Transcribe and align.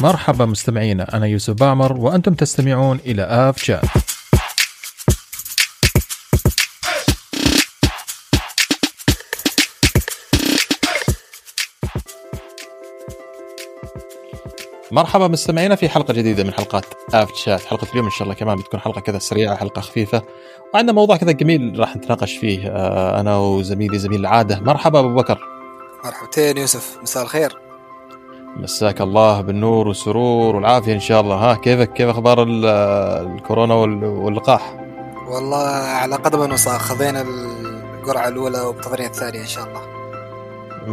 مرحبا 0.00 0.44
مستمعينا 0.44 1.16
أنا 1.16 1.26
يوسف 1.26 1.54
بعمر 1.54 1.92
وأنتم 1.92 2.34
تستمعون 2.34 3.00
إلى 3.06 3.22
آف 3.22 3.62
شات 3.62 3.84
مرحبا 14.90 15.28
مستمعينا 15.28 15.74
في 15.74 15.88
حلقة 15.88 16.14
جديدة 16.14 16.44
من 16.44 16.52
حلقات 16.52 16.84
آف 17.14 17.34
شات 17.34 17.60
حلقة 17.60 17.86
اليوم 17.92 18.04
إن 18.04 18.10
شاء 18.10 18.22
الله 18.22 18.34
كمان 18.34 18.56
بتكون 18.56 18.80
حلقة 18.80 19.00
كذا 19.00 19.18
سريعة 19.18 19.56
حلقة 19.56 19.80
خفيفة. 19.80 20.22
وعندنا 20.74 20.92
موضوع 20.92 21.16
كذا 21.16 21.32
جميل 21.32 21.78
راح 21.78 21.96
نتناقش 21.96 22.36
فيه 22.36 22.68
آه، 22.68 23.20
أنا 23.20 23.36
وزميلي 23.36 23.98
زميل 23.98 24.20
العادة. 24.20 24.60
مرحبا 24.60 24.98
أبو 24.98 25.14
بكر. 25.14 25.38
مرحبتين 26.04 26.56
يوسف 26.56 26.98
مساء 27.02 27.22
الخير. 27.22 27.65
مساك 28.56 29.00
الله 29.00 29.40
بالنور 29.40 29.88
والسرور 29.88 30.56
والعافية 30.56 30.94
إن 30.94 31.00
شاء 31.00 31.20
الله. 31.20 31.36
ها 31.36 31.54
كيفك؟ 31.54 31.92
كيف 31.92 32.08
أخبار 32.08 32.42
ال- 32.42 32.64
الكورونا 33.36 33.74
وال- 33.74 34.04
واللقاح؟ 34.04 34.76
والله 35.28 35.66
على 36.00 36.16
قدم 36.16 36.52
وساق 36.52 36.78
خذينا 36.78 37.24
القرعة 38.00 38.28
الأولى 38.28 38.60
ومنتظرين 38.60 39.06
الثانية 39.06 39.40
إن 39.40 39.46
شاء 39.46 39.64
الله. 39.64 39.80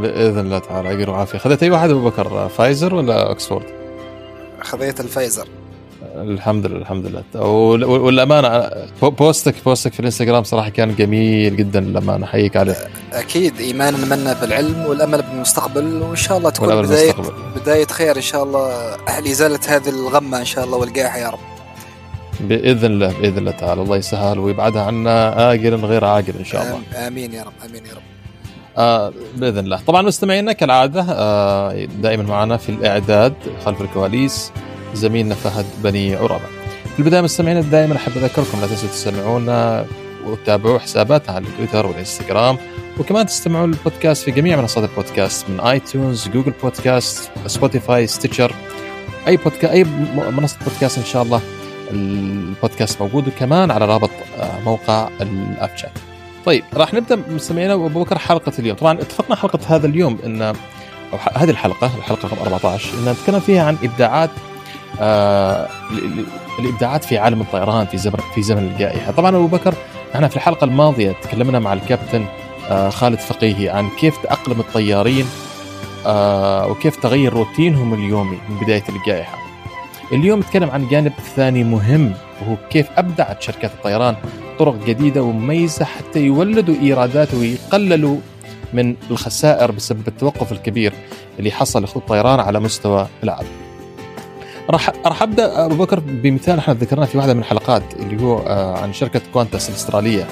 بإذن 0.02 0.40
الله 0.40 0.60
تعالى. 0.60 0.90
عقل 0.90 1.10
وعافيه 1.10 1.38
خذيت 1.38 1.64
أي 1.64 1.70
واحد 1.70 1.90
أبو 1.90 2.10
بكر؟ 2.10 2.50
فايزر 2.50 2.96
ولا 2.96 3.28
اوكسفورد 3.30 3.66
خذيت 4.62 5.00
الفايزر. 5.00 5.48
الحمد 6.14 6.66
لله 6.66 6.78
الحمد 6.78 7.06
لله. 7.06 7.42
وال- 7.42 7.84
والأمانة 7.86 8.70
بو- 9.02 9.10
بوستك 9.10 9.56
بوستك 9.66 9.94
في 9.94 10.00
الإنستغرام 10.00 10.44
صراحة 10.44 10.70
كان 10.70 10.96
جميل 10.96 11.56
جدا 11.56 11.80
للامانه 11.80 12.26
أحييك 12.26 12.58
عليه. 12.58 12.76
أكيد 13.14 13.60
إيماننا 13.60 14.16
منا 14.16 14.34
بالعلم 14.42 14.86
والأمل 14.88 15.22
بالمستقبل. 15.22 16.02
وإن 16.02 16.16
شاء 16.16 16.38
الله 16.38 16.50
تكون 16.50 16.68
والأمل 16.68 16.88
بداية 16.88 17.12
بالمستقبل. 17.12 17.62
بداية 17.62 17.86
خير 17.88 18.16
إن 18.16 18.22
شاء 18.22 18.44
الله. 18.44 18.96
لإزالة 19.20 19.60
هذه 19.68 19.90
الغمة 19.90 20.40
إن 20.40 20.46
شاء 20.46 20.66
الله 20.66 20.78
والقاحة 20.78 21.18
يا 21.18 21.30
رب. 21.30 21.40
بإذن 22.40 22.86
الله 22.86 23.14
بإذن 23.22 23.38
الله 23.38 23.52
تعالى. 23.52 23.82
الله 23.82 23.98
يسهل 23.98 24.40
ويبعدها 24.40 24.82
عنا 24.84 25.52
أجل 25.54 25.76
غير 25.86 26.06
عاقل 26.06 26.34
إن 26.40 26.46
شاء 26.46 26.62
الله. 26.64 27.08
آمين 27.08 27.34
يا 27.34 27.44
رب 27.44 27.54
آمين 27.70 27.86
يا 27.86 27.92
رب. 27.92 28.02
آه 28.78 29.14
بإذن 29.36 29.58
الله. 29.60 29.80
طبعا 29.88 30.02
مستمعينا 30.02 30.54
كالعادة 30.54 31.06
آه 31.10 31.86
دائما 32.02 32.24
معنا 32.24 32.58
في 32.58 32.70
الإعداد 32.70 33.34
خلف 33.66 33.82
الكواليس 33.82 34.52
زميلنا 34.94 35.36
فهد 35.36 35.66
بني 35.84 36.16
عربه 36.16 36.46
في 36.94 37.00
البداية 37.00 37.22
مستمعينا 37.22 37.62
دائما 37.62 37.96
احب 37.96 38.12
اذكركم 38.18 38.62
لا 38.62 38.68
تنسوا 38.68 38.90
تستمعونا 38.90 39.86
وتتابعوا 40.26 40.80
حساباتنا 40.80 41.36
على 41.36 41.46
التويتر 41.48 41.86
والإنستغرام 41.86 42.58
وكمان 43.00 43.26
تستمعوا 43.26 43.68
للبودكاست 43.68 44.24
في 44.24 44.32
جميع 44.32 44.58
منصات 44.58 44.90
البودكاست 44.90 45.50
من 45.50 45.60
iTunes 45.60 46.28
Google 46.28 46.54
Podcast 46.64 47.32
Spotify 47.48 48.08
Stitcher 48.08 48.56
أي 49.28 49.38
بودكاست 49.38 49.66
أي 49.74 49.84
منصة 50.32 50.58
بودكاست 50.68 50.98
إن 50.98 51.06
شاء 51.06 51.24
الله. 51.24 51.42
البودكاست 51.92 53.02
موجود 53.02 53.28
وكمان 53.28 53.72
على 53.72 53.86
رابط 53.86 54.10
آه، 54.40 54.60
موقع 54.66 55.10
الأب 55.22 55.78
شات. 55.78 55.92
طيب 56.46 56.64
راح 56.74 56.94
نبدأ 56.94 57.20
مستمعينا 57.30 57.74
وأبو 57.74 58.04
بكر 58.04 58.18
حلقة 58.18 58.52
اليوم. 58.60 58.78
طبعا 58.78 58.94
اتفقنا 59.02 59.36
حلقة 59.36 59.60
هذا 59.68 59.88
اليوم 59.88 60.18
إن 60.26 60.54
ح- 61.14 61.38
هذه 61.38 61.50
الحلقة 61.50 61.92
الحلقة 61.98 62.28
رقم 62.28 62.38
14 62.44 62.90
إن 62.94 63.12
نتكلم 63.12 63.40
فيها 63.40 63.64
عن 63.64 63.78
إبداعات 63.84 64.30
آه 65.02 65.68
ال- 65.92 66.06
ال- 66.20 66.26
الإبداعات 66.60 67.04
في 67.04 67.18
عالم 67.18 67.42
الطيران 67.42 67.86
في 67.86 67.98
زمن 67.98 68.20
في 68.36 68.42
زمن 68.42 68.64
الجائحة 68.74 69.12
طبعا 69.12 69.36
أبو 69.36 69.48
بكر 69.48 69.74
إحنا 70.16 70.28
في 70.28 70.36
الحلقة 70.36 70.66
الماضية 70.66 71.12
تكلمنا 71.22 71.60
مع 71.60 71.74
الكابتن 71.74 72.26
آه 72.70 72.90
خالد 72.90 73.20
فقيهي 73.20 73.70
عن 73.70 73.90
كيف 74.00 74.18
تأقلم 74.18 74.60
الطيارين 74.60 75.26
آه 76.06 76.68
وكيف 76.68 76.96
تغير 76.96 77.34
روتينهم 77.34 77.94
اليومي 77.94 78.38
من 78.50 78.58
بداية 78.62 78.84
الجائحة 78.90 79.38
اليوم 80.12 80.40
نتكلم 80.40 80.70
عن 80.70 80.88
جانب 80.88 81.14
ثاني 81.36 81.64
مهم 81.64 82.14
وهو 82.42 82.56
كيف 82.70 82.88
أبدعت 82.98 83.42
شركات 83.42 83.72
الطيران 83.72 84.16
طرق 84.60 84.76
جديدة 84.86 85.24
ومميزة 85.24 85.86
حتى 85.86 86.20
يولدوا 86.20 86.76
إيرادات 86.82 87.34
ويقللوا 87.34 88.18
من 88.74 88.96
الخسائر 89.12 89.72
بسبب 89.72 90.08
التوقف 90.08 90.52
الكبير 90.52 90.94
اللي 91.40 91.52
حصل 91.52 91.84
لخطوط 91.84 92.02
الطيران 92.04 92.40
على 92.40 92.60
مستوى 92.60 93.08
العالم. 93.24 93.48
راح 94.70 94.90
راح 95.06 95.22
أبدأ 95.22 95.66
أبو 95.66 95.76
بكر 95.76 96.00
بمثال 96.00 96.58
إحنا 96.58 96.74
ذكرناه 96.74 97.06
في 97.06 97.18
واحدة 97.18 97.34
من 97.34 97.40
الحلقات 97.40 97.84
اللي 98.00 98.24
هو 98.24 98.38
آه، 98.38 98.78
عن 98.78 98.94
شركة 98.94 99.22
كوانتاس 99.34 99.70
الأسترالية 99.70 100.28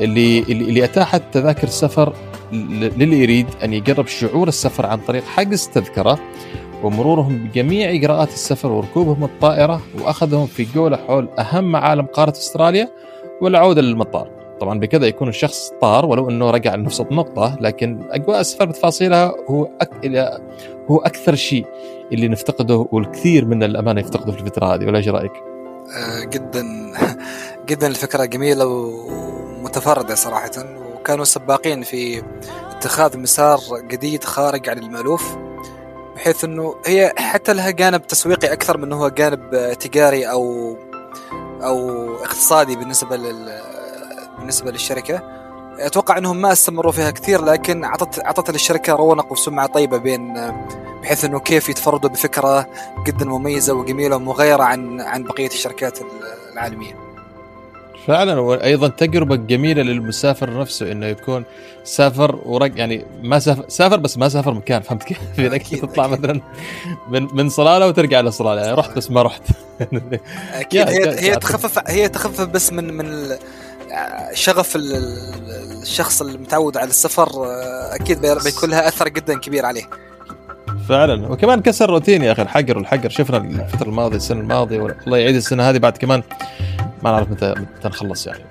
اللي 0.00 0.38
اللي, 0.38 0.84
أتاحت 0.84 1.22
تذاكر 1.32 1.68
سفر 1.68 2.12
للي 2.52 3.22
يريد 3.22 3.46
أن 3.64 3.72
يجرب 3.72 4.06
شعور 4.06 4.48
السفر 4.48 4.86
عن 4.86 4.98
طريق 4.98 5.24
حجز 5.24 5.68
تذكرة 5.68 6.18
ومرورهم 6.82 7.38
بجميع 7.38 7.90
إجراءات 7.90 8.28
السفر 8.28 8.72
وركوبهم 8.72 9.24
الطائرة 9.24 9.80
وأخذهم 10.00 10.46
في 10.46 10.66
جولة 10.74 10.96
حول 10.96 11.28
أهم 11.38 11.64
معالم 11.64 12.06
قارة 12.06 12.30
أستراليا 12.30 12.88
والعودة 13.40 13.82
للمطار. 13.82 14.41
طبعا 14.62 14.78
بكذا 14.78 15.06
يكون 15.06 15.28
الشخص 15.28 15.72
طار 15.80 16.06
ولو 16.06 16.30
إنه 16.30 16.50
رجع 16.50 16.74
لنفس 16.74 17.00
النقطة 17.00 17.56
لكن 17.60 18.00
أجواء 18.10 18.40
السفر 18.40 18.64
بتفاصيلها 18.64 19.34
هو 19.50 19.68
أك... 19.80 19.90
هو 20.90 20.98
أكثر 20.98 21.34
شيء 21.34 21.66
اللي 22.12 22.28
نفتقده 22.28 22.86
والكثير 22.92 23.44
من 23.44 23.62
الأمانة 23.62 24.00
يفتقده 24.00 24.32
في 24.32 24.40
الفترة 24.40 24.74
هذه 24.74 24.86
ولا 24.86 24.98
إيش 24.98 25.08
رأيك؟ 25.08 25.32
آه، 25.96 26.24
جدا 26.24 26.92
جدا 27.68 27.86
الفكرة 27.86 28.24
جميلة 28.24 28.66
ومتفردة 28.66 30.14
صراحة 30.14 30.50
وكانوا 30.94 31.24
سباقين 31.24 31.82
في 31.82 32.22
اتخاذ 32.70 33.18
مسار 33.18 33.60
جديد 33.90 34.24
خارج 34.24 34.68
عن 34.68 34.78
المألوف 34.78 35.36
بحيث 36.16 36.44
إنه 36.44 36.74
هي 36.86 37.12
حتى 37.16 37.52
لها 37.52 37.70
جانب 37.70 38.06
تسويقي 38.06 38.52
أكثر 38.52 38.78
من 38.78 38.92
هو 38.92 39.08
جانب 39.08 39.72
تجاري 39.80 40.30
أو 40.30 40.76
أو 41.62 42.08
اقتصادي 42.14 42.76
بالنسبة 42.76 43.16
لل 43.16 43.71
بالنسبة 44.38 44.70
للشركة 44.70 45.22
أتوقع 45.78 46.18
أنهم 46.18 46.36
ما 46.40 46.52
استمروا 46.52 46.92
فيها 46.92 47.10
كثير 47.10 47.44
لكن 47.44 47.84
اعطت 47.84 48.24
أعطت 48.24 48.50
للشركة 48.50 48.92
رونق 48.92 49.32
وسمعة 49.32 49.66
طيبة 49.66 49.96
بين 49.98 50.34
بحيث 51.02 51.24
إنه 51.24 51.40
كيف 51.40 51.68
يتفردوا 51.68 52.10
بفكرة 52.10 52.66
جدا 53.06 53.24
مميزة 53.24 53.74
وجميلة 53.74 54.16
ومغايرة 54.16 54.62
عن 54.62 55.00
عن 55.00 55.22
بقية 55.22 55.46
الشركات 55.46 55.98
العالمية. 56.52 57.12
فعلا 58.06 58.40
وأيضا 58.40 58.88
تجربة 58.88 59.36
جميلة 59.36 59.82
للمسافر 59.82 60.60
نفسه 60.60 60.92
إنه 60.92 61.06
يكون 61.06 61.44
سافر 61.84 62.40
ورق 62.44 62.70
يعني 62.76 63.06
ما 63.22 63.38
سافر 63.38 63.64
سافر 63.68 63.96
بس 63.96 64.18
ما 64.18 64.28
سافر 64.28 64.54
مكان 64.54 64.82
فهمت 64.82 65.02
كيف؟ 65.02 65.18
انك 65.38 65.74
تطلع. 65.74 66.06
مثلا 66.06 66.40
من 67.08 67.28
من 67.34 67.48
صلالة 67.48 67.86
وترجع 67.86 68.20
لصلالة 68.20 68.60
يعني 68.60 68.74
رحت 68.74 68.96
بس 68.96 69.10
ما 69.10 69.22
رحت 69.22 69.42
أكيد 70.52 70.88
هي 70.88 71.20
هي 71.20 71.36
تخفف 71.36 71.82
هي 71.86 72.08
تخفف 72.08 72.44
بس 72.44 72.72
من 72.72 72.94
من 72.94 73.36
شغف 74.32 74.76
ال- 74.76 74.94
ال- 74.96 75.82
الشخص 75.82 76.22
المتعود 76.22 76.76
على 76.76 76.88
السفر 76.90 77.28
آه، 77.46 77.94
أكيد 77.94 78.20
بي- 78.20 78.34
بيكون 78.44 78.70
لها 78.70 78.88
أثر 78.88 79.08
جدا 79.08 79.38
كبير 79.38 79.66
عليه. 79.66 79.82
فعلا. 80.88 81.28
وكمان 81.28 81.60
كسر 81.62 81.90
روتين 81.90 82.22
يا 82.22 82.32
أخي 82.32 82.42
الحجر 82.42 82.78
والحجر. 82.78 83.10
شفنا 83.10 83.36
الفترة 83.36 83.88
الماضية 83.88 84.16
السنة 84.16 84.40
الماضية 84.40 84.80
والله 84.80 85.18
يعيد 85.18 85.36
السنة 85.36 85.70
هذه 85.70 85.78
بعد 85.78 85.96
كمان 85.96 86.22
ما 87.02 87.10
نعرف 87.10 87.30
متى 87.30 87.50
متى 87.78 87.88
نخلص 87.88 88.26
يعني. 88.26 88.44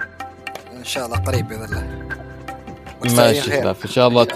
إن 0.77 0.83
شاء 0.83 1.05
الله 1.05 1.17
قريب 1.17 1.47
بإذن 1.47 1.63
الله. 1.63 1.83
ماشي 3.15 3.69
إن 3.69 3.75
شاء 3.89 4.07
الله 4.07 4.27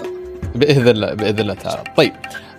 بإذن 0.54 0.88
الله 0.88 1.14
بإذن 1.14 1.40
الله 1.40 1.54
تعالى. 1.54 1.84
طيب 1.96 2.12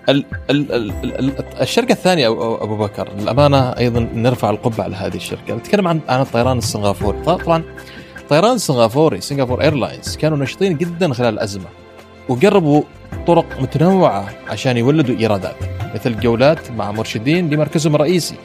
ال 0.09 0.25
ال 0.50 0.72
ال 0.72 0.91
ال 1.19 1.31
الشركة 1.62 1.91
الثانية 1.91 2.28
أبو 2.64 2.78
بكر 2.78 3.08
الامانه 3.08 3.69
أيضا 3.69 4.00
نرفع 4.14 4.50
القبعة 4.50 4.84
على 4.84 4.96
هذه 4.96 5.16
الشركة. 5.16 5.56
نتكلم 5.56 5.88
عن 5.88 6.00
عن 6.09 6.22
الطيران 6.22 6.58
السنغافوري. 6.58 7.18
طبعا 7.25 7.64
الطيران 8.27 8.55
السنغافوري 8.55 9.21
Singapore 9.22 9.61
Airlines 9.61 10.16
كانوا 10.15 10.38
نشطين 10.38 10.77
جدا 10.77 11.13
خلال 11.13 11.33
الأزمة 11.33 11.65
وقربوا 12.29 12.84
طرق 13.28 13.61
متنوعة 13.61 14.29
عشان 14.47 14.78
يولدوا 14.78 15.16
إيرادات 15.16 15.55
مثل 15.96 16.19
جولات 16.19 16.72
مع 16.72 16.91
مرشدين 16.91 17.49
لمركزهم 17.49 17.96
الرئيسي 17.96 18.35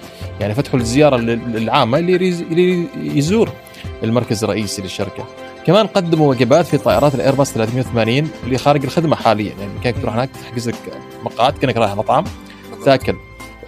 يعني 0.41 0.55
فتحوا 0.55 0.81
الزيارة 0.81 1.17
للعامة 1.17 1.99
اللي 1.99 2.87
يزور 2.97 3.49
المركز 4.03 4.45
الرئيسي 4.45 4.83
للشركة 4.83 5.25
كمان 5.67 5.87
قدموا 5.87 6.31
وجبات 6.31 6.67
في 6.67 6.79
طائرات 6.79 7.15
الايرباص 7.15 7.53
380 7.53 8.31
اللي 8.45 8.59
خارج 8.59 8.85
الخدمة 8.85 9.17
حاليا 9.17 9.55
يعني 9.61 9.73
كانك 9.85 9.97
تروح 10.03 10.15
هناك 10.15 10.31
تحجز 10.31 10.69
لك 10.69 11.01
مقعد 11.25 11.53
كأنك 11.53 11.77
رايح 11.77 11.95
مطعم. 11.97 12.25
تاكل 12.85 13.15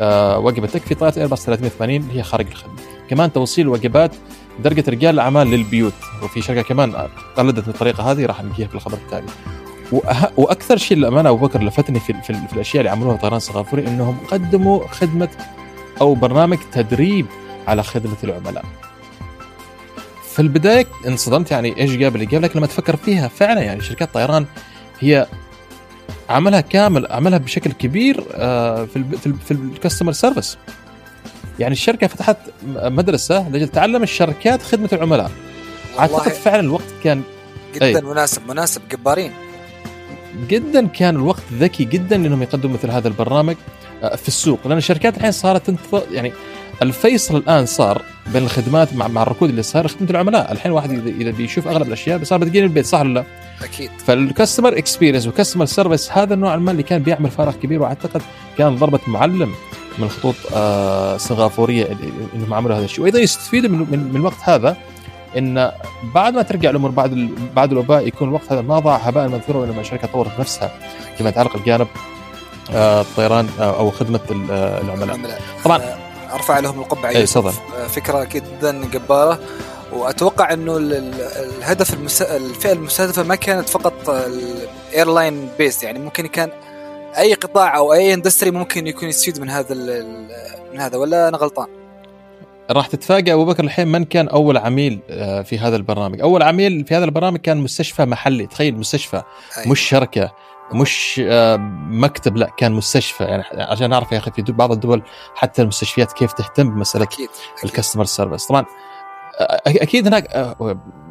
آه 0.01 0.39
وجبتك 0.39 0.83
في 0.83 0.95
طائرة 0.95 1.19
ايرباص 1.19 1.47
380 1.47 1.97
اللي 1.97 2.19
هي 2.19 2.23
خارج 2.23 2.47
الخدمة 2.47 2.75
كمان 3.11 3.33
توصيل 3.33 3.69
وجبات 3.69 4.15
درجة 4.59 4.85
رجال 4.89 5.15
الاعمال 5.15 5.47
للبيوت 5.47 5.95
وفي 6.23 6.43
شركة 6.43 6.63
كمان 6.63 7.09
قلدت 7.37 7.69
الطريقة 7.69 8.13
هذه 8.13 8.27
راح 8.27 8.45
نجيها 8.45 8.69
في 8.69 8.75
الخبر 8.75 8.97
التالي. 8.97 9.27
وأكثر 10.37 10.77
شيء 10.77 10.97
للأمانة 10.97 11.31
أبو 11.31 11.47
بكر 11.47 11.63
لفتني 11.63 12.01
في, 12.01 12.13
في, 12.13 12.35
في 12.35 12.53
الأشياء 12.53 12.81
اللي 12.81 12.91
عملوها 12.91 13.17
طيران 13.17 13.41
سنغافوري 13.41 13.87
إنهم 13.87 14.19
قدموا 14.31 14.87
خدمة 14.89 15.29
أو 16.01 16.15
برنامج 16.15 16.59
تدريب 16.73 17.27
على 17.69 17.83
خدمة 17.83 18.17
العملاء. 18.25 18.65
في 20.35 20.43
البداية 20.43 20.87
انصدمت 21.07 21.51
يعني 21.51 21.81
إيش 21.81 21.97
جاب 21.97 22.15
اللي 22.15 22.27
جاب 22.27 22.43
لكن 22.43 22.59
لما 22.59 22.67
تفكر 22.67 22.97
فيها 22.97 23.29
فعلا 23.29 23.61
يعني 23.61 23.81
شركات 23.81 24.15
طيران 24.15 24.47
هي 25.01 25.27
عملها 26.29 26.61
كامل 26.61 27.07
عملها 27.11 27.39
بشكل 27.39 27.73
كبير 27.73 28.25
آه، 28.33 28.85
في 28.85 28.97
ال 28.97 29.19
في 29.19 29.27
ال 29.27 29.35
في 29.35 29.51
الكاستمر 29.51 30.13
سيرفيس 30.13 30.59
يعني 31.59 31.73
الشركة 31.73 32.07
فتحت 32.07 32.37
مدرسة 32.75 33.49
لأجل 33.49 33.69
تعلم 33.69 34.03
الشركات 34.03 34.63
خدمة 34.63 34.89
العملاء. 34.93 35.31
أعتقد 35.99 36.33
فعلا 36.33 36.61
الوقت 36.61 36.85
كان 37.05 37.23
جدا 37.75 37.87
أي. 37.87 38.01
مناسب 38.01 38.43
مناسب 38.49 38.81
جبارين. 38.91 39.33
جدا 40.49 40.87
كان 40.87 41.17
الوقت 41.17 41.43
ذكي 41.53 41.85
جدا 41.85 42.17
إنهم 42.17 42.43
يقدموا 42.43 42.75
مثل 42.75 42.91
هذا 42.91 43.09
البرنامج 43.09 43.57
آه، 44.03 44.17
في 44.17 44.29
السوق. 44.29 44.59
لأن 44.67 44.79
الشركات 44.79 45.17
الحين 45.17 45.33
صارت 45.33 45.67
تنتظر 45.67 46.03
يعني 46.13 46.33
الفيصل 46.83 47.37
الآن 47.37 47.67
صار 47.67 48.03
بين 48.33 48.43
الخدمات 48.43 48.95
مع 48.95 49.09
مع 49.09 49.23
الركود 49.23 49.49
اللي 49.49 49.63
صار 49.63 49.89
خدمة 49.89 50.11
العملاء، 50.11 50.53
الحين 50.53 50.73
الواحد 50.73 51.07
إذا 51.07 51.31
بيشوف 51.31 51.69
أغلب 51.69 51.89
الأشياء 51.89 52.25
صار 52.25 52.39
بتجيني 52.39 52.67
البيت 52.67 52.87
صح 52.87 53.01
ولا 53.01 53.15
لا؟ 53.15 53.25
أكيد. 53.63 53.91
فال 54.07 54.21
customer 54.21 54.79
experience 54.79 55.27
وال 55.27 55.35
customer 55.35 55.67
service 55.67 56.13
هذا 56.13 56.35
النوع 56.35 56.55
المال 56.55 56.73
اللي 56.73 56.83
كان 56.83 57.03
بيعمل 57.03 57.31
فارق 57.31 57.59
كبير 57.59 57.83
وأعتقد 57.83 58.23
كان 58.59 58.77
ضربة 58.77 59.01
معلم. 59.07 59.55
من 59.99 60.05
الخطوط 60.05 60.35
آه 60.55 61.15
السنغافوريه 61.15 61.97
انهم 62.35 62.55
عملوا 62.55 62.77
هذا 62.77 62.85
الشيء. 62.85 63.03
وأيضا 63.03 63.19
يستفيدوا 63.19 63.71
من, 63.71 63.79
من, 63.79 64.09
من 64.13 64.17
الوقت 64.17 64.39
هذا 64.43 64.77
إن 65.39 65.73
بعد 66.15 66.35
ما 66.35 66.43
ترجع 66.43 66.71
الأمور 66.71 66.91
بعد 66.91 67.31
بعد 67.57 67.73
الوباء 67.73 68.07
يكون 68.07 68.29
الوقت 68.29 68.53
هذا 68.53 68.61
ما 68.61 68.79
ضاع 68.79 68.97
هباء 68.97 69.29
منثورا 69.29 69.59
وإنما 69.59 69.81
الشركة 69.81 70.09
طورت 70.09 70.41
نفسها 70.41 70.79
فيما 71.17 71.29
يتعلق 71.29 71.57
بجانب 71.57 71.87
آه، 72.75 73.01
الطيران 73.01 73.49
آه، 73.61 73.79
أو 73.79 73.91
خدمة 73.91 74.21
آه، 74.51 74.81
العملاء. 74.81 75.41
طبعا 75.65 75.81
أرفع 76.33 76.59
لهم 76.59 76.81
القبعة. 76.81 77.11
اي 77.11 77.27
تفضل. 77.27 77.53
فكرة 77.89 78.25
جدا 78.25 78.85
جبارة. 78.93 79.39
وأتوقع 79.93 80.53
إنه 80.53 80.77
الهدف 80.77 81.95
المس... 81.95 82.23
الفئة 82.23 82.73
المستهدفة 82.73 83.23
ما 83.23 83.35
كانت 83.35 83.69
فقط 83.69 84.11
ال 84.11 84.28
airline 84.28 85.49
base 85.59 85.83
يعني 85.83 85.99
ممكن 85.99 86.27
كان 86.27 86.51
أي 87.19 87.35
قطاع 87.35 87.77
أو 87.77 87.93
أي 87.93 88.15
industry 88.15 88.51
ممكن 88.51 88.87
يكون 88.87 89.09
يستفيد 89.09 89.41
من 89.41 89.51
هذا 89.51 89.75
من 90.73 90.81
هذا 90.81 90.97
ولا 90.97 91.29
أنا 91.29 91.37
غلطان؟ 91.37 91.67
راح 92.71 92.87
تتفاجئ 92.87 93.33
أبو 93.33 93.45
بكر 93.45 93.65
الحين 93.65 93.89
من 93.89 94.05
كان 94.05 94.29
أول 94.29 94.57
عميل 94.57 95.01
آه، 95.11 95.43
في 95.43 95.59
هذا 95.59 95.77
البرنامج؟ 95.77 96.21
أول 96.21 96.43
عميل 96.43 96.85
في 96.87 96.95
هذا 96.95 97.05
البرنامج 97.05 97.39
كان 97.39 97.57
مستشفى 97.57 98.05
محلي، 98.05 98.47
تخيل 98.47 98.79
مستشفى 98.79 99.23
أيوة. 99.57 99.69
مش 99.69 99.81
شركة 99.81 100.33
مش 100.73 101.21
آه، 101.25 101.57
مكتب 101.91 102.37
لا 102.37 102.51
كان 102.57 102.73
مستشفى 102.73 103.25
يعني 103.25 103.45
عشان 103.53 103.91
نعرف 103.91 104.13
يا 104.13 104.19
أخي 104.19 104.31
في 104.31 104.43
بعض 104.43 104.73
الدول 104.73 105.03
حتى 105.35 105.63
المستشفيات 105.63 106.13
كيف 106.13 106.33
تهتم 106.33 106.75
بمسألة. 106.75 107.07
ال 107.65 107.69
customer 107.69 108.05
service 108.05 108.47
طبعا 108.47 108.65
آه، 109.41 109.61
أكيد 109.67 110.07
هناك 110.07 110.29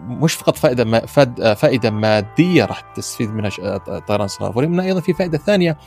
مش 0.08 0.34
فقط 0.34 0.58
فائدة 0.58 1.06
فائدة 1.54 1.92
مادية 1.92 2.66
راح 2.66 2.80
تستفيد 2.80 3.30
منها 3.30 3.78
طيران 3.78 4.26
السنغافوري 4.26 4.68
منها 4.68 4.86
أيضا 4.86 5.00
في 5.00 5.14
فائدة 5.14 5.38
ثانية 5.38 5.78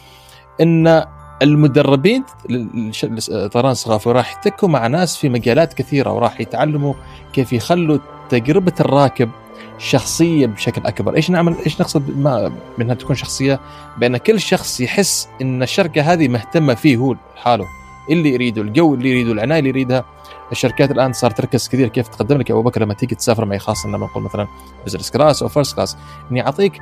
إن 0.61 1.05
المدربين 1.43 2.25
طيران 3.53 3.73
السنغافوري 3.73 4.19
راح 4.19 4.33
يحتكوا 4.33 4.69
مع 4.69 4.87
ناس 4.87 5.17
في 5.17 5.29
مجالات 5.29 5.75
كثيرة 5.75 6.13
وراح 6.13 6.41
يتعلموا 6.41 6.95
كيف 7.33 7.53
يخلوا 7.53 7.99
تجربة 8.29 8.73
الراكب 8.81 9.31
شخصية 9.79 10.47
بشكل 10.47 10.87
أكبر، 10.87 11.17
إيش 11.17 11.31
نعمل؟ 11.31 11.57
إيش 11.67 11.81
نقصد 11.81 12.07
بأنها 12.79 12.95
تكون 12.95 13.17
شخصية؟ 13.17 13.61
بأن 13.99 14.17
كل 14.17 14.41
شخص 14.41 14.81
يحس 14.81 15.29
إن 15.43 15.63
الشركة 15.63 16.03
هذه 16.03 16.29
مهتمة 16.29 16.75
فيه 16.75 16.97
هو 16.97 17.17
لحاله 17.37 17.65
اللي 18.11 18.35
يريده 18.35 18.63
الجو 18.63 18.95
اللي 18.95 19.11
يريده 19.11 19.33
العناية 19.33 19.59
اللي 19.59 19.71
يريدها. 19.71 20.05
الشركات 20.53 20.91
الآن 20.91 21.13
صارت 21.13 21.37
تركز 21.37 21.69
كثير 21.69 21.89
كيف 21.89 22.09
تقدم 22.09 22.39
لك 22.39 22.51
يا 22.51 22.55
أبو 22.55 22.63
بكر 22.63 22.83
لما 22.83 22.95
تيجي 22.95 23.15
تسافر 23.15 23.45
معي 23.45 23.59
خاصة 23.59 23.89
لما 23.89 24.07
نقول 24.07 24.23
مثلا 24.23 24.47
business 24.87 25.11
class 25.11 25.43
أو 25.43 25.49
first 25.49 25.77
class 25.77 25.97
إني 26.31 26.47
أعطيك 26.47 26.73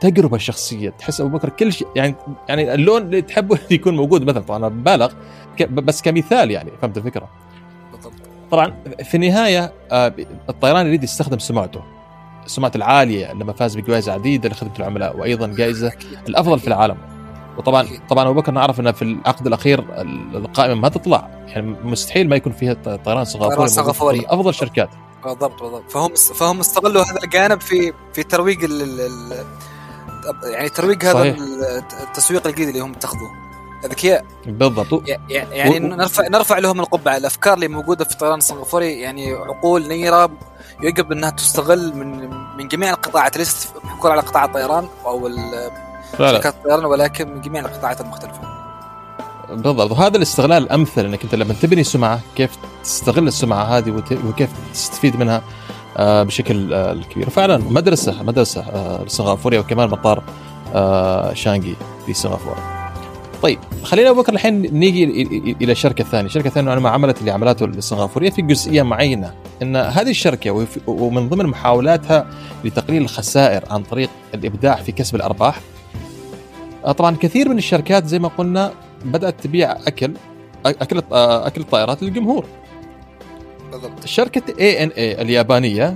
تجربة 0.00 0.38
شخصية. 0.38 0.90
تحس 0.90 1.20
أبو 1.20 1.36
بكر 1.36 1.48
كل 1.48 1.72
شيء 1.72 1.88
يعني 1.96 2.14
يعني 2.48 2.74
اللون 2.74 3.02
اللي 3.02 3.22
تحبه 3.22 3.58
يكون 3.70 3.96
موجود 3.96 4.22
مثلا. 4.22 4.40
طبعا 4.40 4.58
أنا 4.58 4.68
ببالغ 4.68 5.12
بس 5.70 6.02
كمثال 6.02 6.50
يعني 6.50 6.70
فهمت 6.82 6.96
الفكرة؟ 6.98 7.28
طبعا 8.50 8.74
في 9.04 9.14
النهاية 9.14 9.72
آه، 9.92 10.14
الطيران 10.48 10.86
يريد 10.86 11.04
يستخدم 11.04 11.38
سمعته. 11.38 11.80
السمعه 12.46 12.72
العالية 12.74 13.32
لما 13.32 13.52
فاز 13.52 13.76
بجوائز 13.76 14.08
عديدة 14.08 14.48
لخدمة 14.48 14.72
العملاء 14.78 15.16
وأيضا 15.18 15.46
جائزة 15.46 15.92
الأفضل 16.28 16.58
في 16.58 16.68
العالم. 16.68 16.96
وطبعا 17.58 17.88
طبعا 18.08 18.28
أبو 18.28 18.40
بكر 18.40 18.52
نعرف 18.52 18.80
إنه 18.80 18.92
في 18.92 19.02
العقد 19.02 19.46
الأخير 19.46 19.84
القائمة 20.34 20.74
ما 20.74 20.88
تطلع. 20.88 21.44
يعني 21.46 21.76
مستحيل 21.84 22.28
ما 22.28 22.36
يكون 22.36 22.52
فيها 22.52 22.74
طيران 22.74 23.24
سنغافوري 23.24 23.68
سنغافوري 23.68 24.24
أفضل 24.28 24.54
شركات 24.54 24.90
بالضبط 25.24 25.62
بالضبط. 25.62 25.90
فهم 25.90 26.14
فهم 26.14 26.60
استغلوا 26.60 27.02
هذا 27.02 27.18
الجانب 27.24 27.60
في 27.60 27.92
في 28.12 28.22
ترويج 28.22 28.64
ال 28.64 29.46
يعني 30.44 30.68
ترويج 30.68 31.04
هذا 31.04 31.12
صحيح. 31.12 31.36
التسويق 32.02 32.46
الجديد 32.46 32.68
اللي 32.68 32.80
هم 32.80 32.92
اتخذوه. 32.92 33.30
أذكياء. 33.84 34.24
بالضبط. 34.46 35.02
يعني 35.28 35.70
و... 35.70 35.88
نرفع 35.88 36.28
نرفع 36.28 36.58
لهم 36.58 36.80
القبعة. 36.80 37.16
الأفكار 37.16 37.54
اللي 37.54 37.68
موجودة 37.68 38.04
في 38.04 38.12
الطيران 38.12 38.38
السنغافوري 38.38 39.00
يعني 39.00 39.32
عقول 39.32 39.88
نيرة 39.88 40.30
يجب 40.82 41.12
إنها 41.12 41.30
تستغل 41.30 41.96
من 41.96 42.30
من 42.56 42.68
جميع 42.68 42.90
القطاعات 42.90 43.36
ليست 43.36 43.72
محكور 43.84 44.10
على 44.10 44.20
قطاع 44.20 44.44
الطيران 44.44 44.88
أو 45.04 45.26
شركات 46.18 46.54
الطيران 46.54 46.84
ولكن 46.84 47.28
من 47.28 47.40
جميع 47.40 47.60
القطاعات 47.60 48.00
المختلفة. 48.00 48.40
بالضبط. 49.50 49.90
وهذا 49.90 50.16
الاستغلال 50.16 50.62
الأمثل 50.62 51.04
إنك 51.04 51.22
أنت 51.22 51.34
لما 51.34 51.54
تبني 51.54 51.84
سمعة 51.84 52.20
كيف 52.36 52.50
تستغل 52.84 53.26
السمعة 53.26 53.64
هذه 53.64 54.02
وكيف 54.26 54.50
تستفيد 54.72 55.16
منها 55.16 55.42
آه، 55.96 56.22
بشكل 56.22 56.74
آه، 56.74 56.96
كبير 57.10 57.30
فعلا 57.30 57.56
مدرسة 57.56 58.22
مدرسة 58.22 58.60
آه، 58.60 59.04
لسنغافوريا 59.04 59.60
وكمان 59.60 59.88
مطار 59.88 60.22
شانغي 61.34 61.76
في 62.06 62.14
سنغافورة. 62.14 62.78
طيب 63.42 63.58
خلينا 63.82 64.12
بكر 64.12 64.32
الحين 64.32 64.60
نيجي 64.74 65.04
إلى 65.60 65.72
الشركة 65.72 66.02
الثانية، 66.02 66.26
الشركة 66.26 66.48
الثانية 66.48 66.74
ما 66.74 66.90
عملت 66.90 67.20
اللي 67.20 67.30
عملته 67.30 67.64
السنغافوريه 67.64 68.30
في 68.30 68.42
جزئية 68.42 68.82
معينة. 68.82 69.34
إن 69.62 69.76
هذه 69.76 70.10
الشركة 70.10 70.66
ومن 70.86 71.28
ضمن 71.28 71.46
محاولاتها 71.46 72.26
لتقليل 72.64 73.02
الخسائر 73.02 73.64
عن 73.70 73.82
طريق 73.82 74.10
الإبداع 74.34 74.74
في 74.74 74.92
كسب 74.92 75.16
الأرباح 75.16 75.60
طبعا 76.84 77.16
كثير 77.20 77.48
من 77.48 77.58
الشركات 77.58 78.06
زي 78.06 78.18
ما 78.18 78.28
قلنا 78.28 78.72
بدأت 79.04 79.40
تبيع 79.40 79.72
أكل 79.72 80.12
أكل 80.66 81.02
أكل 81.12 81.60
الطائرات 81.60 82.02
للجمهور. 82.02 82.44
بالضبط. 83.72 84.06
شركة 84.06 84.42
اي 84.60 84.84
ان 84.84 84.88
اي 84.88 85.22
اليابانية 85.22 85.94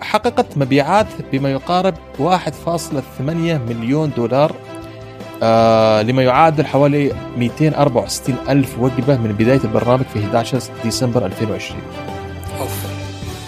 حققت 0.00 0.58
مبيعات 0.58 1.06
بما 1.32 1.50
يقارب 1.52 1.94
1.8 2.18 3.20
مليون 3.68 4.10
دولار 4.16 4.54
آه 5.42 6.02
لما 6.02 6.22
يعادل 6.22 6.66
حوالي 6.66 7.12
264 7.38 8.36
ألف 8.48 8.78
وجبة 8.78 9.16
من 9.16 9.32
بداية 9.32 9.60
البرنامج 9.64 10.04
في 10.12 10.18
11 10.18 10.60
ديسمبر 10.84 11.26
2020 11.26 11.80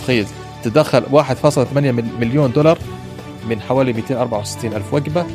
تخيل 0.03 0.27
تدخل 0.63 1.03
1.8 1.03 1.77
مليون 2.21 2.53
دولار 2.53 2.79
من 3.49 3.61
حوالي 3.61 3.93
264 3.93 4.73
ألف 4.73 4.95
وجبة. 4.95 5.27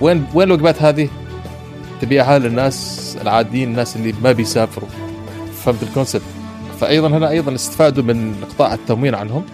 وين 0.00 0.26
وين 0.34 0.48
الوجبات 0.48 0.82
هذه؟ 0.82 1.08
تبيعها 2.00 2.38
للناس 2.38 3.16
العاديين 3.22 3.68
الناس 3.68 3.96
اللي 3.96 4.14
ما 4.22 4.32
بيسافروا. 4.32 4.88
فهمت 5.64 5.82
الكونسبت 5.82 6.22
فايضا 6.80 7.08
هنا 7.08 7.30
أيضا 7.30 7.54
استفادوا 7.54 8.04
من 8.04 8.34
قطاع 8.50 8.74
التموين 8.74 9.14
عنهم. 9.14 9.44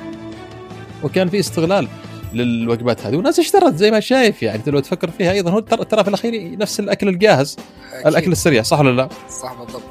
وكان 1.02 1.28
في 1.28 1.40
استغلال. 1.40 1.88
للوجبات 2.36 3.06
هذه. 3.06 3.16
والناس 3.16 3.38
اشترت 3.38 3.74
زي 3.74 3.90
ما 3.90 4.00
شايف 4.00 4.42
يعني. 4.42 4.62
لو 4.66 4.80
تفكر 4.80 5.10
فيها 5.10 5.32
أيضا 5.32 5.50
هو 5.50 5.60
ترى 5.60 6.04
في 6.04 6.08
الأخير 6.08 6.58
نفس 6.58 6.80
الأكل 6.80 7.08
الجاهز. 7.08 7.56
أكيد. 7.92 8.06
الأكل 8.06 8.32
السريع 8.32 8.62
صح 8.62 8.80
ولا 8.80 8.90
لا؟ 8.90 9.08
صح 9.42 9.54
بالضبط. 9.54 9.82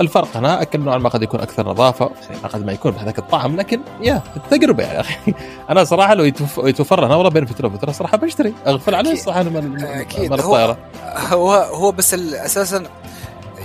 الفرق 0.00 0.36
هنا 0.36 0.62
أكل 0.62 0.80
نوعا 0.80 0.98
ما 0.98 1.08
قد 1.08 1.22
يكون 1.22 1.40
أكثر 1.40 1.68
نظافة 1.68 2.10
يعني 2.30 2.40
قد 2.42 2.66
ما 2.66 2.72
يكون 2.72 2.90
بهذاك 2.92 3.18
الطعم 3.18 3.56
لكن 3.56 3.80
يا 4.02 4.22
التجربة 4.36 4.82
يا 4.84 5.00
أخي. 5.00 5.34
أنا 5.70 5.84
صراحة 5.84 6.14
لو 6.14 6.24
يتوفر 6.58 7.04
لنا 7.04 7.16
والله 7.16 7.30
بين 7.30 7.46
فترة 7.46 7.66
وفترة 7.66 7.92
صراحة 7.92 8.16
بشتري. 8.16 8.54
أغفل 8.66 8.94
عليه 8.94 9.12
الصراحه 9.12 9.42
من 9.42 9.84
أكيد. 9.84 10.40
هو 10.40 10.76
هو 11.16 11.52
هو 11.52 11.92
بس 11.92 12.14
أساسا 12.14 12.82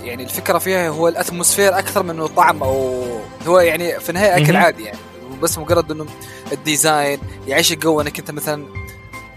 يعني 0.03 0.23
الفكرة 0.23 0.57
فيها 0.57 0.89
هو 0.89 1.07
ال 1.07 1.14
atmosphere 1.14 1.79
أكثر 1.79 2.03
منه 2.03 2.27
طعم 2.27 2.63
أو 2.63 3.03
هو 3.47 3.59
يعني 3.59 3.99
في 3.99 4.09
النهاية 4.09 4.43
أكل 4.43 4.55
عادي 4.55 4.83
يعني. 4.83 4.97
بس 5.41 5.57
مجرد 5.57 5.91
إنه 5.91 6.05
ال 6.51 6.61
design 6.61 7.19
يعيش 7.47 7.71
الجو. 7.71 8.01
انك 8.01 8.19
انت 8.19 8.31
مثلا 8.31 8.65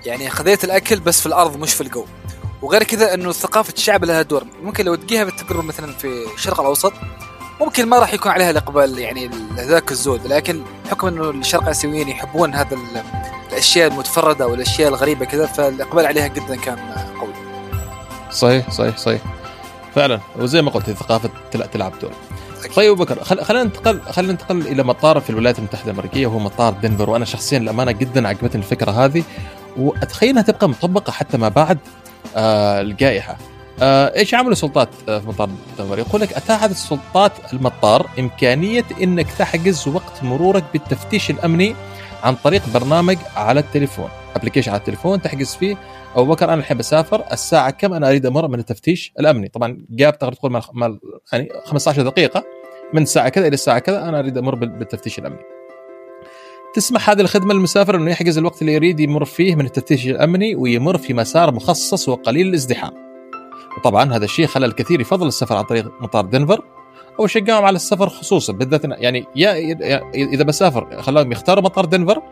يعني 0.06 0.30
خذيت 0.30 0.64
الأكل 0.64 1.00
بس 1.00 1.20
في 1.20 1.26
الأرض 1.26 1.56
مش 1.56 1.74
في 1.74 1.80
الجو. 1.80 2.04
وغير 2.62 2.82
كذا 2.82 3.14
إنه 3.14 3.32
ثقافة 3.32 3.72
الشعب 3.76 4.04
لها 4.04 4.22
دور. 4.22 4.44
ممكن 4.62 4.84
لو 4.84 4.94
تجيها 4.94 5.24
بالتجربه 5.24 5.62
مثلا 5.62 5.92
في 5.92 6.24
الشرق 6.34 6.60
الأوسط 6.60 6.92
ممكن 7.60 7.86
ما 7.86 7.98
راح 7.98 8.14
يكون 8.14 8.32
عليها 8.32 8.50
الإقبال 8.50 8.98
يعني 8.98 9.30
ذاك 9.56 9.90
الزود. 9.90 10.26
لكن 10.26 10.62
بحكم 10.84 11.06
إنه 11.06 11.30
الشرق 11.30 11.62
الاسيويين 11.62 12.08
يحبون 12.08 12.54
هذا 12.54 12.78
الأشياء 13.52 13.88
المتفردة 13.88 14.46
والأشياء 14.46 14.88
الغريبة 14.88 15.24
كذا 15.24 15.46
فالإقبال 15.46 16.06
عليها 16.06 16.26
جدا 16.26 16.56
كان 16.56 16.78
قوي. 17.20 17.34
صحيح 18.30 18.70
صحيح 18.70 18.96
صحيح. 18.96 19.22
فعلا 19.94 20.20
وزي 20.36 20.62
ما 20.62 20.70
قلت 20.70 20.90
ثقافة 20.90 21.30
تلعب 21.72 21.98
دور. 21.98 22.12
طيب 22.76 22.96
بكر 22.96 23.24
خلينا 23.24 23.64
ننتقل 23.64 24.00
خلينا 24.00 24.32
ننتقل 24.32 24.60
إلى 24.60 24.82
مطار 24.82 25.20
في 25.20 25.30
الولايات 25.30 25.58
المتحدة 25.58 25.90
الأمريكية 25.90 26.26
وهو 26.26 26.38
مطار 26.38 26.72
دنفر 26.72 27.10
وأنا 27.10 27.24
شخصيا 27.24 27.58
الامانه 27.58 27.92
جدا 27.92 28.28
عجبتني 28.28 28.62
الفكرة 28.62 28.90
هذه 28.90 29.22
واتخيل 29.76 30.28
انها 30.28 30.42
تبقى 30.42 30.68
مطبقة 30.68 31.10
حتى 31.10 31.36
ما 31.38 31.48
بعد 31.48 31.78
آه 32.36 32.80
الجائحة. 32.80 33.36
آه 33.82 34.16
إيش 34.16 34.34
عملوا 34.34 34.52
السلطات 34.52 34.88
آه 35.08 35.18
في 35.18 35.28
مطار 35.28 35.48
دنفر؟ 35.78 35.98
يقول 35.98 36.20
لك 36.20 36.32
أتاحت 36.32 36.70
السلطات 36.70 37.32
المطار 37.52 38.06
إمكانية 38.18 38.84
إنك 39.02 39.26
تحجز 39.38 39.88
وقت 39.88 40.22
مرورك 40.22 40.64
بالتفتيش 40.72 41.30
الأمني 41.30 41.74
عن 42.24 42.34
طريق 42.34 42.62
برنامج 42.74 43.16
على 43.36 43.60
التليفون، 43.60 44.08
application 44.36 44.70
على 44.70 44.78
التليفون 44.78 45.22
تحجز 45.22 45.54
فيه. 45.54 45.76
أبو 46.16 46.32
بكر 46.32 46.44
أنا 46.44 46.54
الحين 46.54 46.76
بسافر. 46.76 47.24
الساعة 47.32 47.70
كم؟ 47.70 47.92
أنا 47.92 48.08
أريد 48.08 48.26
أمر 48.26 48.48
من 48.48 48.58
التفتيش 48.58 49.12
الأمني، 49.20 49.48
طبعا 49.48 49.86
جاب 49.90 50.18
تقدر 50.18 50.32
تقول 50.32 50.62
مال 50.72 51.00
يعني 51.32 51.48
15 51.64 52.02
دقيقة. 52.02 52.44
من 52.94 53.02
الساعة 53.02 53.28
كذا 53.28 53.46
إلى 53.46 53.54
الساعة 53.54 53.78
كذا 53.78 54.08
أنا 54.08 54.18
أريد 54.18 54.38
أمر 54.38 54.54
بالتفتيش 54.54 55.18
الأمني. 55.18 55.42
تسمح 56.74 57.10
هذه 57.10 57.20
الخدمة 57.20 57.54
للمسافر 57.54 57.96
أنه 57.96 58.10
يحجز 58.10 58.38
الوقت 58.38 58.62
اللي 58.62 58.74
يريد 58.74 59.00
يمر 59.00 59.24
فيه 59.24 59.54
من 59.54 59.66
التفتيش 59.66 60.06
الأمني 60.06 60.54
ويمر 60.54 60.98
في 60.98 61.14
مسار 61.14 61.54
مخصص 61.54 62.08
وقليل 62.08 62.48
الازدحام. 62.48 62.92
وطبعا 63.78 64.12
هذا 64.12 64.24
الشيء 64.24 64.46
خلى 64.46 64.66
الكثير 64.66 65.00
يفضل 65.00 65.26
السفر 65.26 65.56
عن 65.56 65.64
طريق 65.64 65.92
مطار 66.00 66.24
دنفر. 66.24 66.62
أو 67.20 67.26
شجعهم 67.26 67.64
على 67.64 67.76
السفر 67.76 68.08
خصوصا 68.08 68.52
بالذات 68.52 68.84
يعني 68.84 69.24
يا 69.36 69.52
إذا 70.14 70.44
بسافر 70.44 71.02
خلاهم 71.02 71.32
يختاروا 71.32 71.64
مطار 71.64 71.84
دنفر 71.84 72.22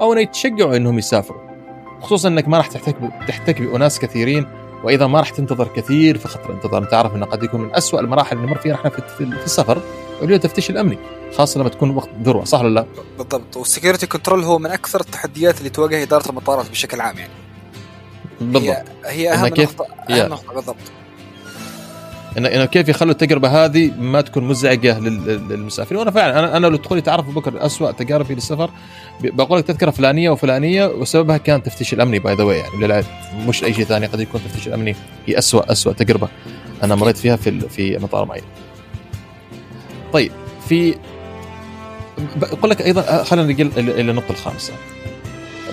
أو 0.00 0.12
إنه 0.12 0.20
يتشجعوا 0.20 0.76
إنهم 0.76 0.98
يسافروا. 0.98 1.40
خصوصا 2.00 2.28
إنك 2.28 2.48
ما 2.48 2.56
راح 2.56 2.66
تحتك 2.66 2.96
تحتك 3.28 3.62
باناس 3.62 3.98
كثيرين 3.98 4.46
وأيضا 4.84 5.06
ما 5.06 5.18
راح 5.18 5.30
تنتظر 5.30 5.68
كثير 5.76 6.18
في 6.18 6.28
خط 6.28 6.46
الانتظار 6.46 6.84
تعرف 6.84 7.14
إنه 7.14 7.26
قد 7.26 7.42
يكون 7.42 7.60
من 7.60 7.74
أسوأ 7.74 8.00
المراحل 8.00 8.36
اللي 8.36 8.46
نمر 8.46 8.58
فيها 8.58 8.72
نحن 8.72 8.88
في 8.88 9.20
السفر 9.20 9.82
اللي 10.22 10.32
هو 10.32 10.36
التفتيش 10.36 10.70
الأمني 10.70 10.98
خاصة 11.36 11.60
لما 11.60 11.68
تكون 11.68 11.96
وقت 11.96 12.08
ذروة 12.22 12.44
صح 12.44 12.60
ولا 12.60 12.74
لا؟ 12.74 12.86
بالضبط. 13.18 13.56
وال 13.56 13.66
security 13.66 14.06
control 14.06 14.44
هو 14.44 14.58
من 14.58 14.70
أكثر 14.70 15.00
التحديات 15.00 15.58
اللي 15.58 15.70
تواجه 15.70 16.02
إدارة 16.02 16.30
المطارات 16.30 16.70
بشكل 16.70 17.00
عام 17.00 17.18
يعني. 17.18 17.32
بالضبط. 18.40 18.62
هي, 18.64 18.84
هي 19.04 19.32
أهم 19.32 19.48
كيف؟ 19.48 19.80
نقطه 19.80 19.94
أهم 20.10 20.30
نقطة 20.30 20.54
بالضبط. 20.54 20.76
إنه 22.38 22.48
إن 22.48 22.64
كيف 22.64 22.88
يخلوا 22.88 23.12
التجربة 23.12 23.64
هذه 23.64 23.92
ما 23.98 24.20
تكون 24.20 24.44
مزعجة 24.44 24.98
للمسافرين 24.98 25.98
وأنا 25.98 26.10
فعلا 26.10 26.38
أنا 26.38 26.56
أنا 26.56 26.66
لو 26.66 26.76
تدخلي 26.76 27.00
تعرف 27.00 27.30
بكر 27.30 27.66
اسوء 27.66 27.90
تجاربي 27.90 28.34
للسفر 28.34 28.70
بقول 29.20 29.58
لك 29.58 29.66
تذكرة 29.66 29.90
فلانية 29.90 30.30
وفلانية 30.30 30.86
وسببها 30.86 31.36
كان 31.36 31.56
التفتيش 31.56 31.94
الأمني 31.94 32.18
باي 32.18 32.34
ذا 32.34 32.44
يعني 32.44 33.04
مش 33.48 33.64
أي 33.64 33.74
شيء 33.74 33.84
ثاني 33.84 34.06
قد 34.06 34.20
يكون 34.20 34.40
التفتيش 34.40 34.68
الأمني 34.68 34.96
هي 35.26 35.38
اسوء 35.38 35.72
اسوء 35.72 35.92
تجربة 35.92 36.28
أنا 36.82 36.94
مريت 36.94 37.16
فيها 37.16 37.36
في 37.36 37.60
في 37.68 37.98
مطار 37.98 38.24
معين. 38.24 38.42
طيب 40.12 40.32
في 40.68 40.94
بقول 42.36 42.70
لك 42.70 42.82
أيضا 42.82 43.24
خلينا 43.24 43.46
نجي 43.46 43.62
إلى 43.62 44.10
النقطه 44.10 44.30
الخامسة. 44.30 44.72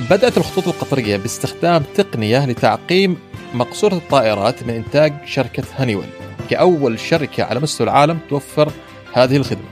بدأت 0.10 0.38
الخطوط 0.38 0.68
القطرية 0.68 1.18
باستخدام 1.18 1.84
تقنية 1.96 2.46
لتعقيم 2.46 3.18
مقصورة 3.54 3.94
الطائرات 3.94 4.64
من 4.64 4.74
إنتاج 4.74 5.14
شركة 5.26 5.64
هانيويل 5.78 6.10
كأول 6.50 7.00
شركة 7.00 7.44
على 7.44 7.60
مستوى 7.60 7.88
العالم 7.88 8.20
توفر 8.30 8.72
هذه 9.14 9.36
الخدمة. 9.38 9.68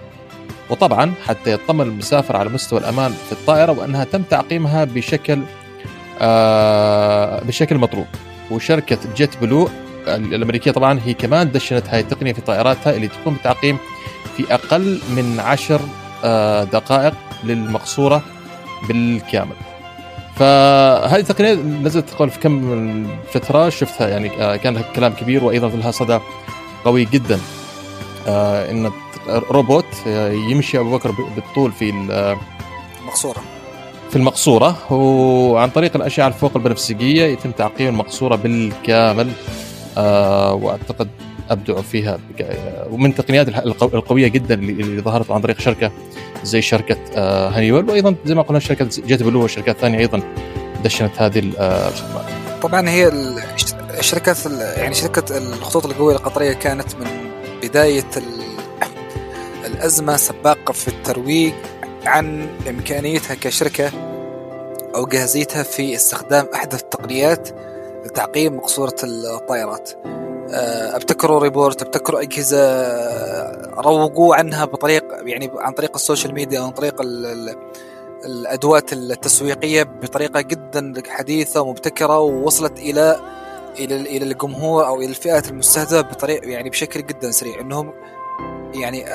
وطبعا 0.69 1.13
حتى 1.27 1.51
يطمن 1.51 1.81
المسافر 1.81 2.37
على 2.37 2.49
مستوى 2.49 2.79
الأمان 2.79 3.11
في 3.25 3.31
الطائرة 3.31 3.71
وأنها 3.71 4.03
تم 4.03 4.21
تعقيمها 4.21 4.83
بشكل 4.83 5.39
آه 6.21 7.43
بشكل 7.43 7.77
مطلوب 7.77 8.05
وشركة 8.51 8.97
جيت 9.15 9.37
بلو 9.37 9.69
الأمريكية 10.07 10.71
طبعا 10.71 10.99
هي 11.05 11.13
كمان 11.13 11.51
دشنت 11.51 11.89
هاي 11.89 11.99
التقنية 11.99 12.33
في 12.33 12.41
طائراتها 12.41 12.95
اللي 12.95 13.07
تقوم 13.07 13.33
بالتعقيم 13.33 13.77
في 14.37 14.53
أقل 14.53 14.99
من 15.09 15.39
عشر 15.39 15.81
آه 16.23 16.63
دقائق 16.63 17.13
للمقصورة 17.43 18.21
بالكامل. 18.87 19.55
فهذه 20.35 21.19
التقنية 21.19 21.53
نزلت 21.53 22.09
قبل 22.09 22.29
في 22.29 22.39
كم 22.39 22.51
من 22.51 23.07
فترة 23.33 23.69
شفتها 23.69 24.07
يعني 24.07 24.43
آه 24.43 24.55
كان 24.55 24.73
لها 24.73 24.81
كلام 24.95 25.13
كبير 25.13 25.43
وأيضا 25.43 25.69
لها 25.69 25.91
صدى 25.91 26.19
قوي 26.85 27.05
جدا. 27.05 27.39
آه 28.27 28.71
إن 28.71 28.91
روبوت 29.29 29.85
آه، 30.07 30.31
يمشي 30.31 30.79
أبو 30.79 30.97
بكر 30.97 31.11
بالطول 31.35 31.71
في 31.71 31.89
المقصوره 33.03 33.41
في 34.09 34.15
المقصورة 34.15 34.93
وعن 34.93 35.69
طريق 35.69 35.95
الأشعة 35.95 36.27
الفوق 36.27 36.51
البنفسجية 36.55 37.25
يتم 37.25 37.51
تعقيم 37.51 37.87
المقصورة 37.87 38.35
بالكامل. 38.35 39.31
آه 39.97 40.53
وأعتقد 40.53 41.07
ابدعوا 41.49 41.81
فيها 41.81 42.19
ومن 42.91 43.09
التقنيات 43.09 43.49
القوية 43.81 44.27
جدا 44.27 44.55
اللي 44.55 45.01
ظهرت 45.01 45.31
عن 45.31 45.41
طريق 45.41 45.59
شركة 45.59 45.91
زي 46.43 46.61
شركة 46.61 46.97
آه 47.15 47.49
هانيويل 47.49 47.89
وأيضا 47.89 48.15
زي 48.25 48.35
ما 48.35 48.41
قلنا 48.41 48.59
شركة 48.59 48.87
جيت 49.07 49.23
بلو 49.23 49.43
وشركات 49.43 49.77
ثانية 49.77 49.99
أيضا 49.99 50.21
دشنت 50.83 51.21
هذه 51.21 51.39
الخدمات. 51.39 52.25
طبعا 52.61 52.89
هي 52.89 53.11
الشركات 53.99 54.45
يعني 54.77 54.93
شركة 54.93 55.37
الخطوط 55.37 55.85
القوية 55.85 56.15
القطرية 56.15 56.53
كانت 56.53 56.95
من 56.95 57.07
بداية 57.63 58.05
الأزمة 59.65 60.17
سباقة 60.17 60.71
في 60.71 60.87
الترويج 60.87 61.53
عن 62.05 62.47
إمكانيتها 62.69 63.35
كشركة 63.35 63.91
أو 64.95 65.05
جاهزيتها 65.05 65.63
في 65.63 65.95
استخدام 65.95 66.47
أحدث 66.53 66.83
التقنيات 66.83 67.49
لتعقيم 68.05 68.57
مقصورة 68.57 68.95
الطائرات. 69.03 69.89
آه، 70.49 70.95
أبتكروا 70.95 71.39
روبوت 71.39 71.81
أبتكروا 71.81 72.21
أجهزة 72.21 72.85
روجوا 73.81 74.35
عنها 74.35 74.65
بطريق 74.65 75.03
يعني 75.25 75.51
عن 75.55 75.71
طريق 75.71 75.91
السوشيال 75.95 76.33
ميديا 76.33 76.61
عن 76.61 76.71
طريق 76.71 77.01
ال 77.01 77.25
ال 77.25 77.55
الأدوات 78.25 78.93
التسويقية 78.93 79.83
بطريقة 79.83 80.41
جدا 80.41 80.93
حديثة 81.07 81.61
ومبتكرة 81.61 82.19
ووصلت 82.19 82.79
إلى 82.79 83.19
إلى 83.79 83.95
إلى 83.95 84.25
الجمهور 84.31 84.87
أو 84.87 84.97
إلى 84.97 85.05
الفئات 85.05 85.49
المستهدفة 85.49 86.01
بطريقه 86.01 86.47
يعني 86.47 86.69
بشكل 86.69 87.05
جدا 87.05 87.31
سريع 87.31 87.59
إنهم 87.59 87.93
يعني 88.73 89.05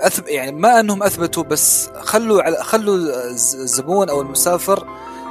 أثب 0.00 0.28
يعني 0.28 0.52
ما 0.52 0.80
أنهم 0.80 1.02
أثبتوا 1.02 1.42
بس 1.42 1.90
خلوا 2.00 2.42
على 2.42 2.56
خلوا 2.56 2.96
الزبون 3.30 4.10
أو 4.10 4.20
المسافر 4.20 4.86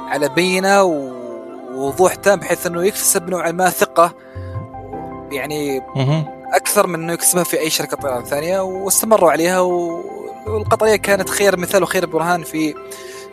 على 0.08 0.28
بينة 0.28 0.82
ووضوح 0.82 2.14
تام 2.14 2.38
بحيث 2.38 2.66
إنه 2.66 2.84
يكتسب 2.84 3.30
نوعا 3.30 3.52
ما 3.52 3.70
ثقة 3.70 4.14
يعني 5.32 5.82
أكثر 6.54 6.86
من 6.86 7.02
إنه 7.02 7.12
يكسبها 7.12 7.44
في 7.44 7.60
أي 7.60 7.70
شركة 7.70 7.96
طيران 7.96 8.24
ثانية 8.24 8.60
واستمروا 8.60 9.30
عليها 9.30 9.60
والقطرية 10.46 10.96
كانت 10.96 11.30
خير 11.30 11.58
مثال 11.58 11.82
وخير 11.82 12.06
برهان 12.06 12.42
في 12.42 12.74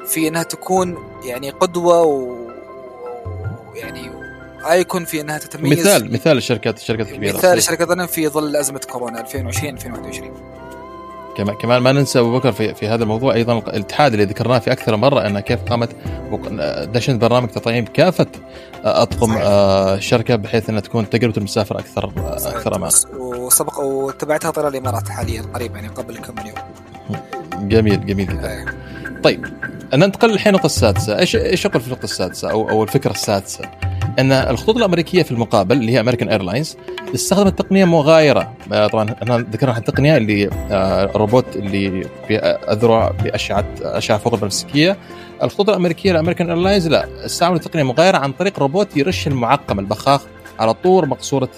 في 0.08 0.27
إنها 0.27 0.44
تكون 0.44 0.98
يعني 1.24 1.50
قدوة 1.50 2.01
ويعني 3.74 4.23
ايكون 4.72 5.05
في 5.05 5.22
إنها 5.22 5.38
تتميز 5.38 5.79
مثال 5.79 6.13
مثال 6.13 6.38
الشركات 6.38 6.77
الشركات 6.77 7.08
الكبيرة 7.08 7.38
مثال 7.38 7.58
الشركات 7.58 8.10
في 8.10 8.27
ظل 8.27 8.55
أزمة 8.55 8.82
كورونا 8.91 9.22
2020 9.22 9.74
2021 9.74 10.34
كمان 11.38 11.55
كمان 11.55 11.82
ما 11.82 11.91
ننسى 11.91 12.20
أبو 12.20 12.38
بكر 12.38 12.51
في, 12.51 12.74
في 12.74 12.88
هذا 12.88 13.03
الموضوع 13.03 13.34
أيضا 13.34 13.58
الاتحاد 13.58 14.13
اللي 14.13 14.25
ذكرناه 14.25 14.60
في 14.60 14.72
أكثر 14.72 14.96
مرة 14.96 15.27
انه 15.27 15.39
كيف 15.39 15.60
قامت 15.63 15.89
دشنت 16.93 17.22
برنامج 17.22 17.50
تطعيم 17.50 17.86
كافة 17.86 18.27
أطقم 18.84 19.38
الشركة 19.38 20.36
بحيث 20.36 20.70
إنها 20.70 20.82
تكون 20.82 21.10
تجربة 21.10 21.38
المسافر 21.38 21.79
أكثر 21.79 22.12
أكثر 22.27 22.75
أمان. 22.75 22.91
وسبق 23.17 23.79
وتبعتها 23.79 24.51
طيران 24.51 24.72
الإمارات 24.72 25.10
حاليا 25.10 25.41
قريب 25.53 25.75
يعني 25.75 25.88
قبل 25.88 26.17
كم 26.17 26.36
يوم. 26.38 26.58
جميل 27.70 28.05
جميل 28.05 28.27
جدا. 28.27 28.65
طيب 29.24 29.46
ننتقل 29.93 30.32
الحين 30.32 30.53
النقطه 30.53 30.65
السادسة، 30.65 31.20
إيش 31.20 31.36
إيش 31.36 31.65
أقول 31.65 31.82
في 31.82 31.88
النقطة 31.88 32.03
السادسة 32.03 32.51
أو 32.51 32.70
أو 32.70 32.84
الفكرة 32.84 33.12
السادسة؟ 33.12 33.63
أن 34.20 34.32
الخطوط 34.32 34.77
الأمريكية 34.77 35.24
في 35.24 35.32
المقابل 35.32 35.77
اللي 35.77 35.91
هي 35.91 36.00
امريكان 36.00 36.29
ايرلاينز 36.29 36.77
استخدمت 37.15 37.60
تقنية 37.60 37.86
مغايرة. 37.86 38.53
آه، 38.74 38.88
طبعا 38.88 39.15
إحنا 39.24 39.38
ذكرنا 39.38 39.77
التقنيه 39.77 40.17
اللي 40.17 40.50
آه، 40.72 41.03
الروبوت 41.03 41.46
اللي 41.55 42.08
اذرع 42.72 43.12
بأشعة 43.24 43.65
أشعة 43.82 44.17
فوق 44.17 44.34
البنفسجيه 44.34 44.98
الخطوط 45.43 45.70
الأمريكية 45.70 46.12
الامريكان 46.13 46.50
ايرلاينز 46.50 46.88
لا 46.88 47.25
استعملوا 47.25 47.60
تقنية 47.60 47.84
مغايرة 47.84 48.17
عن 48.17 48.32
طريق 48.32 48.60
روبوت 48.60 48.98
يرش 48.98 49.27
المعقم 49.27 49.79
البخاخ 49.79 50.22
على 50.60 50.74
طول 50.74 51.05
مقصورة 51.05 51.50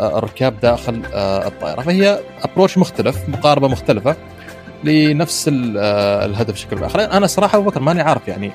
آه، 0.00 0.18
الركاب 0.18 0.60
داخل 0.60 1.02
الطائرة. 1.14 1.80
فهي 1.80 2.20
approach 2.42 2.78
مختلف 2.78 3.28
مقاربة 3.28 3.68
مختلفة 3.68 4.16
لنفس 4.84 5.50
الهدف 5.52 6.54
بشكل 6.54 6.84
آخر. 6.84 7.00
أنا 7.00 7.26
صراحة 7.26 7.58
أبو 7.58 7.70
بكر 7.70 7.80
ماني 7.80 8.02
عارف 8.02 8.28
يعني 8.28 8.50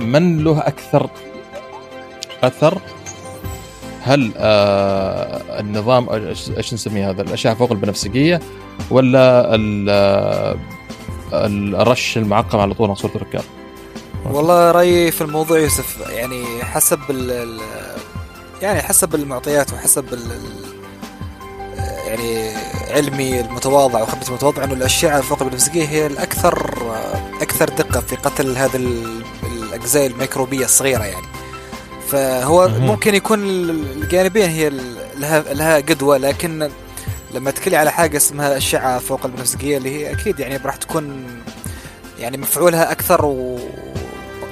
من 0.00 0.44
له 0.44 0.58
أكثر 0.58 1.10
أثر؟ 2.42 2.78
هل 4.02 4.32
آه 4.36 5.60
النظام 5.60 6.08
إيش 6.56 6.74
نسميه 6.74 7.10
هذا؟ 7.10 7.22
الاشعه 7.22 7.54
فوق 7.54 7.72
البنفسجية 7.72 8.40
ولا 8.90 9.54
آه، 9.90 10.56
الرش 11.32 12.18
المعقم 12.18 12.58
على 12.58 12.74
طول 12.74 12.96
صورة 12.96 13.12
الركاب؟ 13.14 13.44
والله 14.32 14.70
رأيي 14.70 15.10
في 15.10 15.20
الموضوع 15.20 15.58
يوسف 15.58 15.96
يعني 16.10 16.44
حسب 16.64 16.98
ال 17.10 17.60
يعني 18.62 18.82
حسب 18.82 19.14
المعطيات 19.14 19.72
وحسب 19.72 20.04
ال 20.14 20.20
يعني 22.06 22.54
علمي 22.90 23.40
المتواضع 23.40 24.02
وخبرتي 24.02 24.28
المتواضعه 24.28 24.64
إنه 24.64 24.72
الاشعه 24.72 25.20
فوق 25.20 25.42
البنفسجية 25.42 25.88
هي 25.88 26.06
الأكثر 26.06 26.72
أكثر 27.40 27.68
دقة 27.68 28.00
في 28.00 28.16
قتل 28.16 28.56
هذا 28.56 28.80
الأجزاء 29.52 30.06
الميكروبية 30.06 30.64
الصغيرة 30.64 31.04
يعني. 31.04 31.29
فهو 32.10 32.68
مهم. 32.68 32.86
ممكن 32.86 33.14
يكون 33.14 33.38
الجانبين 33.70 34.50
هي 34.50 34.72
لها 35.18 35.54
لها 35.54 35.76
قدوة 35.76 36.16
لكن 36.16 36.68
لما 37.34 37.50
تكلي 37.50 37.76
على 37.76 37.92
حاجة 37.92 38.16
اسمها 38.16 38.56
أشعة 38.56 38.98
فوق 38.98 39.26
البنفسجيه 39.26 39.76
اللي 39.76 39.90
هي 39.90 40.12
أكيد 40.12 40.40
يعني 40.40 40.56
راح 40.56 40.76
تكون 40.76 41.24
يعني 42.18 42.36
مفعولها 42.38 42.92
أكثر 42.92 43.24
و 43.24 43.58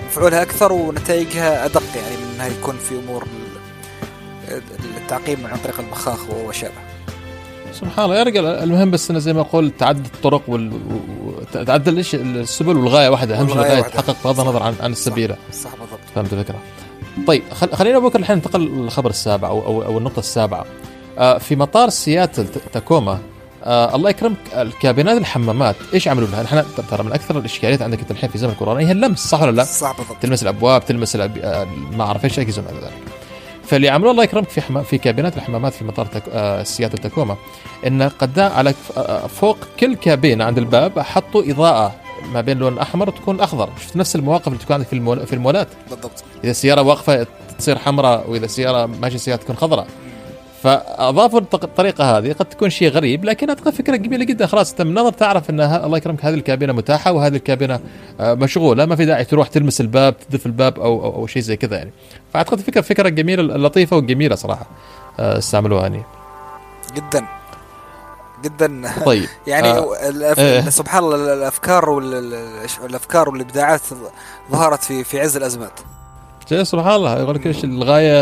مفعولها 0.08 0.42
أكثر 0.42 0.72
ونتائجها 0.72 1.64
أدق 1.64 1.82
يعني 1.96 2.16
من 2.16 2.32
إنها 2.34 2.46
يكون 2.46 2.76
في 2.88 2.94
أمور 2.94 3.26
ال- 4.48 4.62
التعقيم 4.96 5.46
عن 5.46 5.58
طريق 5.58 5.80
البخاخ 5.80 6.18
وشابه 6.30 6.74
سبحان 7.72 8.04
الله. 8.04 8.16
يا 8.18 8.22
رجال 8.22 8.46
المهم 8.46 8.90
بس 8.90 9.10
إنه 9.10 9.18
زي 9.18 9.32
ما 9.32 9.40
أقول 9.40 9.70
تعدد 9.78 10.04
الطرق 10.14 10.42
وال... 10.48 10.72
و- 10.72 11.62
تعدد 11.64 11.88
السبل 12.14 12.76
والغاية 12.76 13.08
واحدة 13.08 13.38
أهم 13.40 13.46
شيء 13.48 13.56
الغاية. 13.56 13.80
تحقق 13.82 14.16
بغض 14.24 14.40
النظر 14.40 14.62
عن 14.62 14.74
عن 14.80 14.92
السبيل. 14.92 15.36
صح 15.52 15.70
بالضبط. 15.70 16.00
فهمت 16.14 16.32
الفكرة؟ 16.32 16.58
طيب 17.26 17.42
خل... 17.52 17.72
خلينا 17.72 17.96
أبو 17.96 18.08
بكر 18.08 18.18
الحين 18.18 18.36
ننتقل 18.36 18.60
للخبر 18.60 19.10
السابع 19.10 19.48
أو 19.48 19.66
أو, 19.66 19.82
أو 19.82 19.98
النقطة 19.98 20.18
السابعة. 20.18 20.64
آه 21.18 21.38
في 21.38 21.56
مطار 21.56 21.88
سياتل 21.88 22.46
تاكوما 22.72 23.18
آه 23.64 23.96
الله 23.96 24.10
يكرمك 24.10 24.36
الكابينات 24.54 25.16
الحمامات 25.18 25.76
إيش 25.94 26.08
عملوا 26.08 26.28
لها؟ 26.28 26.42
نحن 26.42 26.64
ترى 26.90 27.02
من 27.02 27.12
أكثر 27.12 27.38
الإشكاليات 27.38 27.82
عندك 27.82 28.00
أنت 28.00 28.10
الحين 28.10 28.30
في 28.30 28.38
زمن 28.38 28.54
كورونا. 28.54 28.80
هي 28.80 28.92
اللمس 28.92 29.18
صح 29.18 29.42
ولا 29.42 29.50
لا؟ 29.50 29.64
صح 29.64 29.96
بالضبط. 29.98 30.16
تلمس 30.22 30.42
الأبواب 30.42 30.84
تلمس 30.86 31.16
الأب... 31.16 31.38
آه، 31.38 31.66
ما 31.92 32.04
أعرف 32.04 32.24
إيش 32.24 32.38
اجهزه 32.38 32.62
من 32.62 32.78
ذلك. 32.78 32.92
فاللي 33.64 33.88
عملوه 33.88 34.10
الله 34.10 34.24
يكرمك 34.24 34.48
في 34.48 34.60
حما... 34.60 34.82
في 34.82 34.98
كابينات 34.98 35.36
الحمامات 35.36 35.72
في 35.72 35.84
مطار 35.84 36.06
تك... 36.06 36.22
آه 36.32 36.62
سياتل 36.62 36.98
تاكوما 36.98 37.36
إن 37.86 38.02
قدام 38.02 38.52
على 38.52 38.74
آه، 38.96 39.26
فوق 39.26 39.56
كل 39.80 39.94
كابينة 39.94 40.44
عند 40.44 40.58
الباب 40.58 40.98
حطوا 40.98 41.42
إضاءة. 41.42 41.94
ما 42.32 42.40
بين 42.40 42.58
لون 42.58 42.78
احمر 42.78 43.08
وتكون 43.08 43.40
أخضر. 43.40 43.68
شفت 43.80 43.96
نفس 43.96 44.16
المواقف 44.16 44.48
اللي 44.48 44.58
تكون 44.58 44.74
عندك 44.74 44.86
في 44.86 44.92
المول... 44.92 45.26
في 45.26 45.32
المولات؟ 45.32 45.68
بالضبط. 45.90 46.24
إذا 46.44 46.50
السيارة 46.50 46.82
واقفة 46.82 47.26
تصير 47.58 47.78
حمراء 47.78 48.30
وإذا 48.30 48.44
السيارة 48.44 48.86
ماشية 48.86 49.18
سياره 49.18 49.40
تكون 49.40 49.56
خضراء. 49.56 49.86
فاضافوا 50.62 51.40
الط- 51.40 51.64
الطريقة 51.64 52.18
هذه 52.18 52.32
قد 52.32 52.46
تكون 52.46 52.70
شيء 52.70 52.88
غريب 52.90 53.24
لكن 53.24 53.48
اعتقد 53.48 53.72
فكرة 53.72 53.96
جميلة 53.96 54.24
جدا. 54.24 54.46
خلاص 54.46 54.70
أنت 54.70 54.82
من 54.82 54.94
نظر 54.94 55.12
تعرف 55.12 55.50
أن 55.50 55.60
الله 55.60 55.96
يكرمك 55.98 56.24
هذه 56.24 56.34
الكابينة 56.34 56.72
متاحة 56.72 57.12
وهذه 57.12 57.36
الكابينة 57.36 57.80
آه، 58.20 58.34
مشغولة. 58.34 58.86
ما 58.86 58.96
في 58.96 59.04
داعي 59.04 59.24
تروح 59.24 59.48
تلمس 59.48 59.80
الباب 59.80 60.14
تدف 60.30 60.46
الباب 60.46 60.78
أو 60.80 61.04
أو, 61.04 61.14
أو 61.14 61.26
شيء 61.26 61.42
زي 61.42 61.56
كذا 61.56 61.76
يعني. 61.76 61.90
فأعتقد 62.34 62.60
فكرة 62.60 62.80
فكرة 62.80 63.08
جميلة 63.08 63.42
لطيفة 63.42 63.96
وجميلة 63.96 64.34
صراحة 64.34 64.66
آه، 65.20 65.38
أستعملوها 65.38 65.82
يعني. 65.82 66.02
جدا. 66.96 67.26
جدا. 68.44 68.90
طيب. 69.04 69.28
يعني 69.46 69.68
آه. 69.68 70.08
الأف... 70.08 70.38
إيه. 70.38 70.60
سبحان 70.70 71.04
الله 71.04 71.32
الأفكار 71.34 71.90
والافكار 71.90 73.28
والإبداعات 73.28 73.80
ظهرت 74.52 74.82
في 74.84 75.04
في 75.04 75.20
عز 75.20 75.36
الأزمات. 75.36 75.80
سبحان 76.62 76.94
الله. 76.94 77.18
يقول 77.20 77.34
لك 77.34 77.46
إيش 77.46 77.64
الغايه 77.64 78.20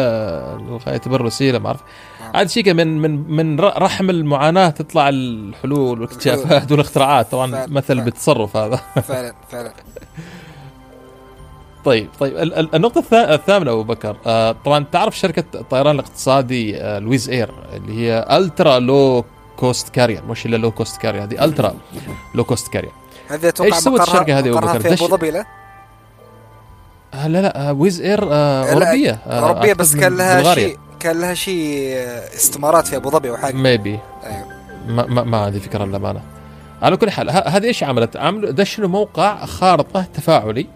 الغاية 0.56 0.96
تبر 0.96 1.20
الوسيله 1.20 1.58
ما 1.58 1.66
أعرف. 1.66 1.80
نعم. 2.20 2.30
عاد 2.36 2.48
شيء 2.48 2.74
من 2.74 2.98
من 3.02 3.30
من 3.30 3.60
رحم 3.60 4.10
المعاناة 4.10 4.70
تطلع 4.70 5.08
الحلول 5.08 6.00
والاكتشافات 6.00 6.70
والاختراعات. 6.72 7.30
طبعا 7.32 7.50
فعلا، 7.52 7.66
مثل 7.72 7.86
فعلا. 7.86 8.02
بالتصرف 8.04 8.56
هذا. 8.56 8.76
فعلا 9.08 9.34
فعلا. 9.50 9.72
طيب 11.84 12.08
طيب. 12.20 12.36
ال- 12.36 12.54
ال- 12.54 12.74
النقطة 12.74 13.00
الثا- 13.00 13.30
الثامنة 13.32 13.72
أبو 13.72 13.82
بكر. 13.82 14.16
آه 14.26 14.56
طبعا 14.64 14.84
تعرف 14.92 15.18
شركة 15.18 15.44
الطيران 15.54 15.94
الاقتصادي 15.94 16.76
آه 16.82 16.98
لويز 16.98 17.28
إير 17.30 17.50
اللي 17.72 17.92
هي 18.06 18.26
ألترا 18.30 18.78
لو 18.78 19.24
cost 19.56 19.88
carrier 19.88 20.24
مش 20.24 20.46
إلا 20.46 20.56
low 20.56 20.70
cost 20.70 20.96
carrier 20.96 21.22
هذه 21.22 21.44
ultra 21.44 21.74
low 22.34 22.44
cost 22.44 22.68
carrier 22.68 22.90
هذه 23.28 23.48
أتوقع 23.48 23.76
إيش 23.76 23.84
سوت 23.84 24.00
الشركة 24.00 24.38
هذه 24.38 24.50
بكر؟ 24.50 24.80
في 24.80 24.92
أبو 24.92 25.06
ظبي 25.08 25.30
لا؟ 25.30 25.46
آه 27.14 27.28
لا 27.28 27.42
لا 27.42 27.68
آه 27.68 27.72
ويز 27.72 28.00
اير 28.00 28.24
آه 28.32 28.64
لا، 28.64 28.72
أوروبية 28.72 29.18
آه 29.26 29.40
أوروبية 29.40 29.60
أعتقد 29.68 29.76
بس 29.76 29.96
كان 29.96 30.16
لها. 30.16 30.54
شيء 30.54 30.78
كان 31.00 31.20
لها 31.20 31.34
شيء 31.34 31.96
استمارات 32.34 32.86
في 32.86 32.96
أبو 32.96 33.10
ظبي 33.10 33.30
أو 33.30 33.36
حاجة. 33.36 33.54
maybe 33.54 33.98
أيوه. 34.24 34.46
ما, 34.88 35.06
ما, 35.06 35.22
ما 35.22 35.38
عندي 35.38 35.60
فكرة 35.60 35.84
للأمانة. 35.84 36.20
على 36.82 36.96
كل 36.96 37.10
حال 37.10 37.30
هذه 37.30 37.64
إيش 37.64 37.82
عملت؟ 37.84 38.16
عملوا 38.16 38.50
دشنوا 38.50 38.88
موقع 38.88 39.44
خارطة 39.46 40.02
تفاعلي 40.14 40.66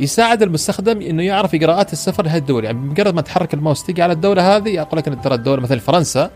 يساعد 0.00 0.42
المستخدم 0.42 1.02
إنه 1.02 1.22
يعرف 1.22 1.54
إجراءات 1.54 1.92
السفر 1.92 2.24
لهذه 2.24 2.38
الدول. 2.38 2.64
يعني 2.64 2.78
بمجرد 2.78 3.14
ما 3.14 3.20
تحرك 3.20 3.54
الماوس 3.54 3.84
تيجي 3.84 4.02
على 4.02 4.12
الدولة 4.12 4.56
هذه 4.56 4.68
يقول 4.68 4.98
لك 4.98 5.08
إن 5.08 5.20
ترى 5.20 5.34
الدولة 5.34 5.62
مثلا 5.62 5.78
فرنسا 5.78 6.30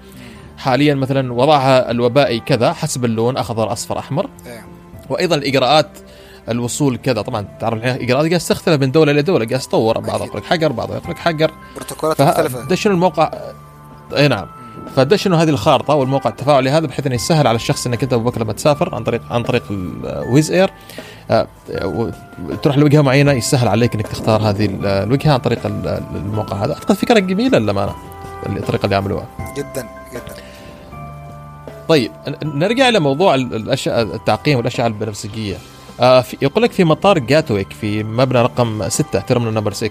حاليا 0.59 0.95
مثلا 0.95 1.33
وضعها 1.33 1.90
الوبائي 1.90 2.40
كذا 2.40 2.73
حسب 2.73 3.05
اللون 3.05 3.37
أخضر 3.37 3.73
أصفر 3.73 3.99
أحمر. 3.99 4.31
أيوه 4.47 4.62
وأيضا 5.11 5.37
الإجراءات 5.37 5.88
الوصول 6.49 6.97
كذا 6.97 7.23
طبعا 7.23 7.47
تعرف 7.61 7.75
الحين 7.79 8.03
إجراءات 8.03 8.29
قاعد 8.29 8.40
تختلف 8.40 8.81
من 8.81 8.93
دولة 8.93 9.12
لدوله 9.12 9.47
قاعد 9.47 9.61
تطور 9.61 9.97
يقول 10.09 10.31
لك 10.35 10.45
حجر 10.45 10.71
يقول 10.73 11.01
لك 11.09 11.19
حجر. 11.19 11.51
بروتوكولات 11.77 12.23
مختلفة. 12.23 12.64
فدشنوا 12.64 12.95
الموقع؟ 12.95 13.31
اي 14.17 14.29
نعم. 14.29 14.47
فدشنوا 14.97 15.38
هذه 15.38 15.49
الخارطة 15.49 15.95
والموقع 15.95 16.31
التفاعلي 16.31 16.71
هذا 16.71 16.87
بحيث 16.87 17.07
إنه 17.07 17.14
يسهل 17.14 17.47
على 17.47 17.57
الشخص 17.57 17.87
إنك 17.87 18.03
أنت 18.03 18.12
أبو 18.12 18.25
بكر 18.31 18.40
لما 18.43 18.53
تسافر 18.53 18.95
عن 18.95 19.05
طريق 19.05 19.23
عن 19.31 19.43
طريق 19.43 19.62
الويز 19.71 20.51
إير. 20.53 20.71
آه، 21.31 21.47
تروح 22.62 22.79
لوجهة 22.79 23.01
معينة 23.01 23.33
يسهل 23.33 23.69
عليك 23.69 23.95
إنك 23.95 24.07
تختار 24.07 24.43
هذه 24.43 24.67
ال- 24.67 24.87
الوجهة 24.87 25.33
عن 25.33 25.38
طريق 25.38 25.67
ال- 25.67 26.03
الموقع 26.14 26.57
هذا. 26.64 26.73
أعتقد 26.75 26.95
فكره 26.95 27.19
جميله 27.19 27.59
للأمانة 27.59 27.95
الطريقة 28.47 28.85
اللي 28.85 28.97
عملوها 28.97 29.27
جدا. 29.57 29.87
جدا. 30.14 30.35
طيب 31.88 32.12
نرجع 32.44 32.88
إلى 32.88 33.00
موضوع 33.00 33.35
ال- 33.35 33.55
الأشياء 33.55 34.03
التعقيم 34.03 34.57
والاشعه 34.59 34.87
البنفسجيه 34.87 35.57
آه 36.00 36.24
يقول 36.42 36.62
لك 36.62 36.72
في 36.72 36.85
مطار 36.85 37.18
جاتويك 37.18 37.72
في 37.72 38.03
مبنى 38.03 38.42
رقم 38.42 38.88
6 38.88 39.20
terminal 39.20 39.55
number 39.55 39.72
6 39.72 39.90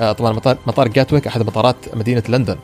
آه 0.00 0.12
طبعا 0.12 0.32
مطار 0.32 0.56
مطار 0.66 0.88
جاتويك 0.88 1.26
أحد 1.26 1.42
مطارات 1.46 1.76
مدينة 1.94 2.22
لندن. 2.28 2.56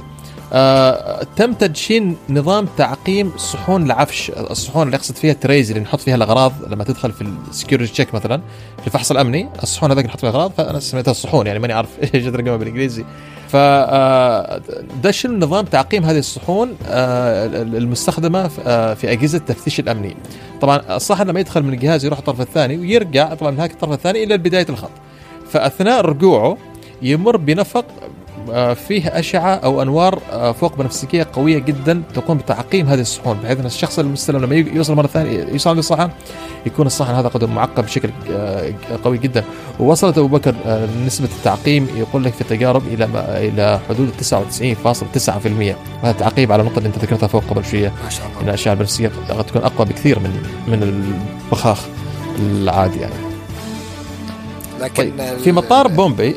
آه 0.53 1.27
تم 1.37 1.53
تدشين 1.53 2.17
نظام 2.31 2.67
تعقيم 2.77 3.33
صحون 3.37 3.83
العفش 3.87 4.31
الصحون 4.51 4.83
اللي 4.87 4.97
يقصد 4.97 5.17
فيها 5.17 5.33
ال 5.33 5.39
trays 5.39 5.71
اللي 5.71 5.83
نحط 5.83 6.01
فيها 6.01 6.15
الأغراض 6.15 6.53
لما 6.71 6.85
تدخل 6.85 7.13
في 7.13 7.23
ال 7.51 7.56
security 7.56 7.93
check 7.93 8.15
مثلا 8.15 8.41
في 8.81 8.87
الفحص 8.87 9.11
الأمني 9.11 9.49
الصحون 9.63 9.91
هذاك 9.91 10.05
نحط 10.05 10.21
فيها 10.21 10.31
الأغراض 10.31 10.53
فأنا 10.57 10.81
سميتها 10.81 11.11
الصحون 11.11 11.47
يعني 11.47 11.59
ماني 11.59 11.73
عارف 11.73 11.89
إيش 12.15 12.27
الترجمه 12.27 12.57
بالإنجليزي. 12.57 13.05
ف 13.49 13.57
آه، 13.57 14.61
دشن 15.03 15.39
نظام 15.39 15.65
تعقيم 15.65 16.05
هذه 16.05 16.19
الصحون 16.19 16.77
آه، 16.87 17.47
المستخدمة 17.63 18.49
في- 18.49 18.61
آه، 18.67 18.95
في 18.95 19.13
أجهزة 19.13 19.39
التفتيش 19.39 19.81
الأمني. 19.81 20.17
طبعا 20.61 20.97
الصحن 20.97 21.27
لما 21.27 21.41
يدخل 21.41 21.63
من 21.63 21.73
الجهاز 21.73 22.05
يروح 22.05 22.19
الطرف 22.19 22.41
الثاني 22.41 22.77
ويرجع 22.79 23.35
طبعا 23.35 23.51
من 23.51 23.61
هاك 23.61 23.71
الطرف 23.71 23.93
الثاني 23.93 24.25
إلى 24.25 24.39
بدايه 24.39 24.67
الخط. 24.71 24.91
فأثناء 25.51 26.01
رجوعه 26.01 26.57
يمر 27.03 27.37
بنفق 27.37 27.85
فيه 28.75 29.09
أشعة 29.09 29.55
أو 29.55 29.83
أنوار 29.83 30.21
آه، 30.33 30.53
فوق 30.53 30.77
بنفسجية 30.77 31.27
قوية 31.33 31.59
جدا 31.59 32.03
تقوم 32.15 32.39
بتعقيم 32.39 32.87
هذه 32.87 33.01
الصحون. 33.01 33.39
بحيث 33.45 33.61
أن 33.61 33.67
الشخص 33.67 33.99
المستلم 33.99 34.45
لما 34.45 34.55
يوصل 34.55 34.95
مرة 34.95 35.07
ثانية 35.07 35.45
يوصل 35.45 35.71
عند 35.71 35.79
الصحن 35.79 36.11
يكون 36.67 36.87
الصحن 36.87 37.15
هذا 37.15 37.29
قد 37.29 37.45
معقم 37.45 37.83
بشكل 37.83 38.11
آه، 38.31 38.73
قوي 39.05 39.19
جدا. 39.19 39.45
ووصلت 39.81 40.19
أبو 40.19 40.29
بكر 40.29 40.55
آه، 40.67 40.89
نسبة 41.07 41.29
التعقيم 41.39 41.89
يقول 41.97 42.25
لك 42.25 42.33
في 42.33 42.41
التجارب 42.41 42.83
إلى 42.87 43.09
إلى 43.49 43.81
حدود 43.89 44.11
99.9% 44.21 45.77
وهذا 46.03 46.19
تعقيب 46.19 46.53
على 46.53 46.63
النقطة 46.63 46.79
اللي 46.79 46.89
أنت 46.89 46.99
ذكرتها 46.99 47.27
فوق 47.27 47.45
قبل 47.51 47.65
شوية. 47.65 47.93
ما 48.05 48.11
شاء 48.11 48.27
أن 48.27 48.33
الله 48.41 48.49
الأشعة 48.49 48.73
البنفسجية 48.73 49.11
قد 49.31 49.45
تكون 49.45 49.63
أقوى 49.63 49.87
بكثير 49.87 50.19
من 50.19 50.43
من 50.69 50.83
البخاخ 51.53 51.87
العادي 52.39 53.01
يعني. 53.01 53.29
لكن 54.81 55.13
طيب 55.19 55.39
في 55.39 55.53
مطار 55.53 55.89
بومبي 55.89 56.37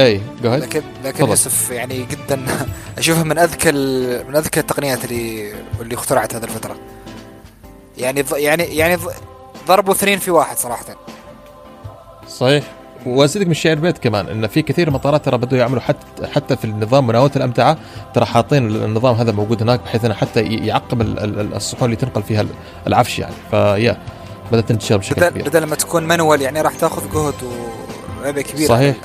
اي 0.00 0.20
جو 0.42 0.54
لكن 0.54 0.82
لكن. 1.04 1.24
يوسف 1.26 1.70
يعني 1.70 2.06
جدا 2.10 2.42
أشوفها 2.98 3.22
من 3.24 3.38
أذكى 3.38 3.72
من 4.28 4.36
أذكى 4.36 4.60
التقنيات 4.60 5.04
اللي 5.04 5.52
اللي 5.80 5.94
اخترعت 5.94 6.34
هذه 6.34 6.44
الفترة. 6.44 6.76
يعني 7.98 8.22
ض- 8.22 8.36
يعني 8.36 8.62
يعني 8.62 8.96
ض- 8.96 9.10
ضربوا 9.68 9.94
اثنين 9.94 10.18
في 10.18 10.30
واحد 10.30 10.56
صراحة. 10.58 10.84
صحيح. 12.28 12.64
وأزيدك 13.06 13.46
من 13.46 13.50
الشعر 13.52 13.74
بيت 13.74 13.98
كمان 13.98 14.26
إن 14.28 14.46
في 14.46 14.62
كثير 14.62 14.86
من 14.86 14.88
المطارات 14.88 15.24
ترى 15.24 15.38
بدوا 15.38 15.58
يعملوا 15.58 15.80
حتى 15.80 16.26
حتى 16.26 16.56
في 16.56 16.64
النظام 16.64 17.06
مناوله 17.06 17.30
الأمتعة 17.36 17.78
ترى 18.14 18.24
حاطين 18.26 18.66
النظام 18.68 19.14
هذا 19.14 19.32
موجود 19.32 19.62
هناك 19.62 19.80
بحيث 19.80 20.04
إنه 20.04 20.14
حتى 20.14 20.40
ي- 20.40 20.66
يعقم 20.66 21.00
ال- 21.00 21.18
ال- 21.18 21.54
الصحون 21.54 21.84
اللي 21.84 21.96
تنقل 21.96 22.22
فيها 22.22 22.44
العفش 22.86 23.18
يعني. 23.18 23.34
فيا 23.50 23.98
بدأت 24.52 24.68
تنتشر 24.68 24.96
بشكل 24.96 25.14
بدل 25.20 25.28
كبير. 25.28 25.48
بدل 25.48 25.62
لما 25.62 25.76
تكون 25.76 26.04
منول 26.08 26.42
يعني 26.42 26.60
راح 26.60 26.74
تأخذ 26.74 27.02
جهد 27.14 27.34
ولعبه 28.20 28.42
كبيرة. 28.42 28.68
صحيح. 28.68 28.96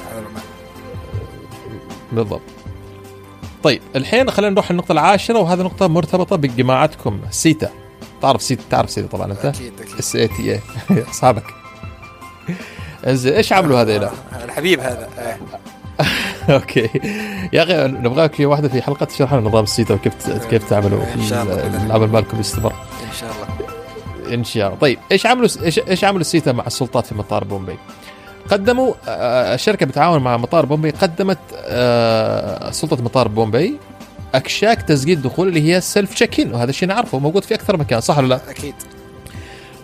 بالضبط. 2.11 2.41
طيب 3.63 3.81
الحين 3.95 4.31
خلينا 4.31 4.53
نروح 4.53 4.71
للنقطة 4.71 4.91
العاشرة 4.91 5.39
وهذه 5.39 5.61
نقطة 5.61 5.87
مرتبطة 5.87 6.35
بجماعتكم 6.35 7.19
سيتا. 7.29 7.69
تعرف 8.21 8.41
سيتا؟ 8.41 8.63
تعرف 8.69 8.89
سيتا 8.89 9.07
طبعا 9.07 9.31
أنت؟ 9.31 9.45
أكيد 9.45 9.73
أكيد. 9.81 9.97
S 9.99 10.15
I 10.15 10.27
T 10.27 10.53
A 10.53 10.61
أصحابك. 11.09 11.43
زين 13.07 13.33
إيش 13.33 13.53
عملوا 13.53 13.81
هذيلا؟ 13.81 14.11
الحبيب 14.43 14.79
هذا 14.79 15.09
آه. 15.19 15.37
أوكي. 16.53 16.89
يا 17.53 17.63
أخي 17.63 17.87
نبغاك 17.87 18.33
في 18.33 18.45
واحدة 18.45 18.69
في 18.69 18.81
حلقة 18.81 19.05
تشرح 19.05 19.33
لنا 19.33 19.49
نظام 19.49 19.63
السيتا 19.63 19.93
وكيف 19.93 20.29
كيف 20.29 20.69
تعملوا. 20.69 21.03
العمل 21.85 22.07
مالكم 22.07 22.39
سيستم. 22.39 22.73
إن 22.73 23.13
شاء 23.19 23.31
الله. 23.31 23.69
إن 24.33 24.43
شاء 24.43 24.67
الله. 24.67 24.79
طيب 24.79 24.99
إيش 25.11 25.25
عملوا 25.25 25.47
إيش 25.89 26.03
عملوا 26.03 26.21
السيتا 26.21 26.51
مع 26.51 26.67
السلطات 26.67 27.05
في 27.05 27.15
مطار 27.15 27.43
بومبي؟ 27.43 27.77
قدموا 28.49 28.93
آه، 29.07 29.53
الشركة 29.53 29.85
بتعاون 29.85 30.21
مع 30.21 30.37
مطار 30.37 30.65
بومبي 30.65 30.89
قدمت 30.89 31.37
آه، 31.55 32.71
سلطة 32.71 33.03
مطار 33.03 33.27
بومبي 33.27 33.77
أكشاك 34.35 34.81
تسجيل 34.81 35.21
دخول 35.21 35.47
اللي 35.47 35.73
هي 35.73 35.81
self 35.81 36.13
check 36.13 36.39
in 36.39 36.53
وهذا 36.53 36.69
الشيء 36.69 36.89
نعرفه 36.89 37.19
موجود 37.19 37.43
في 37.43 37.53
أكثر 37.53 37.77
مكان 37.77 38.01
صح 38.01 38.17
ولا 38.17 38.27
لا؟ 38.27 38.41
أكيد 38.49 38.75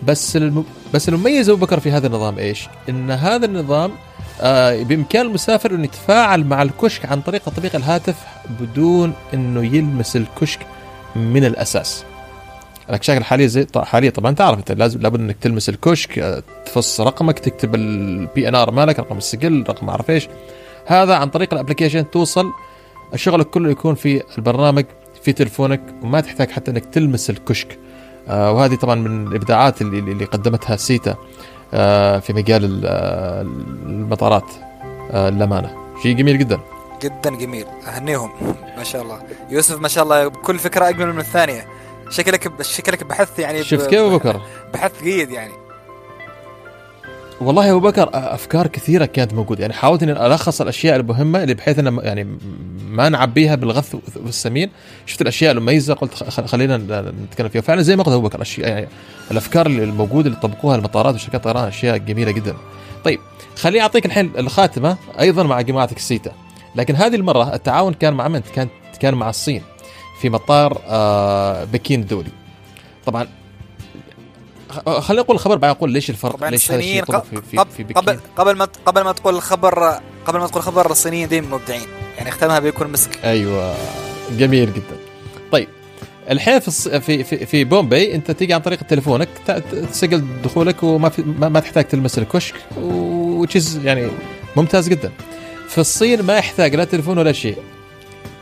بس 0.02 0.36
الم... 0.36 0.64
بس 0.94 1.08
المميز 1.08 1.48
أبو 1.48 1.66
بكر 1.66 1.80
في 1.80 1.90
هذا 1.90 2.06
النظام 2.06 2.38
إيش؟ 2.38 2.68
إن 2.88 3.10
هذا 3.10 3.46
النظام 3.46 3.92
آه 4.40 4.82
بإمكان 4.82 5.26
المسافر 5.26 5.70
انه 5.70 5.84
يتفاعل 5.84 6.44
مع 6.44 6.62
الكشك 6.62 7.06
عن 7.06 7.20
طريق 7.20 7.42
تطبيق 7.42 7.76
الهاتف 7.76 8.16
بدون 8.60 9.12
إنه 9.34 9.64
يلمس 9.76 10.16
الكشك 10.16 10.60
من 11.16 11.44
الأساس. 11.44 12.04
الاكشاك 12.88 13.18
الحاليه 13.18 13.46
زي 13.46 13.66
حاليا. 13.76 14.10
طبعا 14.10 14.32
تعرف 14.34 14.58
أنت 14.58 14.72
لازم 14.72 15.00
لابد 15.00 15.20
إنك 15.20 15.36
تلمس 15.40 15.68
الكشك 15.68 16.18
آه، 16.18 16.42
تفحص 16.66 17.00
رقمك 17.00 17.38
تكتب 17.38 17.74
ال 17.74 18.48
PNR 18.48 18.70
مالك 18.70 18.98
رقم 18.98 19.18
السجل 19.18 19.64
رقم 19.68 19.88
اعرف 19.88 20.10
إيش. 20.10 20.28
هذا 20.86 21.14
عن 21.14 21.28
طريق 21.28 21.54
ال 21.54 21.59
application 21.59 22.10
توصل. 22.10 22.52
شغلك 23.14 23.46
كله 23.46 23.70
يكون 23.70 23.94
في 23.94 24.22
البرنامج 24.38 24.84
في 25.22 25.32
تلفونك 25.32 25.80
وما 26.02 26.20
تحتاج 26.20 26.50
حتى 26.50 26.70
إنك 26.70 26.84
تلمس 26.84 27.30
الكشك. 27.30 27.78
آه 28.28 28.52
وهذه 28.52 28.74
طبعا 28.74 28.94
من 28.94 29.26
الإبداعات 29.26 29.82
اللي, 29.82 29.98
اللي 29.98 30.24
قدمتها 30.24 30.76
سيتا 30.76 31.14
آه 31.74 32.18
في 32.18 32.32
مجال 32.32 32.82
آه، 32.86 33.42
المطارات 33.86 34.50
آه 35.10 35.30
للأمانة. 35.30 35.70
شيء 36.02 36.16
جميل 36.16 36.38
جدا. 36.38 36.60
جدا 37.02 37.30
جميل. 37.30 37.66
أهنيهم. 37.88 38.30
ما 38.76 38.84
شاء 38.84 39.02
الله. 39.02 39.18
يوسف 39.50 39.80
ما 39.80 39.88
شاء 39.88 40.04
الله. 40.04 40.28
كل 40.28 40.58
فكرة 40.58 40.88
أجمل 40.88 41.12
من 41.12 41.18
الثانية. 41.18 41.66
شكلك 42.10 42.62
شكلك 42.62 43.04
بحث 43.04 43.38
يعني 43.38 43.64
شفت 43.64 43.90
كيف 43.90 44.00
أبو 44.00 44.18
بكر؟ 44.18 44.40
بحث 44.74 45.02
جيد 45.02 45.30
يعني. 45.30 45.52
والله 47.40 47.66
يا 47.66 47.70
أبو 47.72 47.80
بكر 47.80 48.10
أفكار 48.12 48.66
كثيرة 48.66 49.04
كانت 49.04 49.34
موجودة. 49.34 49.60
يعني 49.60 49.72
حاولت 49.72 50.02
إني 50.02 50.26
ألخص 50.26 50.60
الأشياء 50.60 50.96
المهمة 50.96 51.42
اللي 51.42 51.54
بحيث 51.54 51.78
ان 51.78 51.98
يعني 52.02 52.38
ما 52.88 53.08
نعبيها 53.08 53.54
بالغث 53.54 53.96
والسمين. 54.16 54.70
شفت 55.06 55.22
الأشياء 55.22 55.52
المميزة 55.52 55.94
قلت 55.94 56.14
خلينا 56.24 56.76
نتكلم 57.26 57.48
فيها. 57.48 57.62
فعلا 57.62 57.82
زي 57.82 57.96
ما 57.96 58.02
قلت 58.02 58.14
أبو 58.14 58.28
بكر 58.28 58.36
الأشياء 58.36 58.68
يعني 58.68 58.88
الأفكار 59.30 59.66
الموجودة 59.66 60.28
اللي 60.28 60.40
طبقوها 60.40 60.76
المطارات 60.76 61.14
وشركات 61.14 61.34
الطيران 61.46 61.64
أشياء 61.64 61.96
جميلة 61.96 62.30
جدا. 62.30 62.56
طيب 63.04 63.20
خليني 63.56 63.82
أعطيك 63.82 64.06
الحين 64.06 64.32
الخاتمة 64.38 64.96
أيضا 65.20 65.42
مع 65.42 65.60
جماعتك 65.60 65.96
السيتا 65.96 66.32
لكن 66.76 66.96
هذه 66.96 67.14
المرة 67.14 67.54
التعاون 67.54 67.94
كان 67.94 68.14
مع 68.14 68.28
من؟ 68.28 68.40
كان 68.54 68.68
كان 69.00 69.14
مع 69.14 69.30
الصين. 69.30 69.62
في 70.20 70.30
مطار 70.30 70.82
آه، 70.86 71.64
بكين 71.64 72.00
الدولي. 72.00 72.30
طبعا 73.06 73.28
خلينا 74.86 75.22
نقول 75.22 75.36
الخبر 75.36 75.56
بعدين 75.56 75.76
أقول 75.76 75.90
ليش 75.90 76.10
الفرق 76.10 76.48
ليش 76.48 76.70
هذا 76.72 76.80
الشيء 76.80 77.04
في, 77.04 77.42
في, 77.50 77.64
في 77.76 77.82
بكين؟ 77.82 77.96
قبل 77.96 78.20
قبل 78.36 78.56
ما 78.56 78.68
قبل 78.86 79.02
ما 79.02 79.12
تقول 79.12 79.34
الخبر 79.34 80.00
قبل 80.26 80.38
ما 80.38 80.46
تقول 80.46 80.58
الخبر 80.58 80.90
الصينيين 80.90 81.28
دائما 81.28 81.56
مبدعين. 81.56 81.88
يعني 82.18 82.30
ختمها 82.30 82.58
بيكون 82.58 82.92
مسك. 82.92 83.24
أيوه 83.24 83.76
جميل 84.38 84.72
جدا. 84.72 84.96
طيب 85.52 85.68
الحين 86.30 86.58
في 86.60 87.00
في 87.00 87.46
في, 87.46 87.64
بومبي 87.64 88.14
أنت 88.14 88.30
تيجي 88.30 88.54
عن 88.54 88.60
طريق 88.60 88.82
تليفونك 88.82 89.28
تسجل 89.92 90.24
دخولك 90.44 90.82
وما 90.82 91.08
في 91.08 91.22
ما 91.22 91.60
تحتاج 91.60 91.84
تلمس 91.84 92.18
الكشك 92.18 92.54
وتشيز 92.76 93.80
يعني 93.84 94.08
ممتاز 94.56 94.88
جدا. 94.88 95.12
في 95.68 95.78
الصين 95.78 96.22
ما 96.22 96.36
يحتاج 96.36 96.74
لا 96.74 96.84
تليفون 96.84 97.18
ولا 97.18 97.32
شيء. 97.32 97.56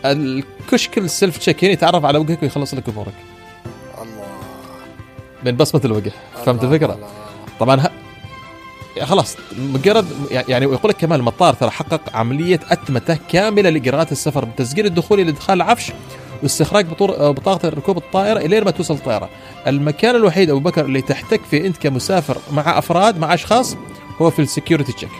الكشك 0.04 0.98
ال 0.98 1.06
self 1.06 1.38
check 1.38 1.62
يتعرف 1.62 2.04
على 2.04 2.18
وجهك 2.18 2.42
ويخلص 2.42 2.74
لك 2.74 2.88
أمورك 2.88 3.14
الله 4.02 4.26
من 5.44 5.52
بصمة 5.52 5.80
الوجه 5.84 6.12
فهمت 6.44 6.64
الفكرة؟ 6.64 6.98
طبعا 7.60 7.80
ه... 7.80 7.90
خلاص 9.04 9.36
مجرد 9.58 10.06
يعني 10.30 10.66
ويقول 10.66 10.90
لك 10.90 10.96
كمان 10.96 11.20
المطار 11.20 11.54
ترى 11.54 11.70
حقق 11.70 12.16
عملية 12.16 12.60
أتمتة 12.70 13.18
كاملة 13.28 13.70
لاجراءات 13.70 14.12
السفر 14.12 14.44
بتسجيل 14.44 14.86
الدخول 14.86 15.20
لادخال 15.20 15.56
العفش 15.56 15.92
واستخراج 16.42 16.86
بطاقة 17.20 17.68
ركوب 17.68 17.96
الطائرة 17.96 18.38
الين 18.38 18.64
ما 18.64 18.70
توصل 18.70 18.94
الطائره. 18.94 19.28
المكان 19.66 20.16
الوحيد 20.16 20.50
أبو 20.50 20.60
بكر 20.60 20.84
اللي 20.84 21.02
تحتك 21.02 21.40
فيه 21.50 21.66
أنت 21.66 21.76
كمسافر 21.76 22.38
مع 22.52 22.78
أفراد 22.78 23.18
مع 23.18 23.34
أشخاص 23.34 23.76
هو 24.18 24.30
في 24.30 24.42
ال 24.42 24.48
security 24.48 24.92
check. 24.92 25.10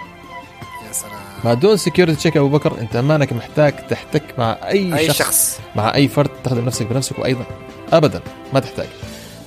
ما 1.45 1.55
دون 1.55 1.77
security 1.77 2.17
check 2.17 2.37
أبو 2.37 2.49
بكر. 2.49 2.81
أنت 2.81 2.97
أمانك 2.97 3.33
محتاج 3.33 3.73
تحتك 3.89 4.23
مع 4.39 4.57
أي, 4.65 4.99
أي 4.99 5.07
شخص, 5.07 5.19
شخص. 5.19 5.61
مع 5.77 5.95
أي 5.95 6.09
فرد 6.09 6.31
تخدم 6.45 6.65
نفسك 6.65 6.87
بنفسك 6.87 7.19
وأيضا. 7.19 7.45
ابدا. 7.93 8.21
ما 8.53 8.61
تحتاج. 8.61 8.87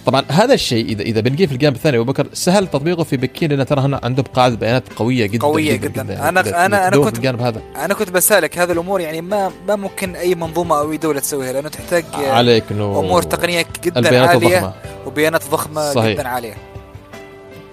طبعا 0.05 0.23
هذا 0.27 0.53
الشيء 0.53 0.85
اذا 0.85 1.01
إذا 1.01 1.21
بنجي 1.21 1.47
في 1.47 1.53
الجانب 1.53 1.75
الثاني 1.75 1.97
أبو 1.97 2.11
بكر 2.11 2.27
سهل 2.33 2.67
تطبيقه 2.67 3.03
في 3.03 3.17
بكين 3.17 3.51
لأن 3.51 3.65
ترى 3.65 3.81
هنا 3.81 3.99
عندهم 4.03 4.25
قاعدة 4.33 4.55
بيانات 4.55 4.93
قوية 4.95 5.25
جدا 5.25 5.43
قوية 5.43 5.75
جدا, 5.75 5.87
جدا, 5.87 6.03
جداً. 6.03 6.29
أنا 6.29 6.65
أنا 6.65 6.87
أنا 6.87 6.97
كنت 6.97 7.17
الجانب 7.17 7.41
هذا. 7.41 7.61
أنا 7.75 7.93
كنت 7.93 8.09
بسألك 8.09 8.57
هذه 8.57 8.71
الأمور 8.71 9.01
يعني 9.01 9.21
ما 9.21 9.51
ما 9.67 9.75
ممكن 9.75 10.15
أي 10.15 10.35
منظومة 10.35 10.79
أو 10.79 10.91
أي 10.91 10.97
دولة 10.97 11.19
تسويها 11.19 11.53
لأنه 11.53 11.69
تحتاج 11.69 12.05
عليك 12.15 12.63
إنه 12.71 12.99
أمور 12.99 13.21
تقنية 13.21 13.65
جدا 13.83 14.27
عالية. 14.27 14.73
وبيانات 15.05 15.43
ضخمة 15.51 15.93
صحيح. 15.93 16.13
جدا 16.13 16.27
عالية. 16.27 16.53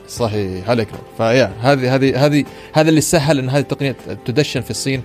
صحيح 0.09 0.71
عليك 0.71 0.89
فيا 1.17 1.53
هذه 1.61 1.95
هذه 1.95 2.27
هذه 2.27 2.45
هذا 2.73 2.89
اللي 2.89 3.01
سهل 3.01 3.39
إن 3.39 3.49
هذه 3.49 3.61
التقنية 3.61 3.97
تدشن 4.25 4.61
في 4.61 4.71
الصين. 4.71 5.03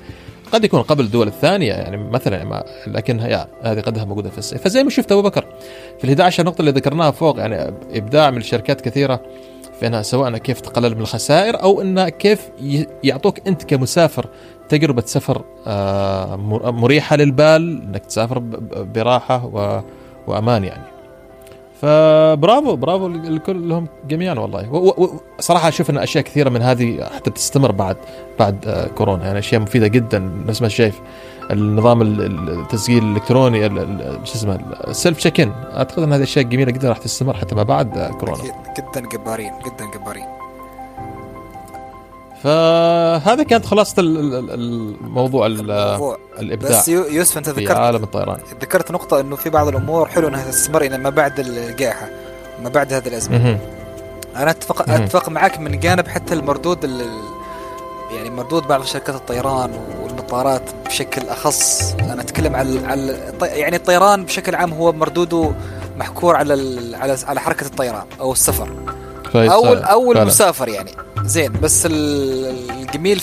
قد 0.51 0.63
يكون 0.63 0.81
قبل 0.81 1.03
الدول 1.03 1.27
الثانية 1.27 1.73
يعني 1.73 1.97
مثلا 1.97 2.43
ما 2.43 2.63
لكن 2.87 3.19
يا 3.19 3.47
هذه 3.61 3.79
قدها 3.79 4.05
موجودة 4.05 4.29
في 4.29 4.37
الصين. 4.37 4.59
فزي 4.59 4.83
ما 4.83 4.89
شفت 4.89 5.11
أبو 5.11 5.21
بكر 5.21 5.45
في 5.97 6.03
ال 6.03 6.09
11 6.09 6.45
نقطة 6.45 6.59
اللي 6.59 6.71
ذكرناها 6.71 7.11
فوق 7.11 7.39
يعني 7.39 7.73
إبداع 7.91 8.31
من 8.31 8.41
شركات 8.41 8.81
كثيرة 8.81 9.21
في 9.79 9.87
إنها 9.87 10.01
سواء 10.01 10.37
كيف 10.37 10.61
تقلل 10.61 10.95
من 10.95 11.01
الخسائر 11.01 11.63
أو 11.63 11.81
إنها 11.81 12.09
كيف 12.09 12.49
يعطوك 13.03 13.47
أنت 13.47 13.63
كمسافر 13.63 14.25
تجربة 14.69 15.03
سفر 15.05 15.43
آه، 15.67 16.35
مريحة 16.71 17.15
للبال 17.15 17.81
إنك 17.81 18.05
تسافر 18.05 18.39
براحة 18.95 19.45
وأمان 20.27 20.63
يعني. 20.63 20.98
فبرافو 21.81 22.75
برافو 22.75 23.07
الكل 23.07 23.69
لهم 23.69 23.87
جميعا 24.07 24.33
والله. 24.33 25.19
صراحة 25.39 25.67
أشوف 25.67 25.89
إن 25.89 25.97
أشياء 25.97 26.23
كثيرة 26.23 26.49
من 26.49 26.61
هذه 26.61 27.03
حتى 27.15 27.31
تستمر 27.31 27.71
بعد 27.71 27.97
بعد 28.39 28.67
آه، 28.67 28.87
كورونا. 28.87 29.25
يعني 29.25 29.39
أشياء 29.39 29.61
مفيدة 29.61 29.87
جدا. 29.87 30.19
نفس 30.47 30.61
ما 30.61 30.67
شايف 30.67 31.01
النظام 31.51 32.01
التسجيل 32.01 33.03
الإلكتروني 33.03 33.69
شو 34.25 34.33
اسمه 34.35 34.59
السيلف 34.87 35.17
تشيك 35.17 35.39
ان 35.39 35.51
أعتقد 35.77 36.03
إن 36.03 36.13
هذه 36.13 36.23
أشياء 36.23 36.45
جميلة 36.45 36.71
جدا 36.71 36.89
راح 36.89 36.97
تستمر 36.97 37.33
حتى 37.33 37.55
ما 37.55 37.63
بعد 37.63 37.97
آه، 37.97 38.11
كورونا. 38.11 38.43
جدا 38.77 39.07
جبارين 39.09 39.51
جدا 39.65 39.85
جبارين. 39.99 40.38
فهذا 42.43 43.43
كانت 43.43 43.65
خلاصة 43.65 43.95
الموضوع, 43.99 45.45
الموضوع. 45.45 46.17
الإبداع 46.39 46.79
بس 46.79 46.87
يوسف 46.87 47.37
أنت 47.37 47.49
ذكرت 47.49 47.77
عالم 47.77 48.03
الطيران. 48.03 48.39
ذكرت 48.61 48.91
نقطة 48.91 49.19
إنه 49.19 49.35
في 49.35 49.49
بعض 49.49 49.67
الأمور 49.67 50.07
حلو 50.07 50.27
إنها 50.27 50.51
تستمر 50.51 50.81
إلى 50.81 50.97
ما 50.97 51.09
بعد 51.09 51.39
الجائحة 51.39 52.09
ما 52.63 52.69
بعد 52.69 52.93
هذه 52.93 53.07
الأزمة. 53.07 53.59
أنا 54.35 54.51
اتفق 54.51 54.89
أتفق 54.89 55.29
معك 55.29 55.59
من 55.59 55.79
جانب 55.79 56.07
حتى 56.07 56.33
المردود 56.33 56.83
يعني 58.11 58.29
مردود 58.29 58.67
بعض 58.67 58.83
شركات 58.83 59.15
الطيران 59.15 59.71
والمطارات 60.03 60.61
بشكل 60.85 61.29
أخص. 61.29 61.95
أنا 61.99 62.21
أتكلم 62.21 62.55
على 62.55 62.85
على 62.85 63.33
يعني 63.41 63.75
الطيران 63.75 64.25
بشكل 64.25 64.55
عام 64.55 64.73
هو 64.73 64.91
مردوده 64.91 65.51
محكور 65.97 66.35
على 66.35 66.53
على 66.95 67.17
على 67.25 67.39
حركة 67.39 67.65
الطيران 67.65 68.05
أو 68.19 68.31
السفر. 68.31 68.69
أو 69.35 69.73
أو 69.73 70.11
المسافر 70.11 70.67
يعني. 70.67 70.91
زين 71.29 71.51
بس 71.51 71.87
الجميل 71.91 73.21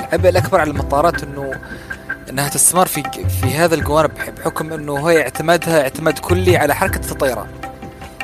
العبء 0.00 0.28
الأكبر 0.28 0.60
على 0.60 0.70
المطارات 0.70 1.22
إنه 1.22 1.52
إنها 2.30 2.48
تستمر 2.48 2.86
في 2.86 3.02
في 3.42 3.46
هذا 3.46 3.74
الجوانب 3.74 4.10
بحكم 4.38 4.72
إنه 4.72 5.08
هي 5.08 5.22
اعتمادها 5.22 5.82
اعتماد 5.82 6.18
كلي 6.18 6.56
على 6.56 6.74
حركة 6.74 7.12
الطيران 7.12 7.46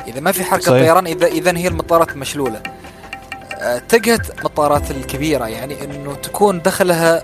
إذا 0.07 0.19
ما 0.19 0.31
في 0.31 0.43
حركة 0.43 0.63
صحيح. 0.63 0.83
طيران 0.83 1.07
اذا 1.07 1.27
إذا 1.27 1.57
هي 1.57 1.67
المطارات 1.67 2.17
مشلولة 2.17 2.61
اتجهت 3.51 4.29
آه، 4.29 4.33
المطارات 4.39 4.91
الكبيرة 4.91 5.45
يعني 5.45 5.83
إنه 5.83 6.13
تكون 6.13 6.61
دخلها 6.61 7.21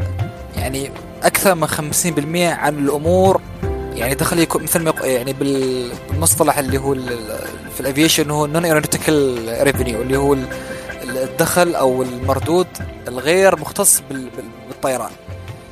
يعني 0.57 0.91
أكثر 1.23 1.55
من 1.55 1.67
50% 1.67 2.36
عن 2.36 2.77
الأمور 2.79 3.41
يعني 3.95 4.15
دخل 4.15 4.39
يكون 4.39 4.63
مثل 4.63 4.79
ما 4.79 4.93
يعني 5.03 5.33
بالمصطلح 5.33 6.57
اللي 6.57 6.77
هو 6.77 6.95
في 7.73 7.79
ال 7.79 7.85
aviation 7.85 8.31
هو 8.31 8.47
non 8.47 8.65
aeronautical 8.65 9.57
revenue 9.62 10.01
اللي 10.01 10.17
هو 10.17 10.36
الدخل 11.09 11.75
أو 11.75 12.03
المردود 12.03 12.67
الغير 13.07 13.59
مختص 13.59 14.01
بالطيران. 14.67 15.11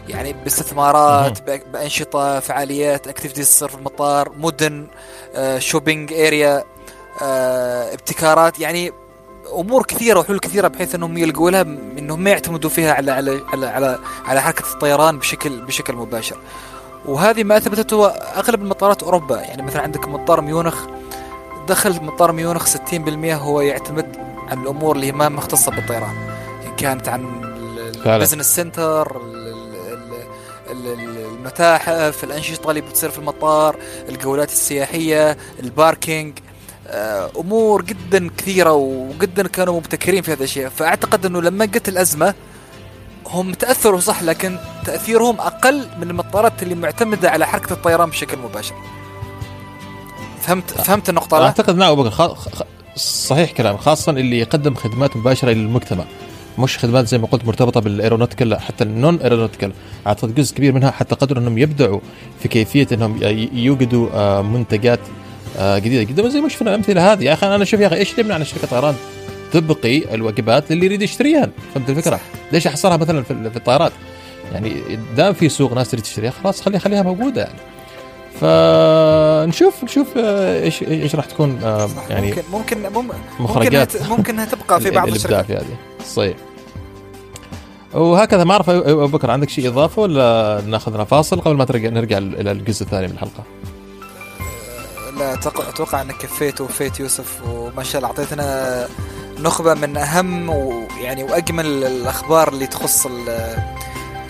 يعني 0.08 0.34
باستثمارات 0.34 1.50
بأنشطة 1.74 2.40
فعاليات 2.40 3.08
activities 3.08 3.50
تصير 3.50 3.68
في 3.68 3.76
المطار 3.76 4.32
مدن 4.38 4.88
shopping 5.58 6.14
آه، 6.14 6.28
area 6.28 6.64
آه، 7.22 7.94
ابتكارات. 7.94 8.60
يعني 8.60 8.92
أمور 9.54 9.84
كثيرة 9.84 10.20
وحلول 10.20 10.40
كثيرة 10.40 10.68
بحيث 10.68 10.96
إنهم 10.96 11.18
يلقوا 11.18 11.52
لها 11.52 11.62
إنهم 11.62 12.20
ما 12.20 12.30
يعتمدوا 12.30 12.70
فيها 12.70 12.94
على 12.94 13.12
على 13.12 13.42
على 13.54 13.68
على, 13.68 14.00
على 14.26 14.42
حركة 14.42 14.74
الطيران 14.74 15.20
بشكل 15.20 15.62
بشكل 15.62 15.94
مباشر. 15.96 16.38
وهذه 17.06 17.44
ما 17.44 17.58
اثبتته 17.58 18.08
أغلب 18.08 18.62
المطارات 18.62 19.04
أوروبا. 19.04 19.42
يعني 19.42 19.62
مثلا 19.62 19.82
عندك 19.82 20.08
مطار 20.08 20.42
ميونخ. 20.42 20.86
دخل 21.68 22.04
مطار 22.04 22.32
ميونخ 22.32 22.68
60% 22.68 22.80
هو 23.34 23.62
يعتمد 23.62 24.25
عن 24.50 24.62
الأمور 24.62 24.96
اللي 24.96 25.12
ما 25.12 25.30
مختصة 25.30 25.72
بالطيران. 25.72 26.16
ان 26.66 26.76
كانت 26.76 27.10
عن 27.10 27.42
ال 28.06 28.11
business 28.11 28.56
center 28.56 29.22
المتاحف 30.72 32.24
الأنشطة 32.24 32.70
اللي 32.70 32.82
بتصير 32.82 33.10
في 33.10 33.20
المطار 33.20 33.76
الجولات 34.10 34.52
السياحية 34.52 35.38
ال 35.60 35.70
parking 35.70 36.40
آه، 36.88 37.30
أمور 37.38 37.82
جدا 37.82 38.30
كثيرة 38.38 38.74
وجدا 38.74 39.48
كانوا 39.48 39.76
مبتكرين 39.76 40.22
في 40.22 40.32
هذا 40.34 40.44
الشيء 40.44 40.70
فأعتقد 40.70 41.26
إنه 41.26 41.42
لما 41.42 41.66
جت 41.66 41.90
الأزمة 41.90 42.34
هم 43.28 43.54
تأثروا 43.54 44.00
صح 44.00 44.24
لكن 44.24 44.58
تأثيرهم 44.86 45.42
أقل 45.42 45.88
من 46.00 46.10
المطارات 46.10 46.64
اللي 46.64 46.76
معتمدة 46.76 47.30
على 47.30 47.48
حركة 47.48 47.74
الطيران 47.74 48.10
بشكل 48.10 48.38
مباشر. 48.38 48.76
فهمت 50.42 50.72
فهمت 50.72 51.10
النقطة؟ 51.10 51.46
أعتقد 51.46 51.76
نعم 51.76 51.96
بكر 51.96 52.10
خ... 52.10 52.22
خ... 52.22 52.62
صحيح 52.96 53.52
كلام 53.52 53.78
خاصه 53.78 54.12
اللي 54.12 54.40
يقدم 54.40 54.76
خدمات 54.76 55.18
مباشرة 55.18 55.52
للمجتمع 55.52 56.04
مش 56.60 56.78
خدمات 56.78 57.08
زي 57.08 57.18
ما 57.18 57.28
قلت 57.28 57.46
مرتبطة 57.46 57.80
بال 57.80 57.90
aeronautical 57.90 58.50
لا 58.50 58.60
حتى 58.60 58.84
ال 58.84 58.93
non 58.93 59.20
aeronautical 59.22 59.72
أعتقد 60.08 60.36
جزء 60.36 60.56
كبير 60.56 60.74
منها 60.74 60.92
حتى 60.92 61.16
قدروا 61.16 61.42
إنهم 61.42 61.58
يبدعوا 61.58 62.00
في 62.42 62.48
كيفية 62.48 62.88
إنهم 62.92 63.20
يوجدوا 63.54 64.10
آه، 64.14 64.42
منتجات 64.42 65.00
آه، 65.58 65.80
جديدة 65.80 66.04
جدا. 66.04 66.30
زي 66.30 66.42
ما 66.42 66.50
شفنا 66.50 66.70
الأمثلة 66.70 67.14
هذه 67.14 67.24
يا 67.24 67.34
أخي 67.34 67.48
أنا 67.48 67.64
أشوف 67.64 67.80
يا 67.80 67.88
أخي 67.88 67.96
إيش 67.96 68.18
يمنع 68.18 68.36
عن 68.36 68.46
شركه 68.46 68.68
طيران؟ 68.68 68.96
تبقي 69.52 70.16
الوجبات 70.16 70.72
اللي 70.72 70.86
يريد 70.86 71.02
يشتريها. 71.02 71.50
فهمت 71.74 71.90
الفكرة؟ 71.90 72.20
ليش 72.52 72.68
أحصرها 72.68 72.98
مثلا 72.98 73.24
في 73.24 73.58
الطائرات؟ 73.58 73.92
يعني 74.54 74.74
دام 75.18 75.34
في 75.34 75.50
سوق 75.50 75.74
ناس 75.74 75.92
تريد 75.92 76.04
تشتريها 76.04 76.32
خلاص 76.32 76.62
خليها 76.62 76.80
خليها 76.80 77.04
موجودة 77.04 77.42
يعني. 77.42 77.60
فنشوف 78.42 79.84
نشوف 79.84 80.08
آه، 80.18 80.64
إيش 80.64 80.84
إيش 80.84 81.16
راح 81.16 81.26
تكون 81.26 81.60
آه، 81.64 81.90
يعني 82.10 82.36
ممكن 82.52 82.76
ممكن 82.94 83.12
مخرجات 83.40 84.02
ممكن 84.02 84.34
إنها 84.34 84.46
تبقى 84.46 84.82
في 84.82 84.90
بعض 84.90 85.08
الشركات. 85.08 85.46
في 85.46 85.54
هذه. 85.54 85.78
صحيح 86.08 86.38
وهكذا 87.94 88.44
ما 88.44 88.54
اعرف 88.54 88.70
أبو 88.70 89.08
بكر 89.08 89.32
عندك 89.32 89.50
شيء 89.50 89.68
إضافة 89.68 90.02
ولا 90.02 90.62
ناخذ 90.68 90.94
لنا 90.94 91.04
فاصل 91.04 91.42
قبل 91.42 91.56
ما 91.56 91.66
ترجع 91.66 91.90
نرجع 91.90 92.18
إلى 92.18 92.52
الجزء 92.52 92.84
الثاني 92.84 93.08
من 93.08 93.14
الحلقة؟ 93.14 93.44
لا 95.18 95.34
أتوقع 95.70 96.02
إنك 96.02 96.18
كفيت 96.18 96.62
ووفيت 96.62 97.00
يوسف 97.00 97.42
وما 97.50 97.84
شاء 97.84 97.98
الله 97.98 98.08
أعطيتنا 98.08 98.88
نخبة 99.40 99.74
من 99.74 99.98
أهم 99.98 100.50
ويعني 100.50 101.24
وأجمل 101.24 101.66
الأخبار 101.66 102.48
اللي 102.48 102.68
تخص 102.68 103.08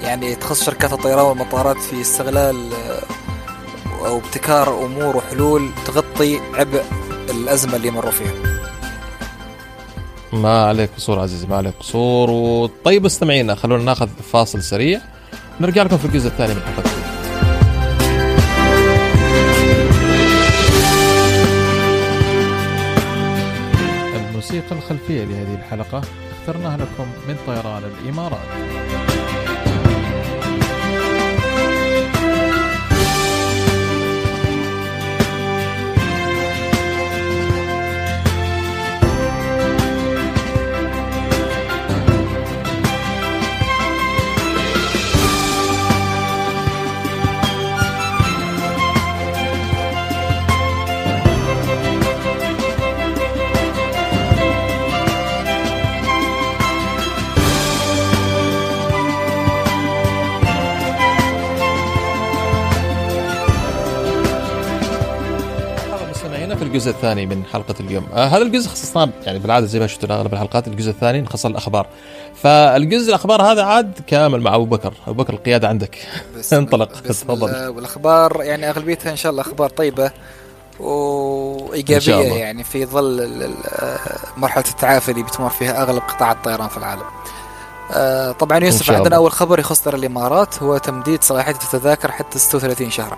يعني 0.04 0.36
تخص 0.36 0.64
شركات 0.64 0.94
الطيران 0.94 1.26
والمطارات 1.26 1.78
في 1.78 2.02
استغلال 2.02 2.70
أو 4.06 4.18
ابتكار 4.18 4.86
أمور 4.86 5.18
وحلول 5.18 5.70
تغطي 5.86 6.40
عبء 6.54 6.84
الأزمة 7.30 7.76
اللي 7.76 7.92
مروا 7.92 8.12
فيها. 8.12 8.34
ما 10.34 10.66
عليك 10.66 10.90
قصور 10.98 11.20
عزيزي 11.20 11.48
ما 11.48 11.56
عليك 11.58 11.74
قصور 11.80 12.70
طيب 12.84 13.06
مستمعينا 13.06 13.56
خلونا 13.56 13.84
ناخذ 13.84 14.08
فاصل 14.34 14.62
سريع 14.62 15.02
نرجع 15.62 15.84
لكم 15.84 15.98
في 15.98 16.06
الجزء 16.06 16.28
الثاني 16.28 16.54
من 16.54 16.62
حلقتنا. 16.62 17.06
الموسيقى 24.16 24.72
الخلفية 24.72 25.24
لهذه 25.24 25.56
الحلقة 25.56 26.02
اخترناها 26.42 26.78
لكم 26.78 27.08
من 27.28 27.36
طيران 27.48 27.84
الإمارات 27.84 28.48
الجزء 66.88 66.98
الثاني 66.98 67.26
من 67.26 67.46
حلقة 67.54 67.76
اليوم. 67.80 68.06
آه 68.14 68.26
هذا 68.26 68.42
الجزء 68.42 68.70
خصصناه 68.70 69.10
يعني 69.26 69.40
بالعادة 69.40 69.66
زي 69.66 69.80
ما 69.80 69.88
شفتوا 69.88 70.16
أغلب 70.16 70.34
الحلقات. 70.34 70.68
الجزء 70.68 70.92
الثاني 70.92 71.22
نخصص 71.22 71.46
الأخبار. 71.46 71.88
فالجزء 72.36 73.10
الأخبار 73.10 73.42
هذا 73.42 73.64
عاد 73.64 74.00
كامل 74.08 74.42
مع 74.42 74.56
أبو 74.56 74.66
بكر. 74.66 74.94
أبو 75.08 75.24
بكر 75.24 75.34
القيادة 75.34 75.68
عندك. 75.68 75.98
انطلق. 76.54 77.02
تفضل. 77.02 77.68
والاخبار 77.68 78.42
يعني 78.44 78.70
أغلبيتها 78.70 79.12
إن 79.12 79.16
شاء 79.16 79.32
الله 79.32 79.42
أخبار 79.42 79.70
طيبة 79.70 80.12
وإيجابية 80.80 82.34
يعني 82.34 82.64
في 82.64 82.86
ظل 82.86 83.50
مرحلة 84.38 84.66
التعافي 84.72 85.12
اللي 85.12 85.24
بتمر 85.24 85.50
فيها 85.50 85.82
أغلب 85.82 86.02
قطاع 86.02 86.32
الطيران 86.32 86.68
في 86.68 86.78
العالم. 86.78 87.06
آه 87.92 88.32
طبعا 88.32 88.58
يوسف 88.58 88.92
عندنا 88.92 89.16
أول 89.16 89.32
خبر 89.32 89.60
يخص 89.60 89.88
الإمارات. 89.88 90.64
هو 90.64 90.78
تمديد 90.78 91.24
صلاحية 91.24 91.52
التذاكر 91.52 92.12
حتى 92.12 92.40
36 92.40 92.92
شهرا. 92.92 93.18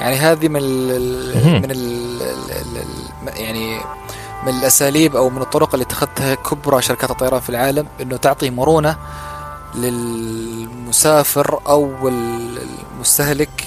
يعني 0.00 0.16
هذه 0.16 0.48
من 0.48 0.60
ال 0.62 1.62
من 1.62 1.70
ال 1.70 2.18
يعني 3.36 3.78
من 4.46 4.58
الأساليب 4.58 5.16
أو 5.16 5.30
من 5.30 5.42
الطرق 5.42 5.74
اللي 5.74 5.84
اتخذتها 5.84 6.34
كبرى 6.34 6.82
شركات 6.82 7.10
الطيران 7.10 7.40
في 7.40 7.48
العالم 7.50 7.86
إنه 8.00 8.16
تعطي 8.16 8.50
مرونة 8.50 8.96
للمسافر 9.74 11.60
أو 11.66 12.08
المستهلك 12.08 13.64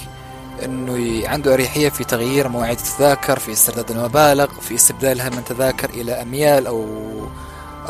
إنه 0.64 1.28
عنده 1.28 1.54
أريحية 1.54 1.88
في 1.88 2.04
تغيير 2.04 2.48
مواعيد 2.48 2.78
التذاكر 2.78 3.38
في 3.38 3.52
استرداد 3.52 3.90
المبالغ 3.90 4.46
في 4.60 4.74
استبدالها 4.74 5.28
من 5.28 5.44
تذاكر 5.44 5.90
إلى 5.90 6.12
أميال 6.12 6.66
أو 6.66 6.86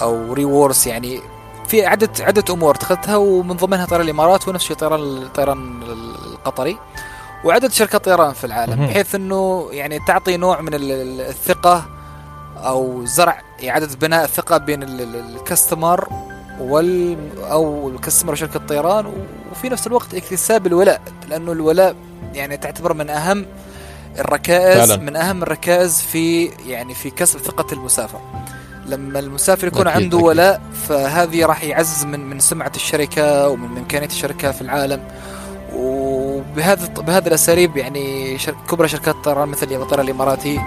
أو 0.02 0.32
ريورس 0.32 0.86
يعني 0.86 1.20
في 1.68 1.86
عدة 1.86 2.10
عدة 2.20 2.44
أمور 2.54 2.74
اتخذتها 2.74 3.16
ومن 3.16 3.56
ضمنها 3.56 3.86
طيران 3.86 4.04
الإمارات 4.04 4.48
ونفس 4.48 4.62
الشيء 4.64 4.76
طيران 4.76 5.00
الطيران 5.00 5.82
القطري. 5.82 6.78
وعدد 7.44 7.72
شركات 7.72 8.04
طيران 8.04 8.32
في 8.32 8.44
العالم 8.44 8.86
بحيث 8.86 9.14
إنه 9.14 9.68
يعني 9.72 9.98
تعطي 10.06 10.36
نوع 10.36 10.60
من 10.60 10.70
الثقة 10.74 11.84
أو 12.56 13.04
زرع 13.04 13.42
إعادة 13.68 13.88
بناء 14.00 14.24
الثقة 14.24 14.58
بين 14.58 14.82
الكاستمر 14.82 16.08
وال 16.60 17.16
أو 17.42 17.88
الكاستمر 17.88 18.32
وشركة 18.32 18.56
الطيران 18.56 19.12
وفي 19.52 19.68
نفس 19.68 19.86
الوقت 19.86 20.14
اكتساب 20.14 20.66
الولاء 20.66 21.00
لأنه 21.28 21.52
الولاء 21.52 21.94
يعني 22.34 22.56
تعتبر 22.56 22.92
من 22.94 23.10
أهم 23.10 23.46
الركائز 24.18 24.88
فعلا. 24.88 24.96
من 24.96 25.16
أهم 25.16 25.42
الركائز 25.42 26.00
في 26.00 26.50
يعني 26.66 26.94
في 26.94 27.10
كسب 27.10 27.38
ثقة 27.38 27.74
المسافر 27.74 28.20
لما 28.86 29.18
المسافر 29.18 29.66
يكون 29.66 29.86
أكيد 29.86 30.02
عنده 30.02 30.18
أكيد. 30.18 30.28
ولاء 30.28 30.60
فهذه 30.88 31.46
راح 31.46 31.64
يعزز 31.64 32.04
من 32.04 32.20
من 32.20 32.40
سمعة 32.40 32.72
الشركة 32.76 33.48
ومن 33.48 33.78
إمكانية 33.78 34.06
الشركة 34.06 34.52
في 34.52 34.60
العالم 34.60 35.02
وبهذا 36.38 36.86
بهذه 36.86 37.26
الأساليب 37.26 37.76
يعني 37.76 38.38
شرك 38.38 38.56
كبرى 38.70 38.88
شركات 38.88 39.14
الطيران 39.14 39.48
مثل 39.48 39.72
الطيران 39.72 40.04
الإماراتي 40.04 40.60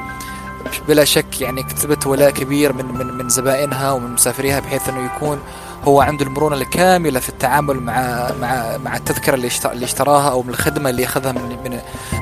بلا 0.88 1.06
شك 1.06 1.42
يعني 1.42 1.64
كتبت 1.64 2.08
ولاء 2.08 2.32
كبير 2.32 2.74
من 2.74 2.86
من 2.86 3.14
من 3.14 3.30
زبائنها 3.30 3.92
ومن 3.92 4.14
مسافريها 4.14 4.60
بحيث 4.60 4.90
إنه 4.90 5.06
يكون 5.06 5.40
هو 5.84 6.02
عنده 6.02 6.26
المرونة 6.26 6.56
الكاملة 6.56 7.20
في 7.20 7.30
التعامل 7.30 7.80
مع 7.80 8.32
مع 8.42 8.78
مع 8.78 8.96
التذكرة 8.96 9.36
اللي 9.36 9.50
اللي 9.66 9.86
اشتراها 9.86 10.32
أو 10.32 10.44
من 10.44 10.50
الخدمة 10.50 10.90
اللي 10.90 11.06
أخذها 11.06 11.32
من 11.32 11.58
من 11.64 11.80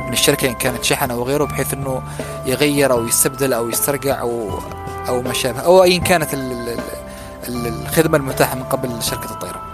من 0.08 0.14
الشركة 0.14 0.48
إن 0.48 0.54
كانت 0.54 0.84
شحن 0.84 1.12
أو 1.12 1.24
غيره 1.24 1.46
بحيث 1.46 1.74
إنه 1.74 2.02
يغير 2.46 2.92
أو 2.92 3.08
يستبدل 3.08 3.54
أو 3.54 3.70
يسترجع 3.70 4.22
أو 4.22 4.60
أو 5.08 5.22
ما 5.22 5.34
شابه 5.34 5.60
أو 5.60 5.84
ايا 5.84 6.00
كانت 6.00 6.30
الخدمة 7.48 8.18
المتاحة 8.18 8.56
من 8.56 8.64
قبل 8.64 9.04
شركة 9.04 9.32
الطيران. 9.32 9.69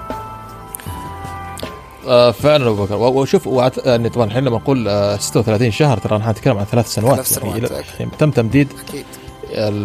آه 2.07 2.31
فعلا 2.31 2.67
أبو 2.69 2.85
بكر. 2.85 2.95
وشوف 2.95 3.49
يعني 3.85 4.09
طبعا 4.09 4.25
الحين 4.27 4.43
لما 4.43 4.57
نقول 4.57 4.87
آه 4.87 5.17
36 5.17 5.71
شهر 5.71 5.97
ترى 5.97 6.17
نحن 6.17 6.29
نتكلم 6.29 6.57
عن 6.57 6.65
ثلاث 6.65 6.87
سنوات, 6.93 7.15
ثلاث 7.15 7.27
سنوات 7.33 7.71
يعني, 7.71 7.85
يعني 7.99 8.11
تم 8.19 8.31
تمديد 8.31 8.67
أكيد. 8.89 9.05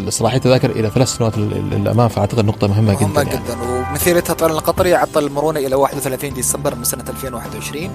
صلاحيه 0.08 0.36
التذاكر 0.36 0.70
إلى 0.70 0.90
ثلاث 0.90 1.08
سنوات 1.08 1.38
للأمام 1.38 2.08
فأعتقد 2.08 2.44
نقطة 2.44 2.66
مهمة, 2.66 2.92
مهمة 2.92 3.22
جدا 3.22 3.24
مهمه 3.24 3.42
جدا. 3.42 3.54
يعني. 3.54 3.90
ومثيرتها 3.90 4.32
الطيران 4.32 4.54
القطري 4.54 4.94
عطى 4.94 5.18
المرونة 5.20 5.60
إلى 5.60 5.74
31 5.74 6.34
ديسمبر 6.34 6.74
من 6.74 6.84
سنة 6.84 7.04
2021 7.08 7.90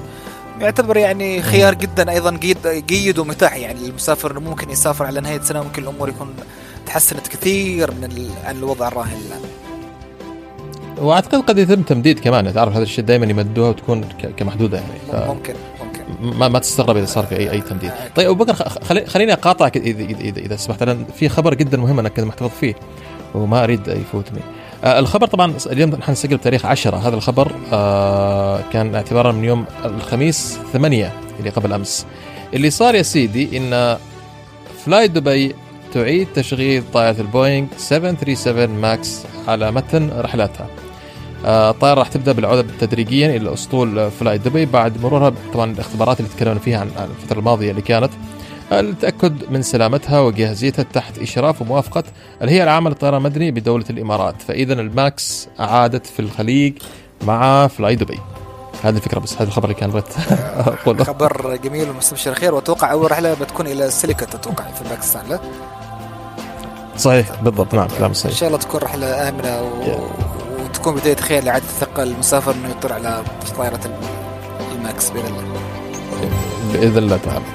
يعتبر 0.61 0.97
يعني 0.97 1.41
خيار 1.41 1.73
جدا 1.73 2.11
أيضا 2.11 2.31
جيد 2.31 2.67
جيد 2.67 3.19
ومتاح. 3.19 3.55
يعني 3.55 3.79
للمسافر 3.79 4.31
انه 4.31 4.39
ممكن 4.39 4.69
يسافر 4.69 5.05
على 5.05 5.21
نهاية 5.21 5.41
سنة 5.41 5.63
ممكن 5.63 5.83
الأمور 5.83 6.09
يكون 6.09 6.33
تحسنت 6.85 7.27
كثير 7.27 7.91
من 7.91 8.29
عن 8.45 8.57
الوضع 8.57 8.87
الراهن. 8.87 9.17
الان. 9.27 9.64
وأعتقد 10.97 11.41
قد 11.41 11.57
يتم 11.57 11.81
تمديد 11.81 12.19
كمان 12.19 12.53
تعرف 12.53 12.73
هذا 12.73 12.83
الشيء 12.83 13.05
دائما 13.05 13.25
يمدوها 13.25 13.69
وتكون 13.69 14.01
كمحدودة 14.37 14.77
يعني 14.77 14.99
ف... 15.11 15.15
ممكن 15.29 15.53
ممكن. 15.85 16.37
ما, 16.37 16.47
ما 16.47 16.59
تستغرب 16.59 16.97
إذا 16.97 17.05
صار 17.05 17.25
في 17.25 17.37
اي 17.37 17.51
أي 17.51 17.61
تمديد. 17.61 17.91
طيب 18.15 18.29
أبو 18.29 18.43
بكر 18.43 18.69
خلي 18.69 19.05
خليني 19.05 19.33
أقاطعك 19.33 19.77
اذا 19.77 20.03
اذا, 20.03 20.39
إذا 20.39 20.55
سمحت 20.55 20.83
لأن 20.83 21.05
في 21.15 21.29
خبر 21.29 21.53
جدا 21.53 21.77
مهم 21.77 21.99
أنا 21.99 22.09
كنت 22.09 22.25
محتفظ 22.25 22.49
فيه 22.59 22.75
وما 23.35 23.63
أريد 23.63 23.87
يفوتني. 23.87 24.39
آه 24.83 24.99
الخبر 24.99 25.27
طبعا 25.27 25.53
اليوم 25.71 25.89
نحن 25.89 26.11
نسجل 26.11 26.37
بتاريخ 26.37 26.65
10 26.65 26.97
هذا 26.97 27.15
الخبر 27.15 27.51
آه 27.73 28.59
كان 28.73 28.95
اعتبارا 28.95 29.31
من 29.31 29.43
يوم 29.43 29.65
الخميس 29.85 30.59
8 30.73 31.13
اللي 31.39 31.49
قبل 31.49 31.73
أمس. 31.73 32.05
اللي 32.53 32.69
صار 32.69 32.95
يا 32.95 33.01
سيدي 33.01 33.57
إن 33.57 33.97
فلاي 34.85 35.07
دبي 35.07 35.55
تعيد 35.93 36.27
تشغيل 36.35 36.83
طائرة 36.93 37.21
البوينغ 37.21 37.67
737 37.77 38.69
ماكس 38.81 39.21
على 39.47 39.71
متن 39.71 40.09
رحلاتها. 40.19 40.67
آه، 41.45 41.69
الطائرة 41.71 41.99
راح 41.99 42.07
تبدأ 42.07 42.31
بالعودة 42.31 42.65
تدريجيا 42.79 43.35
إلى 43.35 43.53
أسطول 43.53 44.11
فلاي 44.11 44.37
دبي. 44.37 44.65
بعد 44.65 45.01
مرورها 45.01 45.33
طبعا 45.53 45.71
الاختبارات 45.71 46.19
اللي 46.19 46.31
تكلمنا 46.31 46.59
فيها 46.59 46.79
عن 46.79 46.89
الفترة 47.21 47.39
الماضية 47.39 47.71
اللي 47.71 47.81
كانت 47.81 48.09
للتأكد 48.71 49.51
من 49.51 49.61
سلامتها 49.61 50.19
وجاهزيتها 50.19 50.83
تحت 50.93 51.17
إشراف 51.19 51.61
وموافقة 51.61 52.03
الهيئة 52.41 52.63
العامة 52.63 52.89
للطيران 52.89 53.17
المدني 53.17 53.51
بدولة 53.51 53.85
الإمارات. 53.89 54.41
فإذا 54.41 54.73
الماكس 54.73 55.47
عادت 55.59 56.07
في 56.07 56.19
الخليج 56.19 56.73
مع 57.21 57.67
فلاي 57.67 57.95
دبي. 57.95 58.19
هذه 58.83 58.95
الفكرة 58.95 59.19
بس 59.19 59.33
هذا 59.33 59.43
الخبر 59.43 59.63
اللي 59.65 59.75
كان 59.75 59.89
بغيت 59.89 60.05
أقوله. 60.67 61.03
خبر 61.13 61.55
جميل 61.55 61.89
ومستبشر 61.89 62.33
خير 62.33 62.55
وأتوقع 62.55 62.91
أول 62.91 63.11
رحلة 63.11 63.33
بتكون 63.33 63.67
إلى 63.67 63.91
سيالكوت 63.91 64.35
أتوقع 64.35 64.63
في 64.71 64.89
باكستان 64.89 65.21
لا؟ 65.29 65.39
صحيح 66.97 67.41
بالضبط. 67.41 67.73
نعم 67.75 67.87
كلام 67.97 68.13
صحيح. 68.13 68.31
إن 68.31 68.37
شاء 68.37 68.47
الله 68.49 68.59
تكون 68.59 68.81
رحلة 68.81 69.29
آمنة 69.29 69.61
و... 69.61 70.07
وتكون 70.75 70.95
بداية 70.95 71.15
خير 71.15 71.43
لاعاده 71.43 71.65
الثقه 71.65 72.03
المسافر 72.03 72.51
إنه 72.51 72.69
يطلع 72.69 72.95
على 72.95 73.23
طائرة 73.57 73.79
الماكس 74.75 75.09
بإذن 75.09 75.25
الله. 75.27 75.61
بإذن 76.73 76.97
الله 76.97 77.17
تعالى. 77.17 77.45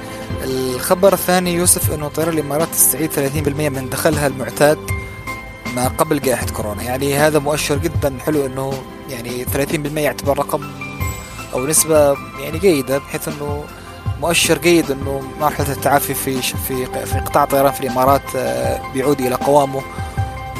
الخبر 0.43 1.13
الثاني 1.13 1.53
يوسف 1.53 1.93
إنه 1.93 2.07
طيران 2.07 2.33
الإمارات 2.33 2.67
تستعيد 2.67 3.11
30% 3.11 3.69
من 3.69 3.89
دخلها 3.89 4.27
المعتاد 4.27 4.77
ما 5.75 5.87
قبل 5.87 6.19
جائحة 6.21 6.45
كورونا. 6.45 6.83
يعني 6.83 7.15
هذا 7.17 7.39
مؤشر 7.39 7.77
جدا 7.77 8.17
حلو 8.25 8.45
إنه 8.45 8.73
يعني 9.09 9.45
30% 9.45 9.97
يعتبر 9.97 10.37
رقم 10.37 10.61
أو 11.53 11.65
نسبة 11.65 12.15
يعني 12.43 12.59
جيدة 12.59 12.97
بحيث 12.97 13.27
إنه 13.27 13.63
مؤشر 14.21 14.57
جيد 14.57 14.91
إنه 14.91 15.21
مرحلة 15.39 15.71
التعافي 15.71 16.13
في 16.13 16.41
في 16.41 16.85
في 16.85 17.19
قطاع 17.19 17.43
الطيران 17.43 17.71
في 17.71 17.81
الإمارات 17.81 18.35
آه، 18.35 18.81
بيعود 18.93 19.21
إلى 19.21 19.35
قوامه. 19.35 19.81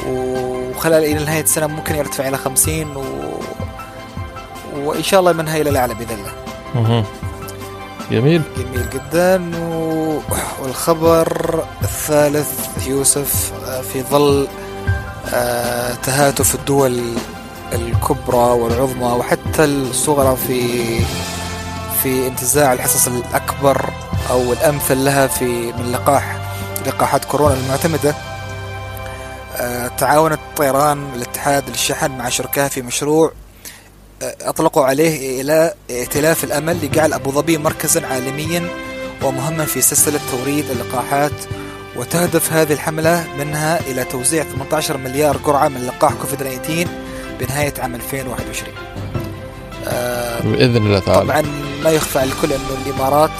وخلال 0.06 1.04
إلى 1.04 1.24
نهاية 1.24 1.42
السنة 1.42 1.66
ممكن 1.66 1.94
يرتفع 1.94 2.28
إلى 2.28 2.36
50 2.36 2.96
و 2.96 3.02
وإن 4.76 5.02
شاء 5.02 5.20
الله 5.20 5.32
منها 5.32 5.56
إلى 5.56 5.70
الأعلى 5.70 5.94
بإذن 5.94 6.16
الله. 6.74 7.04
جميل. 8.10 8.42
جميل 8.56 8.90
جدا. 8.90 9.50
والخبر 10.62 11.64
الثالث 11.82 12.86
يوسف 12.86 13.52
آه، 13.66 13.80
في 13.80 14.02
ظل 14.02 14.48
آه، 15.34 15.94
تهاتف 15.94 16.54
الدول 16.54 17.00
الكبرى 17.72 18.36
والعظمى 18.36 19.04
وحتى 19.06 19.64
الصغرى 19.64 20.36
في 20.36 20.80
في 22.02 22.26
انتزاع 22.26 22.72
الحصص 22.72 23.06
الأكبر 23.08 23.90
أو 24.30 24.52
الأمثل 24.52 25.04
لها 25.04 25.26
في 25.26 25.72
من 25.72 25.92
لقاح 25.92 26.36
لقاحات 26.86 27.24
كورونا 27.24 27.54
المعتمدة. 27.54 28.10
آه، 28.10 28.31
تعاونت 29.98 30.38
طيران 30.56 31.06
الاتحاد 31.14 31.68
للشحن 31.68 32.10
مع 32.10 32.28
شركائها 32.28 32.68
في 32.68 32.82
مشروع 32.82 33.32
آه، 34.22 34.36
أطلقوا 34.40 34.84
عليه 34.84 35.40
إلى 35.40 35.74
ائتلاف 35.90 36.44
الأمل 36.44 36.84
لجعل 36.84 37.12
أبو 37.12 37.30
ظبي 37.30 37.58
مركزا 37.58 38.06
عالميا 38.06 38.68
ومهما 39.22 39.64
في 39.64 39.80
سلسلة 39.80 40.20
توريد 40.30 40.70
اللقاحات. 40.70 41.32
وتهدف 41.96 42.52
هذه 42.52 42.72
الحملة 42.72 43.26
منها 43.38 43.80
إلى 43.80 44.04
توزيع 44.04 44.44
18 44.44 44.96
مليار 44.96 45.36
جرعة 45.36 45.68
من 45.68 45.86
لقاح 45.86 46.12
كوفيد 46.12 46.38
19 46.38 46.88
بنهاية 47.40 47.74
عام 47.78 47.94
2021 47.94 48.74
آه 49.88 50.40
بإذن 50.40 50.76
الله 50.76 50.98
تعالى. 50.98 51.24
طبعا 51.24 51.42
ما 51.84 51.90
يخفى 51.90 52.18
على 52.18 52.30
الكل 52.32 52.52
أنه 52.52 52.82
الإمارات 52.86 53.30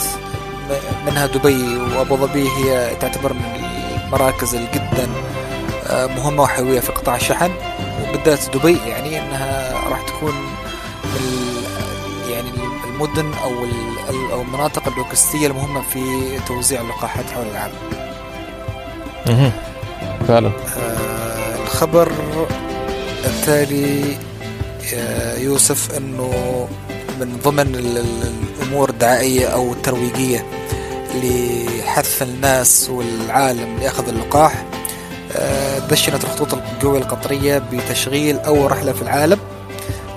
منها 1.06 1.26
دبي 1.26 1.76
وأبو 1.76 2.16
ظبي 2.16 2.48
هي 2.48 2.96
تعتبر 3.00 3.32
من 3.32 3.64
المراكز 4.04 4.54
آه، 4.54 4.60
مهمة 5.90 6.42
وحيوية 6.42 6.80
في 6.80 6.92
قطاع 6.92 7.16
الشحن 7.16 7.50
وبالذات 8.02 8.56
دبي 8.56 8.78
يعني 8.86 9.18
أنها 9.18 9.72
راح 9.88 10.02
تكون 10.02 10.34
من 11.04 11.54
يعني 12.30 12.48
المدن 12.84 13.32
أو 13.44 13.50
أو 14.32 14.42
المناطق 14.42 14.88
اللوجستية 14.88 15.46
المهمة 15.46 15.82
في 15.82 16.00
توزيع 16.48 16.80
اللقاحات 16.80 17.24
حول 17.30 17.46
العالم. 17.46 17.74
فعلا 20.28 20.48
آه 20.78 21.62
الخبر 21.64 22.12
التالي 23.24 24.16
يوسف 25.38 25.96
إنه 25.96 26.68
من 27.20 27.38
ضمن 27.44 27.74
الأمور 28.62 28.90
الدعائية 28.90 29.46
أو 29.46 29.72
الترويجية 29.72 30.46
لحث 31.14 32.22
الناس 32.22 32.90
والعالم 32.90 33.78
لأخذ 33.80 34.08
اللقاح 34.08 34.52
آه، 34.54 34.81
دشنت 35.90 36.24
الخطوط 36.24 36.54
الجوية 36.54 36.98
القطرية 37.00 37.62
بتشغيل 37.72 38.38
أول 38.38 38.72
رحلة 38.72 38.92
في 38.92 39.02
العالم. 39.02 39.38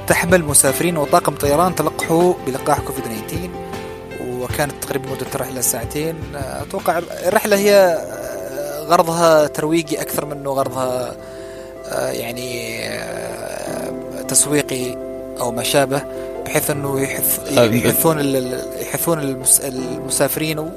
تحمل 0.08 0.44
مسافرين 0.44 0.98
وطاقم 0.98 1.36
طيران 1.36 1.76
تلقحوا 1.76 2.34
بلقاح 2.48 2.80
كوفيد 2.80 3.04
19 3.04 3.50
وكانت 4.30 4.84
تقريبا 4.84 5.10
مدة 5.10 5.28
الرحلة 5.36 5.62
ساعتين. 5.62 6.16
آه، 6.36 6.62
أتوقع 6.62 7.02
الرحلة 7.28 7.58
هي 7.58 7.98
غرضها 8.88 9.48
ترويجي 9.48 10.02
أكثر 10.02 10.26
منه 10.26 10.52
غرضها 10.52 11.16
آه، 11.86 12.10
يعني 12.12 12.80
آه، 12.88 14.22
تسويقي 14.28 14.98
أو 15.40 15.52
ما 15.52 15.64
شابه 15.64 16.04
بحيث 16.46 16.70
إنه 16.70 17.02
يحث 17.02 17.52
يحثون 17.58 18.36
يحثون 18.80 19.20
المسافرين 19.64 20.72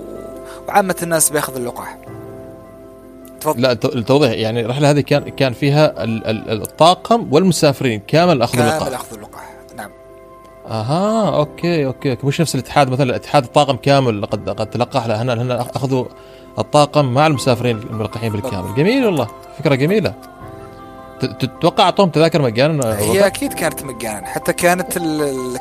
وعامة 0.69 0.97
الناس 1.03 1.31
بياخذ 1.31 1.57
اللقاح. 1.57 1.99
تفضل. 3.41 3.63
لا 3.63 3.73
التوضيح 3.73 4.33
يعني 4.33 4.61
الرحله 4.61 4.91
هذه 4.91 5.01
كان 5.01 5.29
كان 5.29 5.53
فيها 5.53 5.95
الطاقم 6.53 7.33
والمسافرين 7.33 8.03
كامل 8.07 8.43
اخذوا 8.43 8.65
اللقاح. 8.65 8.79
كامل 8.79 8.95
اخذوا 8.95 9.17
اللقاح 9.19 9.49
نعم. 9.77 9.91
أها 10.67 11.37
okay 11.37 11.87
okay 11.87 12.17
مش 12.25 12.41
نفس 12.41 12.55
الاتحاد 12.55 12.91
مثلا 12.91 13.05
الاتحاد 13.05 13.45
الطاقم 13.45 13.77
كامل 13.77 14.27
قد 14.27 14.51
قد 14.51 14.71
تلقح 14.71 15.07
لا 15.07 15.23
هنا 15.23 15.33
هنا 15.35 15.61
أخذوا 15.61 16.05
الطاقم 16.59 17.15
مع 17.15 17.27
المسافرين 17.27 17.79
الملقحين 17.79 18.33
بالكامل. 18.33 18.75
جميل 18.75 19.07
والله 19.07 19.29
فكرة 19.59 19.75
جميلة. 19.75 20.15
تتوقع 21.19 21.85
أعطوهم 21.85 22.09
تذاكر 22.09 22.43
مجانا 22.43 22.99
هي 22.99 23.27
أكيد 23.27 23.53
كانت 23.53 23.83
مجانا 23.83 24.27
حتى 24.27 24.53
كانت 24.53 24.99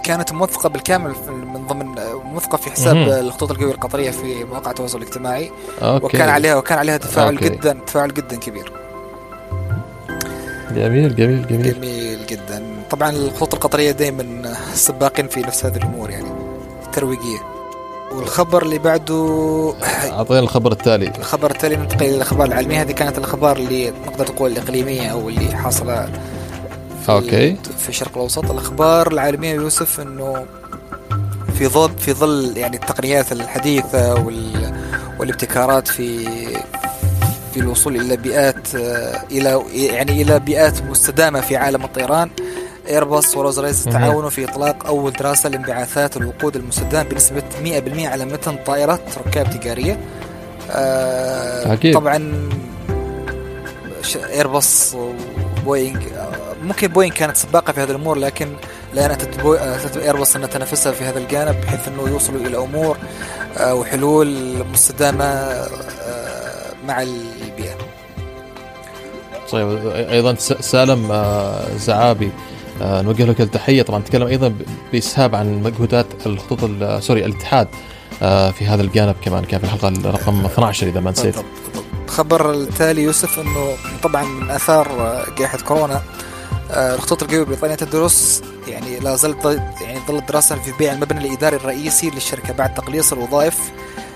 كانت 0.04 0.34
موثقة 0.34 0.70
بالكامل 0.70 1.16
من 1.54 1.68
ضمن 1.68 1.96
موثقه 2.38 2.58
في 2.58 2.72
حساب 2.72 2.96
الخطوط 2.98 3.52
الجوية 3.52 3.72
القطرية 3.72 4.12
في 4.12 4.44
مواقع 4.44 4.72
التواصل 4.72 4.98
الاجتماعي. 4.98 5.52
okay. 5.82 6.06
وكان 6.06 6.30
عليها 6.30 6.56
وكان 6.56 6.78
عليها 6.78 6.98
تفاعل 6.98 7.34
okay. 7.34 7.50
جدا 7.50 7.78
تفاعل 7.88 8.14
جدا 8.14 8.36
كبير. 8.36 8.72
جميل 10.72 11.16
جميل 11.16 11.48
جميل. 11.48 11.74
جميل 11.74 12.26
جدا. 12.26 12.64
طبعا 12.90 13.10
الخطوط 13.10 13.54
القطرية 13.54 13.92
دائما 13.92 14.54
سباقين 14.74 15.28
في 15.28 15.40
نفس 15.40 15.66
هذه 15.66 15.78
الأمور 15.78 16.10
يعني 16.10 16.28
الترويجيه 16.86 17.40
والخبر 18.12 18.64
اللي 18.64 18.80
بعده 18.80 19.74
أعطينا 20.12 20.40
الخبر 20.40 20.72
التالي. 20.72 21.08
الخبر 21.18 21.52
التالي 21.52 21.76
ننتقل 21.76 22.06
إلى 22.06 22.16
الأخبار 22.16 22.48
العالميه 22.48 22.82
هذه 22.82 22.92
كانت 22.92 23.18
الأخبار 23.18 23.58
اللي 23.58 23.94
نقدر 24.06 24.28
تقول 24.28 24.52
الإقليمية 24.52 25.08
أو 25.08 25.30
اللي 25.30 25.56
حاصلة 25.56 26.10
في 27.06 27.12
أوكي. 27.12 27.56
في 27.78 27.90
الشرق 27.90 28.12
الأوسط. 28.16 28.52
الأخبار 28.52 29.12
العالمية 29.12 29.54
يوسف 29.54 30.00
إنه 30.00 30.46
في 31.58 31.68
ظل 31.68 31.92
في 32.00 32.14
ظل 32.14 32.58
يعني 32.58 32.76
التقنيات 32.76 33.32
الحديثة 33.32 34.14
وال 34.14 34.74
والابتكارات 35.20 35.88
في 35.88 36.26
في 37.54 37.60
الوصول 37.60 37.96
إلى 37.96 38.18
بيئات 38.18 38.76
إلى 39.32 39.64
يعني 39.74 40.22
إلى 40.22 40.40
بيئات 40.40 40.82
مستدامة 40.82 41.42
في 41.42 41.56
عالم 41.58 41.84
الطيران 41.84 42.30
ايرباص 42.90 43.38
وروز 43.38 43.60
ريس 43.60 43.84
تعاونوا 43.84 44.30
في 44.30 44.46
إطلاق 44.46 44.88
أول 44.88 45.12
دراسة 45.12 45.50
لانبعاثات 45.50 46.18
الوقود 46.18 46.56
المستدام 46.56 47.08
بنسبة 47.08 47.44
100% 47.64 48.06
على 48.06 48.26
متن 48.26 48.58
طائره 48.66 49.00
ركاب 49.28 49.50
تجارية. 49.50 50.00
آه 50.72 51.74
أكيد. 51.74 51.94
طبعا 51.94 52.50
ايرباص 54.30 54.96
وبوينغ 54.96 56.00
ممكن 56.64 56.88
بوينغ 56.88 57.14
كانت 57.14 57.38
سباقة 57.38 57.74
في 57.74 57.82
هذه 57.82 57.90
الأمور 57.90 58.18
لكن 58.18 58.48
الان 58.94 59.12
اتت 59.12 59.98
ايرباص 59.98 60.36
أن 60.36 60.50
تنافسها 60.50 60.92
في 60.92 61.04
هذا 61.04 61.20
الجانب 61.20 61.62
بحيث 61.62 61.88
أنه 61.88 62.08
يوصلوا 62.08 62.42
إلى 62.42 62.58
أمور 62.58 62.98
آه 63.58 63.74
وحلول 63.74 64.54
مستدامة 64.74 65.24
آه 65.24 65.68
مع 66.88 67.02
البيئة. 67.02 67.76
طيب 69.52 69.88
أيضا 69.88 70.36
سالم 70.60 71.12
آه، 71.12 71.76
زعابي 71.78 72.32
آه 72.82 73.02
نوجه 73.02 73.24
له 73.26 73.36
التحية. 73.40 73.82
طبعا 73.82 74.00
نتكلم 74.00 74.28
أيضا 74.28 74.54
بإسهاب 74.94 75.36
عن 75.36 75.64
مجهودات 75.64 76.06
الخطوط 76.26 76.60
سوري 77.02 77.26
الاتحاد 77.26 77.68
آه 78.22 78.52
في 78.52 78.66
هذا 78.66 78.82
الجانب 78.82 79.16
كمان 79.22 79.44
كان 79.46 79.60
في 79.60 79.66
الحلقة 79.66 80.12
رقم 80.12 80.46
12 80.54 80.88
إذا 80.88 81.00
ما 81.00 81.12
نسيت. 81.12 81.36
الخبر 82.06 82.52
التالي 82.52 83.04
يوسف 83.04 83.40
إنه 83.40 83.74
طبعا 84.04 84.24
من 84.24 84.50
آثار 84.52 84.88
جائحة 85.38 85.58
كورونا 85.58 86.02
آه، 86.72 86.96
الخطوط 86.96 87.24
القوية 87.24 87.44
بريطانيا 87.44 87.76
تدرس 87.76 88.42
يعني 88.68 89.00
لا 89.00 89.16
زالت 89.16 89.46
يعني 89.82 90.00
ظلت 90.08 90.30
دراسة 90.30 90.56
في 90.56 90.72
بيع 90.72 90.94
المبنى 90.94 91.28
الإداري 91.28 91.56
الرئيسي 91.56 92.10
للشركة 92.10 92.54
بعد 92.54 92.74
تقليص 92.74 93.14
الوظائف 93.14 93.72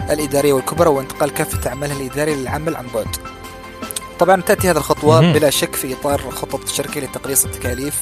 الإدارية 0.10 0.54
والكبرى 0.54 0.89
وانتقال 0.89 1.30
كافة 1.34 1.70
عملها 1.70 1.97
الإداري 1.97 2.36
للعمل 2.36 2.76
عن 2.76 2.88
بعد. 2.95 3.08
طبعا 4.20 4.41
تأتي 4.41 4.70
هذه 4.70 4.78
الخطوة 4.78 5.34
بلا 5.34 5.49
شك 5.49 5.76
في 5.76 5.93
إطار 5.93 6.32
خطط 6.32 6.64
الشركة 6.64 7.02
لتقليص 7.02 7.45
التكاليف 7.45 8.02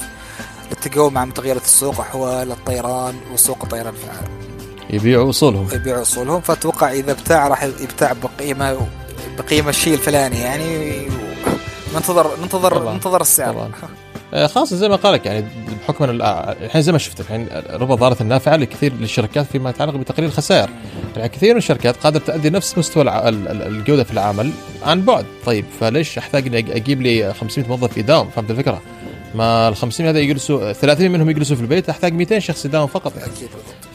للتقاوم 0.70 1.14
مع 1.14 1.26
متغيرات 1.26 1.64
السوق 1.64 2.00
أحوال 2.00 2.52
الطيران 2.52 3.16
وسوق 3.34 3.58
الطيران 3.64 3.94
في 3.94 4.04
العالم. 4.04 4.40
يبيعوا 4.90 5.30
أصولهم 5.30 5.68
يبيعوا 5.74 6.02
أصولهم 6.02 6.42
فأتوقع 6.42 6.92
إذا 6.92 7.12
ابتاع 7.12 7.48
راح 7.48 7.64
يبتاع 7.64 8.14
بقيمة 8.14 8.88
بقيمة 9.38 9.70
الشيء 9.70 9.94
الفلاني 9.94 10.40
يعني 10.40 11.08
ننتظر 11.96 12.32
ننتظر 12.42 12.76
طبعا. 12.76 12.94
ننتظر 12.94 13.22
السعر 13.22 13.54
طبعا. 13.54 13.72
آه، 14.34 14.48
خاصه 14.48 14.76
زي 14.76 14.90
ما 14.90 14.96
قال 14.96 15.14
لك 15.14 15.26
يعني 15.26 15.46
بحكم 15.82 16.22
الحين 16.62 16.82
زي 16.82 16.92
ما 16.92 16.98
شفت 16.98 17.20
الحين 17.20 17.48
ربما 17.70 17.96
ظهرت 17.96 18.22
النافعة 18.22 18.56
لكثير 18.56 18.94
للشركات 18.94 19.46
فيما 19.46 19.70
يتعلق 19.70 19.96
بتقليل 19.96 20.30
الخسائر 20.30 20.70
يعني 21.18 21.30
كثير 21.30 21.52
من 21.52 21.58
الشركات 21.58 21.98
قادرة 21.98 22.20
تؤدي 22.20 22.50
نفس 22.50 22.78
مستوى 22.78 23.04
الجودة 23.30 24.04
في 24.04 24.12
العمل 24.12 24.52
عن 24.84 25.02
بعد. 25.02 25.26
طيب 25.46 25.66
فليش 25.80 26.18
أحتاج 26.18 26.56
أجيب 26.56 27.02
لي 27.02 27.34
500 27.34 27.68
موظف 27.70 27.98
يداوم 27.98 28.30
فهمت 28.30 28.52
الفكرة؟ 28.52 28.82
ما 29.36 29.70
ال 29.70 29.76
500 29.76 30.12
هذا 30.12 30.20
يجلسوا 30.20 30.74
30 30.74 31.12
منهم 31.12 31.30
يجلسوا 31.30 31.56
في 31.56 31.62
البيت 31.62 31.90
احتاج 31.90 32.14
200 32.14 32.40
شخص 32.40 32.66
يداوم 32.66 32.88
فقط 32.88 33.18
يعني. 33.18 33.32
أكيد. 33.32 33.50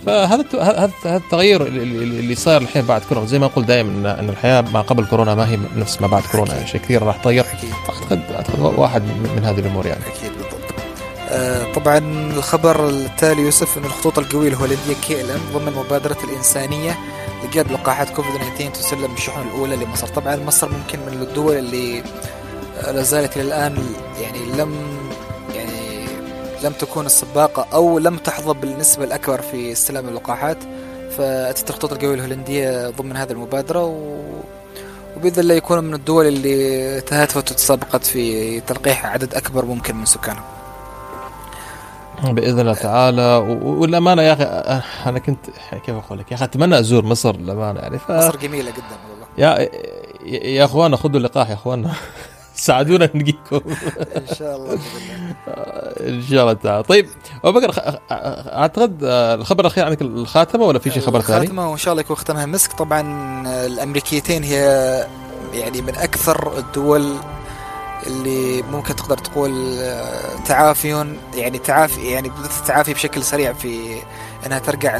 فهذا 0.07 0.45
هذا 0.61 1.17
التغير 1.17 1.67
اللي 1.67 2.35
صاير 2.35 2.61
الحين 2.61 2.83
بعد 2.83 3.01
كورونا. 3.09 3.27
زي 3.27 3.39
ما 3.39 3.47
نقول 3.47 3.67
دائما 3.67 4.21
ان 4.21 4.29
الحياة 4.29 4.61
ما 4.61 4.81
قبل 4.81 5.05
كورونا 5.07 5.35
ما 5.35 5.51
هي 5.51 5.59
نفس 5.77 6.01
ما 6.01 6.07
بعد 6.07 6.23
كورونا. 6.23 6.55
يعني 6.55 6.67
شيء 6.67 6.81
كثير 6.81 7.03
راح 7.03 7.17
تغير. 7.17 7.45
اعتقد 7.89 8.21
أعتقد 8.35 8.61
واحد 8.61 9.03
من 9.37 9.43
هذه 9.45 9.59
الأمور 9.59 9.87
يعني. 9.87 10.01
أكيد 10.01 10.33
بالضبط. 10.33 10.75
آه 11.29 11.73
طبعا 11.73 11.99
الخبر 12.37 12.89
التالي 12.89 13.43
يوسف 13.43 13.79
إن 13.79 13.85
الخطوط 13.85 14.19
القوية 14.19 14.49
الهولندية 14.49 14.95
كي 15.09 15.21
إل 15.21 15.31
إم 15.31 15.41
ضمن 15.55 15.73
مبادرة 15.73 16.19
الإنسانية 16.25 16.99
لقياد 17.45 17.73
لقاحات 17.73 18.11
كوفيد 18.11 18.33
19 18.33 18.71
تسلم 18.71 19.15
الشحن 19.15 19.41
الأولى 19.41 19.77
لمصر. 19.77 20.07
طبعا 20.07 20.37
مصر 20.37 20.69
ممكن 20.69 20.99
من 20.99 21.23
الدول 21.23 21.57
اللي 21.57 22.03
لا 22.83 23.03
زالت 23.03 23.37
إلى 23.37 23.43
الآن 23.43 23.79
يعني 24.21 24.39
لم 24.59 24.75
لم 26.65 26.73
تكون 26.73 27.07
السباقة 27.07 27.67
أو 27.73 27.99
لم 27.99 28.17
تحظى 28.17 28.55
بالنسبة 28.61 29.05
الأكبر 29.05 29.41
في 29.41 29.73
استلام 29.73 30.09
اللقاحات 30.09 30.59
فأتت 31.19 31.71
الخطوط 31.71 31.93
القوية 31.93 32.15
الهولندية 32.15 32.91
ضمن 32.91 33.17
هذه 33.17 33.33
المبادرة 33.33 33.85
و... 33.85 34.17
وبإذن 35.17 35.41
الله 35.41 35.55
يكون 35.55 35.85
من 35.85 35.95
الدول 35.95 36.27
اللي 36.27 37.01
تهاتفت 37.01 37.53
وتسابقت 37.53 38.05
في 38.05 38.61
تلقيح 38.61 39.07
عدد 39.07 39.35
أكبر 39.35 39.65
ممكن 39.65 39.97
من 39.97 40.05
سكانها. 40.05 40.45
بإذن 42.25 42.61
الله 42.61 42.75
تعالى. 42.75 43.37
والأمانة 43.63 44.23
يا 44.23 44.33
أخي 44.79 45.11
أنا 45.11 45.19
كنت 45.19 45.47
كيف 45.87 45.95
أقول 45.95 46.19
لك؟ 46.19 46.31
يا 46.31 46.37
أخي 46.37 46.45
أتمنى 46.45 46.79
أزور 46.79 47.05
مصر 47.05 47.37
للامانه 47.37 47.81
يعني. 47.81 47.99
ف... 47.99 48.11
مصر 48.11 48.37
جميلة 48.37 48.71
جدا 48.71 48.97
والله. 49.11 49.27
يا 49.39 49.69
يا 50.49 50.65
اخوانا 50.65 50.97
خذوا 50.97 51.17
اللقاح 51.17 51.49
يا 51.49 51.55
اخوانا 51.55 51.93
ساعدونا 52.55 53.11
نلقيكم 53.15 53.61
إن 54.17 54.27
شاء 54.39 54.57
الله 54.57 54.79
إن 56.01 56.23
شاء 56.23 56.43
الله 56.43 56.53
تعالى. 56.53 56.83
طيب 56.83 57.09
أبو 57.45 57.61
بكر 57.61 57.99
أعتقد 58.11 58.99
الخبر 59.05 59.61
الأخير 59.61 59.85
عندك 59.85 60.03
الخاتمة 60.03 60.65
ولا 60.65 60.79
في 60.79 60.91
شيء 60.91 61.03
خبر 61.03 61.21
ثاني؟ 61.21 61.41
الخاتمة 61.41 61.71
وإن 61.71 61.79
شاء 61.79 61.93
الله 61.93 62.01
يكون 62.01 62.17
ختمها 62.17 62.47
مسك. 62.47 62.73
طبعا 62.73 63.01
الأمريكيتين 63.67 64.45
هي 64.45 64.59
يعني 65.53 65.83
من 65.83 65.95
أكثر 65.97 66.59
الدول 66.59 67.15
اللي 68.07 68.63
ممكن 68.63 68.97
تقدر 68.97 69.19
تقول 69.19 69.79
تعافي 70.47 71.15
يعني 71.35 71.59
تعافي 71.59 72.07
يعني 72.07 72.29
بدات 72.29 72.51
التعافي 72.61 72.95
بشكل 72.95 73.23
سريع 73.23 73.53
في 73.53 74.03
إنها 74.47 74.59
ترجع 74.59 74.99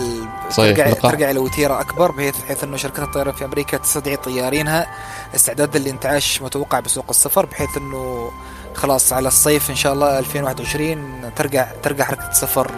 صحيح 0.51 0.77
ترجع, 0.77 0.93
ترجع 0.93 1.31
إلى 1.31 1.39
وتيره 1.39 1.81
أكبر 1.81 2.11
بحيث 2.11 2.43
بحيث 2.43 2.65
إنه 2.65 2.77
شركات 2.77 3.09
الطيران 3.09 3.35
في 3.35 3.45
أمريكا 3.45 3.77
تستدعي 3.77 4.17
طيارينها 4.17 4.87
استعدادا 5.35 5.79
للانتعاش 5.79 6.43
متوقع 6.43 6.81
بسوق 6.81 7.07
السفر 7.11 7.47
بحيث 7.47 7.77
إنه 7.77 8.31
خلاص 8.75 9.13
على 9.13 9.29
الصيف 9.29 9.71
إن 9.71 9.77
شاء 9.77 9.93
الله 9.93 10.19
2021 10.19 11.31
ترجع 11.37 11.67
ترجع 11.83 12.05
حركة 12.05 12.31
السفر 12.31 12.71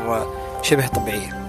شبه 0.62 0.87
طبيعية. 0.87 1.46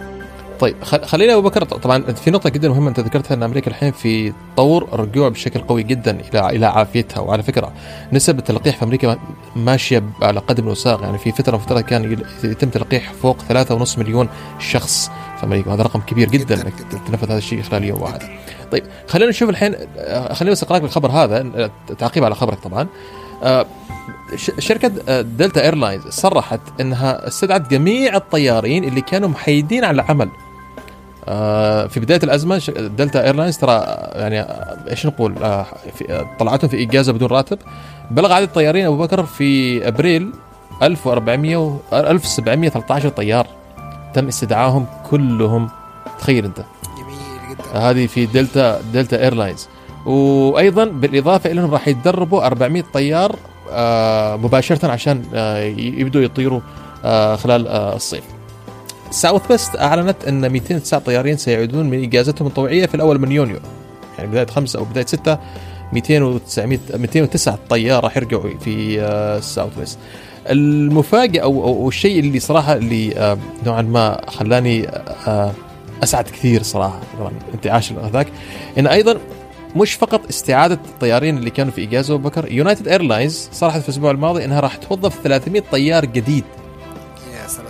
طيب 0.59 0.83
خلينا 0.83 1.33
أبو 1.33 1.41
بكر 1.41 1.63
طبعا 1.63 2.01
في 2.01 2.31
نقطة 2.31 2.49
جدا 2.49 2.69
مهمة 2.69 2.89
أنت 2.89 2.99
ذكرتها 2.99 3.35
إن 3.35 3.43
أمريكا 3.43 3.71
الحين 3.71 3.91
في 3.91 4.33
طور 4.57 4.87
الرجوع 4.93 5.29
بشكل 5.29 5.59
قوي 5.59 5.83
جدا 5.83 6.19
إلى 6.19 6.49
إلى 6.49 6.65
عافيتها. 6.65 7.19
وعلى 7.19 7.43
فكرة 7.43 7.73
نسب 8.13 8.39
التلقيح 8.39 8.77
في 8.77 8.83
أمريكا 8.83 9.17
ماشية 9.55 10.03
على 10.21 10.39
قدم 10.39 10.67
وساق. 10.67 11.01
يعني 11.01 11.17
في 11.17 11.31
فترة 11.31 11.57
فتره 11.57 11.81
كان 11.81 12.23
يتم 12.43 12.69
تلقيح 12.69 13.13
فوق 13.13 13.37
3.5 13.49 13.99
مليون 13.99 14.29
شخص 14.59 15.11
في 15.37 15.43
أمريكا. 15.43 15.69
وهذا 15.69 15.83
رقم 15.83 15.99
كبير 15.99 16.29
جدا 16.29 16.55
إنك 16.55 16.73
تنفذ 17.07 17.29
هذا 17.29 17.37
الشيء 17.37 17.61
خلال 17.61 17.83
يوم 17.83 18.01
واحد. 18.01 18.19
طيب 18.71 18.83
خلينا 19.07 19.29
نشوف 19.29 19.49
الحين 19.49 19.75
خلينا 20.31 20.51
بس 20.51 20.63
اقرا 20.63 20.77
لك 20.77 20.83
الخبر 20.83 21.11
هذا 21.11 21.69
تعقيب 21.97 22.23
على 22.23 22.35
خبرك 22.35 22.59
طبعا. 22.59 22.87
آه، 23.43 23.65
شركة 24.59 24.87
دلتا 25.21 25.63
إيرلاينز 25.63 26.07
صرحت 26.07 26.59
إنها 26.81 27.27
استدعت 27.27 27.71
جميع 27.71 28.15
الطيارين 28.15 28.83
اللي 28.83 29.01
كانوا 29.01 29.29
محيدين 29.29 29.83
على 29.83 30.01
العمل 30.01 30.27
آه، 30.27 30.46
في 31.87 31.99
بداية 31.99 32.19
الأزمة 32.23 32.61
دلتا 32.97 33.25
إيرلاينز 33.25 33.57
ترى 33.57 33.85
يعني 34.13 34.41
إيش 34.89 35.05
نقول 35.05 35.35
آه، 35.43 35.65
طلعتهم 36.39 36.69
في 36.69 36.83
اجازه 36.83 37.13
بدون 37.13 37.29
راتب. 37.29 37.57
بلغ 38.11 38.33
عدد 38.33 38.47
الطيارين 38.47 38.85
أبو 38.85 38.97
بكر 38.97 39.23
في 39.23 39.87
أبريل 39.87 40.31
1400 40.83 41.79
1713 41.93 43.09
طيار 43.09 43.47
تم 44.13 44.27
استدعائهم 44.27 44.85
كلهم. 45.09 45.69
تخيل 46.19 46.45
أنت. 46.45 46.57
جميل 46.97 47.17
جدا. 47.49 47.79
هذه 47.79 48.07
في 48.07 48.25
دلتا 48.25 48.81
دلتا 48.93 49.23
إيرلاينز. 49.23 49.67
وأيضا 50.05 50.85
بالإضافة 50.85 51.51
إلى 51.51 51.59
انهم 51.59 51.71
راح 51.71 51.87
يتدربوا 51.87 52.45
400 52.45 52.83
طيار 52.93 53.35
آه، 53.71 54.35
مباشرة 54.35 54.87
عشان 54.91 55.23
يبدوا 55.77 56.21
يطيروا 56.21 56.61
خلال 57.35 57.67
الصيف. 57.67 58.36
ساوث 59.11 59.51
ويست 59.51 59.75
أعلنت 59.75 60.25
أن 60.27 60.51
209 60.51 60.99
طيارين 60.99 61.37
سيعودون 61.37 61.89
من 61.89 62.03
اجازتهم 62.03 62.47
الطوعيه 62.47 62.85
في 62.85 62.95
الأول 62.95 63.19
من 63.19 63.31
يونيو. 63.31 63.59
يعني 64.17 64.29
بداية 64.29 64.45
خمسة 64.45 64.79
أو 64.79 64.85
بداية 64.85 65.05
ستة 65.05 65.37
209 65.93 66.65
209 66.97 67.59
طيار 67.69 68.03
راح 68.03 68.17
يرجعوا 68.17 68.57
في 68.59 69.01
آه، 69.01 69.69
ويست 69.77 69.99
المفاجأة 70.49 71.41
أو 71.41 71.63
أو 71.63 71.87
الشيء 71.87 72.19
اللي 72.19 72.39
صراحة 72.39 72.73
اللي 72.73 73.17
آه، 73.17 73.37
نوعا 73.65 73.81
ما 73.81 74.21
خلاني 74.27 74.87
آه، 75.27 75.51
أسعد 76.03 76.23
كثير 76.23 76.63
صراحة 76.63 76.99
طبعا 77.19 77.31
انتعاش 77.53 77.91
هذاك. 77.91 78.27
إن 78.77 78.87
أيضا 78.87 79.17
مش 79.75 79.93
فقط 79.93 80.27
استعادة 80.29 80.79
الطيارين 80.85 81.37
اللي 81.37 81.49
كانوا 81.49 81.71
في 81.71 81.83
اجازه 81.83 82.17
بكر 82.17 82.51
يونايتد 82.51 82.87
ايرلاينز 82.87 83.49
صرحت 83.53 83.81
في 83.81 83.89
الأسبوع 83.89 84.11
الماضي 84.11 84.45
إنها 84.45 84.59
راح 84.59 84.75
توظف 84.75 85.21
300 85.23 85.63
طيار 85.71 86.05
جديد. 86.05 86.43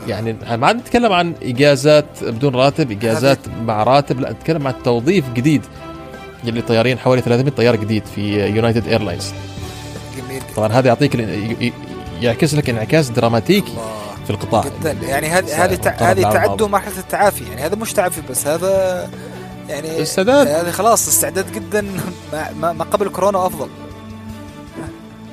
يعني 0.08 0.36
ما 0.52 0.68
عاد 0.68 0.76
نتكلم 0.76 1.12
عن 1.12 1.34
إجازات 1.44 2.06
بدون 2.22 2.56
راتب 2.56 2.92
إجازات 2.92 3.40
مع 3.66 3.84
راتب 3.84 4.20
لا 4.20 4.32
نتكلم 4.32 4.68
عن 4.68 4.74
توظيف 4.84 5.34
جديد. 5.34 5.62
اللي 6.44 6.62
طيارين 6.62 7.00
حوالي 7.00 7.22
300 7.22 7.52
طيار 7.52 7.76
جديد 7.76 8.06
في 8.06 8.46
يونايتد 8.56 8.88
ايرلاينز 8.88 9.34
جميل 10.18 10.42
طبعا 10.56 10.68
هذا 10.68 10.88
يعطيك 10.88 11.16
يعكس 12.22 12.54
لك 12.54 12.70
انعكاس 12.70 13.10
دراماتيكي 13.10 13.74
في 14.24 14.30
القطاع. 14.30 14.64
جدا. 14.64 14.92
يعني 14.92 15.28
هذه 15.28 15.66
هذه 15.66 15.80
هذه 15.98 16.22
تعدوا 16.22 16.68
مرحلة 16.68 17.00
التعافي. 17.00 17.44
يعني 17.50 17.62
هذا 17.62 17.76
مش 17.76 17.94
تعافي 17.94 18.22
بس 18.30 18.48
هذا 18.48 19.08
يعني 19.70 20.02
استعداد. 20.02 20.48
هذه 20.48 20.72
خلاص 20.72 21.08
استعداد 21.08 21.52
جدا 21.52 21.86
ما, 22.34 22.74
ما 22.74 22.84
قبل 22.84 23.10
كورونا 23.10 23.48
أفضل. 23.48 23.70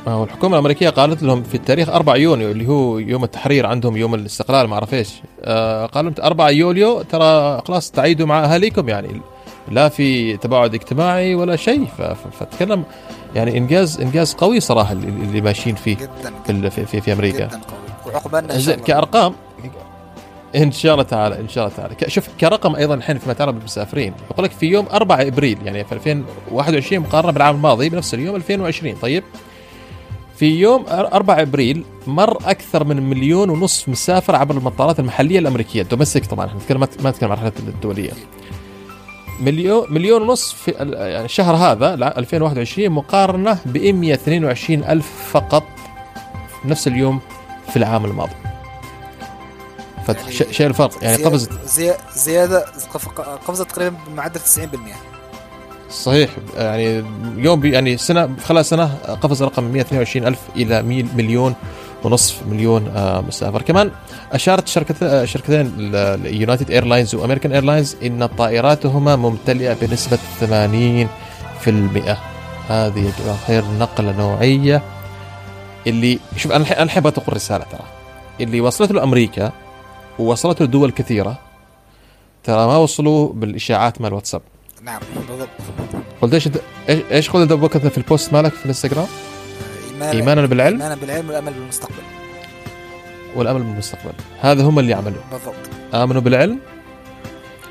ما 0.06 0.12
هو 0.12 0.24
الحكومة 0.24 0.54
الأمريكية 0.54 0.90
قالت 0.90 1.22
لهم 1.22 1.42
في 1.42 1.54
التاريخ 1.54 1.88
4 1.88 2.14
يونيو 2.16 2.50
اللي 2.50 2.68
هو 2.68 2.98
يوم 2.98 3.24
التحرير 3.24 3.66
عندهم 3.66 3.96
يوم 3.96 4.14
الاستقلال 4.14 4.68
ما 4.68 4.74
أعرف 4.74 4.94
إيش. 4.94 5.14
آه 5.44 5.86
قالوا 5.86 6.12
4 6.22 6.50
يوليو 6.50 7.02
ترى 7.02 7.60
خلاص 7.68 7.90
تعيدوا 7.90 8.26
مع 8.26 8.44
أهاليكم 8.44 8.88
يعني 8.88 9.20
لا 9.70 9.88
في 9.88 10.36
تباعد 10.36 10.74
اجتماعي 10.74 11.34
ولا 11.34 11.56
شيء. 11.56 11.86
فتكلم 12.40 12.84
يعني 13.34 13.58
إنجاز 13.58 14.00
إنجاز 14.00 14.34
قوي 14.34 14.60
صراحة 14.60 14.92
اللي 14.92 15.40
ماشيين 15.40 15.76
فيه 15.76 15.96
جدا 16.48 16.68
في, 16.68 16.86
في, 16.86 17.00
في 17.00 17.12
أمريكا 17.12 17.46
جدا 17.46 17.60
قوي. 18.04 18.12
وعقبالنا 18.14 18.74
كأرقام 18.76 19.34
إن 20.56 20.72
شاء 20.72 20.92
الله 20.92 21.04
تعالى 21.04 21.40
إن 21.40 21.48
شاء 21.48 21.64
الله 21.64 21.76
تعالى. 21.76 21.94
شوف 22.10 22.28
كرقم 22.40 22.76
أيضا 22.76 22.94
الحين 22.94 23.18
فيما 23.18 23.32
يتعلق 23.32 23.50
بالمسافرين. 23.50 24.14
يقول 24.30 24.44
لك 24.44 24.50
في 24.50 24.66
يوم 24.66 24.86
4 24.92 25.22
إبريل 25.22 25.58
يعني 25.64 25.84
في 25.84 25.92
2021 25.92 27.02
مقارنة 27.02 27.32
بالعام 27.32 27.54
الماضي 27.56 27.88
بنفس 27.88 28.14
اليوم 28.14 28.36
2020 28.36 28.94
طيب 28.94 29.24
في 30.36 30.46
يوم 30.60 30.84
4 30.88 31.42
أبريل 31.42 31.84
مر 32.06 32.38
أكثر 32.50 32.84
من 32.84 33.10
مليون 33.10 33.50
ونصف 33.50 33.88
مسافر 33.88 34.36
عبر 34.36 34.54
المطارات 34.56 34.98
المحلية 35.00 35.38
الأمريكية. 35.38 35.82
الدومستيك 35.82 36.26
طبعا 36.26 36.46
إحنا 36.46 36.58
نتكلم 36.60 36.80
ما 36.80 37.10
نتكلم 37.10 37.30
عن 37.32 37.38
الرحلات 37.38 37.58
الدولية. 37.58 38.10
مليون 39.40 39.86
مليون 39.92 40.22
ونصف 40.22 40.56
في 40.62 40.70
يعني 40.70 41.24
الشهر 41.24 41.54
هذا 41.56 41.94
2021 41.94 42.90
مقارنة 42.90 43.58
ب 43.66 43.78
122 43.78 44.84
ألف 44.84 45.06
فقط 45.32 45.62
نفس 46.64 46.88
اليوم 46.88 47.20
في 47.70 47.76
العام 47.76 48.04
الماضي. 48.04 48.32
فشيء 50.06 50.66
الفرق. 50.66 51.04
يعني 51.04 51.24
قفزت 51.24 51.52
زي- 51.66 51.94
زياده 52.16 52.64
قف- 52.94 53.08
قفزت 53.20 53.70
تقريبا 53.70 53.96
بمعدل 54.08 54.40
90% 54.40 54.94
صحيح. 55.90 56.30
يعني 56.56 57.04
يوم 57.36 57.64
يعني 57.66 57.96
سنه 57.96 58.36
خلال 58.44 58.64
سنة 58.66 58.94
قفز 59.22 59.42
رقم 59.42 59.64
122 59.64 60.26
ألف 60.26 60.38
إلى 60.56 60.82
مليون 61.16 61.54
ونصف 62.04 62.46
مليون 62.46 62.88
آه، 62.96 63.20
مسافر 63.20 63.62
كمان 63.62 63.90
أشارت 64.32 64.68
شركه 64.68 65.24
شركتين 65.24 65.72
يونايتد 66.24 66.70
إيرلاينز 66.70 67.14
وأمريكان 67.14 67.52
إيرلاينز 67.52 67.96
إن 68.02 68.26
طائراتهما 68.26 69.16
ممتلئة 69.16 69.74
بنسبة 69.82 70.18
80% 70.40 70.44
هذه 72.68 72.98
يا 72.98 73.12
جماعة 73.22 73.34
الخير 73.34 73.64
نقلة 73.80 74.12
نوعية. 74.18 74.82
اللي 75.86 76.18
شوف 76.36 76.52
أنا 76.52 76.64
الحين- 76.64 77.06
أقول 77.06 77.36
رسالة 77.36 77.64
ترى. 77.64 77.84
اللي 78.40 78.60
وصلته 78.60 78.94
لأمريكا 78.94 79.52
ووصلته 80.18 80.64
لدول 80.64 80.90
كثيرة 80.90 81.38
ترى 82.44 82.66
ما 82.66 82.76
وصلوا 82.76 83.32
بالإشاعات 83.32 84.00
مال 84.00 84.14
واتساب. 84.14 84.42
نعم 84.84 85.00
بالضبط. 85.28 85.48
قلت 86.22 86.34
إيش 86.34 86.48
إيش 86.88 87.30
قلت 87.30 87.52
ابو 87.52 87.66
بكر 87.66 87.90
في 87.90 87.98
ال 87.98 88.05
post 88.05 88.32
مالك 88.32 88.52
في 88.52 88.62
الإنستغرام؟ 88.64 89.06
ايمانا 89.92 90.12
ايمانا 90.12 90.46
بالعلم؟ 90.46 90.82
ايمانا 90.82 90.94
بالعلم 91.00 91.28
والأمل 91.28 91.52
بالمستقبل. 91.52 91.94
والأمل 93.36 93.62
بالمستقبل. 93.62 94.12
هذا 94.40 94.62
هم 94.62 94.78
اللي 94.78 94.94
عملوا. 94.94 95.22
بالضبط. 95.32 95.54
آمنوا 95.94 96.20
بالعلم 96.20 96.58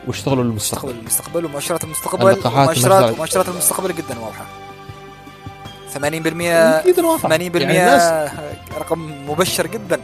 واشتغلوا 0.07 0.43
للمستقبل. 0.43 0.88
مستقبل 0.89 0.99
المستقبل 0.99 1.45
ومؤشرات 1.45 1.84
المستقبل 1.84 2.24
ومؤشرات 2.26 2.78
المجال. 3.03 3.18
مؤشرات 3.18 3.49
المستقبل 3.49 3.95
جدا 3.95 4.20
واضحة. 4.20 4.45
80% 5.93 5.97
80% 5.97 6.88
جدا 6.88 7.05
واضح. 7.05 7.26
يعني 7.32 7.47
الناس 7.80 8.32
رقم 8.80 9.30
مبشر 9.30 9.68
جدا. 9.68 9.99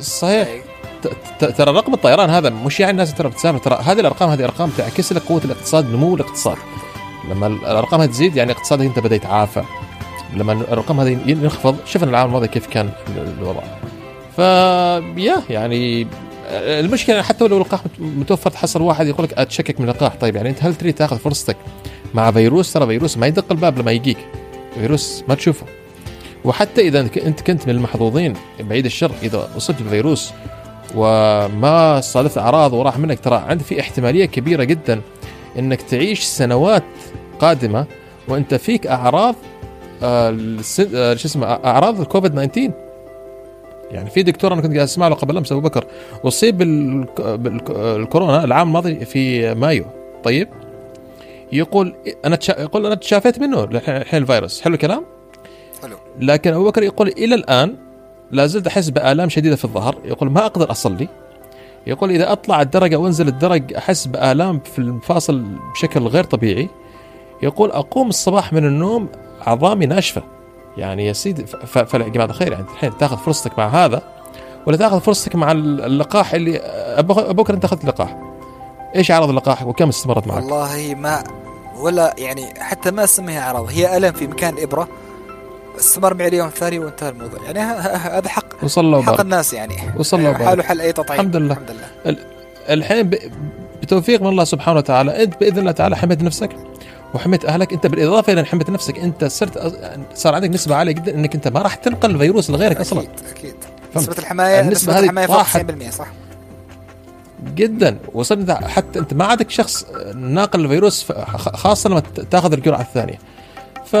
صحيح. 0.00 0.48
ت- 0.48 0.69
ترى 1.38 1.72
رقم 1.72 1.94
الطيران 1.94 2.30
هذا 2.30 2.50
مش 2.50 2.80
يعني 2.80 2.92
الناس 2.92 3.14
ترى 3.14 3.28
بتسافر 3.28 3.58
ترى 3.58 3.78
هذه 3.84 4.00
الأرقام 4.00 4.30
هذه 4.30 4.44
أرقام 4.44 4.70
تعكس 4.70 5.12
لك 5.12 5.22
قوة 5.22 5.40
الاقتصاد 5.44 5.92
نمو 5.92 6.14
الاقتصاد. 6.14 6.56
لما 7.30 7.46
الأرقام 7.46 8.00
هذه 8.00 8.08
تزيد 8.08 8.36
يعني 8.36 8.52
اقتصادك 8.52 8.84
أنت 8.84 8.98
بدا 8.98 9.16
يتعافى. 9.16 9.62
لما 10.36 10.52
الأرقام 10.52 11.00
هذه 11.00 11.18
ينخفض 11.26 11.76
شفنا 11.86 12.10
العام 12.10 12.26
الماضي 12.28 12.48
كيف 12.48 12.66
كان 12.66 12.90
الوضع. 13.38 13.62
ف 14.36 14.38
يا 15.18 15.42
يعني 15.50 16.06
المشكلة 16.50 17.22
حتى 17.22 17.48
لو 17.48 17.56
اللقاح 17.56 17.80
متوفر 17.98 18.50
تحصل 18.50 18.82
واحد 18.82 19.06
يقول 19.06 19.24
لك 19.24 19.38
أتشكك 19.38 19.80
من 19.80 19.88
اللقاح 19.88 20.14
طيب 20.14 20.36
يعني 20.36 20.48
أنت 20.48 20.64
هل 20.64 20.74
تريد 20.74 20.94
تاخذ 20.94 21.18
فرصتك 21.18 21.56
مع 22.14 22.30
فيروس؟ 22.30 22.72
ترى 22.72 22.86
فيروس 22.86 23.18
ما 23.18 23.26
يدق 23.26 23.44
الباب 23.50 23.78
لما 23.78 23.92
يجيك. 23.92 24.18
فيروس 24.74 25.24
ما 25.28 25.34
تشوفه. 25.34 25.66
وحتى 26.44 26.80
إذا 26.80 27.00
أنت 27.00 27.40
كنت 27.40 27.68
من 27.68 27.74
المحظوظين 27.74 28.34
بعيد 28.60 28.84
الشر 28.84 29.12
إذا 29.22 29.48
أصبت 29.56 29.82
بفيروس 29.82 30.32
وما 30.96 32.00
صادفت 32.00 32.38
أعراض 32.38 32.72
وراح 32.72 32.98
منك. 32.98 33.20
ترى 33.20 33.34
عندك 33.48 33.64
في 33.64 33.80
احتمالية 33.80 34.24
كبيرة 34.24 34.64
جدا 34.64 35.00
إنك 35.58 35.82
تعيش 35.82 36.20
سنوات 36.22 36.82
قادمة 37.38 37.86
وأنت 38.28 38.54
فيك 38.54 38.86
أعراض 38.86 39.34
آه 40.02 40.28
آه، 40.94 41.14
شو 41.14 41.28
اسمه 41.28 41.46
أعراض 41.46 42.00
الكوفيد 42.00 42.32
19 42.48 42.70
يعني 43.90 44.10
في 44.10 44.22
دكتور 44.22 44.52
أنا 44.52 44.60
كنت 44.62 44.72
قاعد 44.72 44.82
أسمع 44.84 45.08
له 45.08 45.14
قبل 45.14 45.36
أمس 45.36 45.52
أبو 45.52 45.60
بكر 45.60 45.84
اصيب 46.24 46.58
بالك- 46.58 47.20
بالك- 47.20 47.70
بالكورونا 47.70 48.44
العام 48.44 48.68
الماضي 48.68 49.04
في 49.04 49.54
مايو. 49.54 49.84
طيب 50.24 50.48
يقول 51.52 51.94
أنا 52.24 52.36
تشا... 52.36 52.52
يقول 52.60 52.86
أنا 52.86 52.94
تشافيت 52.94 53.38
منه. 53.38 53.64
الحين 53.64 54.22
الفيروس. 54.22 54.60
حلو 54.60 54.74
الكلام؟ 54.74 55.04
حلو. 55.82 55.96
لكن 56.20 56.52
أبو 56.52 56.64
بكر 56.64 56.82
يقول 56.82 57.08
إلى 57.08 57.34
الآن 57.34 57.76
لا 58.32 58.46
زلت 58.46 58.66
أحس 58.66 58.88
بآلام 58.88 59.28
شديدة 59.28 59.56
في 59.56 59.64
الظهر. 59.64 59.96
يقول 60.04 60.30
ما 60.30 60.46
أقدر 60.46 60.70
أصلي. 60.70 61.08
يقول 61.86 62.10
إذا 62.10 62.32
اطلع 62.32 62.62
الدرجه 62.62 62.96
وأنزل 62.96 63.28
الدرج 63.28 63.74
أحس 63.74 64.06
بآلام 64.06 64.60
في 64.60 64.78
المفاصل 64.78 65.44
بشكل 65.74 66.00
غير 66.06 66.24
طبيعي. 66.24 66.68
يقول 67.42 67.70
أقوم 67.70 68.08
الصباح 68.08 68.52
من 68.52 68.64
النوم 68.64 69.08
عظامي 69.40 69.86
ناشفة. 69.86 70.22
يعني 70.76 71.06
يا 71.06 71.12
سيدي 71.12 71.46
فيا 71.66 72.08
جماعة 72.08 72.26
الخير 72.26 72.52
يعني 72.52 72.64
الحين 72.74 72.98
تأخذ 72.98 73.16
فرصتك 73.16 73.58
مع 73.58 73.68
هذا 73.68 74.02
ولا 74.66 74.76
تأخذ 74.76 75.00
فرصتك 75.00 75.36
مع 75.36 75.52
اللقاح 75.52 76.34
اللي 76.34 76.58
أبو 76.58 77.12
أبو 77.12 77.42
بكر 77.42 77.54
أنت 77.54 77.64
أخذت 77.64 77.82
اللقاح. 77.82 78.18
إيش 78.96 79.10
أعراض 79.10 79.28
اللقاح 79.28 79.66
وكم 79.66 79.88
استمرت 79.88 80.26
معك؟ 80.26 80.42
والله 80.42 80.94
ما 80.94 81.24
ولا 81.80 82.14
يعني 82.18 82.54
حتى 82.58 82.90
ما 82.90 83.04
أسميها 83.04 83.40
أعراض 83.40 83.66
هي 83.68 83.96
ألم 83.96 84.12
في 84.12 84.26
مكان 84.26 84.54
الابره 84.54 84.88
استمر 85.78 86.14
معي 86.14 86.28
اليوم 86.28 86.48
الثاني 86.48 86.78
وانتهى 86.78 87.08
الموضوع. 87.08 87.40
يعني 87.44 87.58
هذا 87.60 88.28
حق 88.28 88.78
الله 88.78 89.02
حق 89.02 89.20
الناس 89.20 89.52
يعني. 89.52 89.76
الله 90.12 90.30
وبارك 90.30 90.42
حاله 90.42 90.62
حل 90.62 90.80
أي 90.80 90.92
تطعيم. 90.92 91.20
الحمد 91.20 91.36
لله. 91.36 91.52
الحمد 91.52 91.70
لله. 91.70 92.18
الحين 92.68 93.02
ب... 93.02 93.18
بتوفيق 93.82 94.22
من 94.22 94.28
الله 94.28 94.44
سبحانه 94.44 94.78
وتعالى. 94.78 95.22
انت 95.22 95.40
بإذن 95.40 95.58
الله 95.58 95.72
تعالى 95.72 95.96
حميت 95.96 96.22
نفسك 96.22 96.50
وحميت 97.14 97.44
أهلك. 97.44 97.72
انت 97.72 97.86
بالإضافة 97.86 98.32
إلى 98.32 98.40
أن 98.40 98.46
حميت 98.46 98.70
نفسك 98.70 98.98
انت 98.98 99.24
صرت 99.24 99.74
صار 100.14 100.34
عندك 100.34 100.50
نسبة 100.50 100.74
عالية 100.74 100.92
جدا 100.92 101.14
إنك 101.14 101.34
أنت 101.34 101.48
ما 101.48 101.62
راح 101.62 101.74
تنقل 101.74 102.10
الفيروس 102.10 102.50
لغيرك 102.50 102.80
أصلا. 102.80 103.04
أكيد. 103.30 103.54
الحماية 104.18 104.60
النسبة 104.60 104.72
نسبة 104.72 104.98
هذه 104.98 105.04
الحماية 105.04 105.26
فوق 105.26 105.36
طاحت. 105.36 105.70
90% 105.70 105.90
صح؟ 105.90 106.06
جدا. 107.54 107.98
وصلت 108.14 108.50
حتى 108.50 108.98
أنت 108.98 109.14
ما 109.14 109.24
عندك 109.24 109.50
شخص 109.50 109.86
ناقل 110.14 110.60
الفيروس 110.60 111.12
خاصة 111.36 111.90
لما 111.90 112.02
تاخذ 112.30 112.52
الجرعة 112.52 112.80
الثانية. 112.80 113.18
ف 113.92 113.94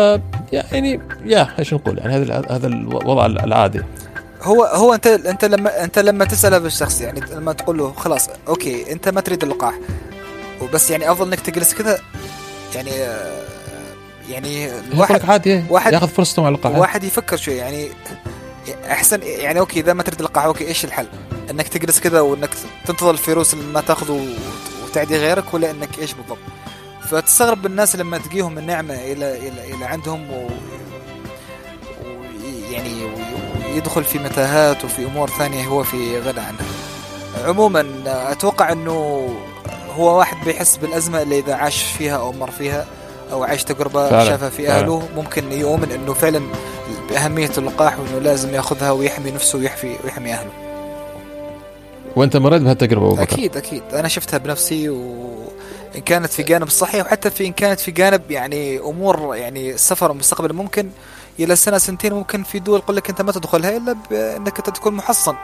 يعني 0.52 1.00
يا 1.24 1.48
إيش 1.58 1.74
نقول 1.74 1.98
يعني 1.98 2.16
هذا 2.16 2.42
هذا 2.50 2.66
الوضع 2.66 3.26
العادي 3.26 3.82
هو 4.42 4.64
هو 4.64 4.94
انت 4.94 5.06
انت 5.06 5.44
لما 5.44 5.84
انت 5.84 5.98
لما 5.98 6.24
تسال 6.24 6.54
هذا 6.54 6.66
الشخص 6.66 7.00
يعني 7.00 7.20
لما 7.32 7.52
تقول 7.52 7.78
له 7.78 7.92
خلاص 7.92 8.28
okay 8.48 8.92
انت 8.92 9.08
ما 9.08 9.20
تريد 9.20 9.42
اللقاح 9.42 9.74
وبس 10.62 10.90
يعني 10.90 11.10
افضل 11.12 11.26
انك 11.26 11.40
تجلس 11.40 11.74
كذا 11.74 11.98
يعني 12.74 12.90
يعني 14.30 14.68
الواحد 14.92 15.30
عادي 15.30 15.62
واحد- 15.70 15.92
ياخذ 15.92 16.08
فرصته 16.08 16.42
مع 16.42 16.48
اللقاح 16.48 16.76
واحد 16.78 17.04
يفكر 17.04 17.36
شوي 17.36 17.54
يعني 17.56 17.88
احسن 18.90 19.20
يعني 19.22 19.60
okay 19.60 19.80
اذا 19.80 19.92
ما 19.92 20.02
تريد 20.02 20.18
اللقاح 20.20 20.44
okay 20.44 20.68
إيش 20.68 20.84
الحل؟ 20.84 21.06
انك 21.50 21.68
تجلس 21.68 22.00
كذا 22.00 22.20
وانك 22.20 22.50
تنتظر 22.86 23.10
الفيروس 23.10 23.54
اللي 23.54 23.72
ما 23.72 23.80
تاخذه 23.80 24.12
وت- 24.12 24.90
وتعدي 24.90 25.16
غيرك 25.16 25.54
ولا 25.54 25.70
انك 25.70 25.98
إيش 25.98 26.12
بالضبط؟ 26.14 26.38
فتستغرب 27.02 27.66
الناس 27.66 27.96
لما 27.96 28.18
تجيهم 28.18 28.58
النعمة 28.58 28.94
إلى 28.94 29.48
إلى 29.48 29.74
إلى 29.74 29.84
عندهم 29.84 30.30
و 30.30 30.48
ويعني 32.04 33.04
ويدخل 33.74 34.04
في 34.04 34.18
متاهات 34.18 34.84
وفي 34.84 35.04
أمور 35.04 35.30
ثانية 35.30 35.66
هو 35.66 35.82
في 35.82 36.20
غنى 36.20 36.40
عنها. 36.40 36.64
عموما 37.44 37.86
أتوقع 38.06 38.72
إنه 38.72 39.28
هو 39.96 40.18
واحد 40.18 40.44
بيحس 40.44 40.76
بالأزمة 40.76 41.22
اللي 41.22 41.38
إذا 41.38 41.54
عاش 41.54 41.82
فيها 41.82 42.16
أو 42.16 42.32
مر 42.32 42.50
فيها 42.50 42.86
أو 43.32 43.44
عاش 43.44 43.64
تجربة 43.64 44.10
فعلا، 44.10 44.24
شافها 44.24 44.48
في 44.48 44.66
فعلا. 44.66 44.80
أهله 44.80 45.08
ممكن 45.16 45.52
يؤمن 45.52 45.92
إنه 45.92 46.12
فعلا 46.14 46.40
بأهمية 47.10 47.50
اللقاح 47.58 47.98
وإنه 47.98 48.18
لازم 48.18 48.54
يأخذها 48.54 48.90
ويحمي 48.90 49.30
نفسه 49.30 49.58
ويحمي 49.58 49.96
ويحمي 50.04 50.32
أهله. 50.32 50.50
وأنت 52.16 52.36
مريت 52.36 52.62
بهالتجربة 52.62 53.22
أكيد 53.22 53.56
أكيد 53.56 53.82
أنا 53.92 54.08
شفتها 54.08 54.38
بنفسي 54.38 54.88
وان 55.94 56.00
كانت 56.02 56.26
في 56.32 56.42
جانب 56.42 56.68
صحي 56.68 57.00
وحتى 57.00 57.30
في 57.30 57.46
إن 57.46 57.52
كانت 57.52 57.80
في 57.80 57.90
جانب 57.90 58.30
يعني 58.30 58.78
أمور 58.78 59.36
يعني 59.36 59.70
السفر 59.70 60.10
المستقبل 60.10 60.52
ممكن 60.52 60.90
إلى 61.38 61.56
سنة 61.56 61.78
سنتين 61.78 62.12
ممكن 62.14 62.42
في 62.42 62.58
دول 62.58 62.78
يقول 62.78 62.96
لك 62.96 63.10
أنت 63.10 63.22
ما 63.22 63.32
تدخلها 63.32 63.76
إلا 63.76 63.96
بانك 64.10 64.58
أنت 64.58 64.70
تكون 64.70 64.94
محصن 64.94 65.34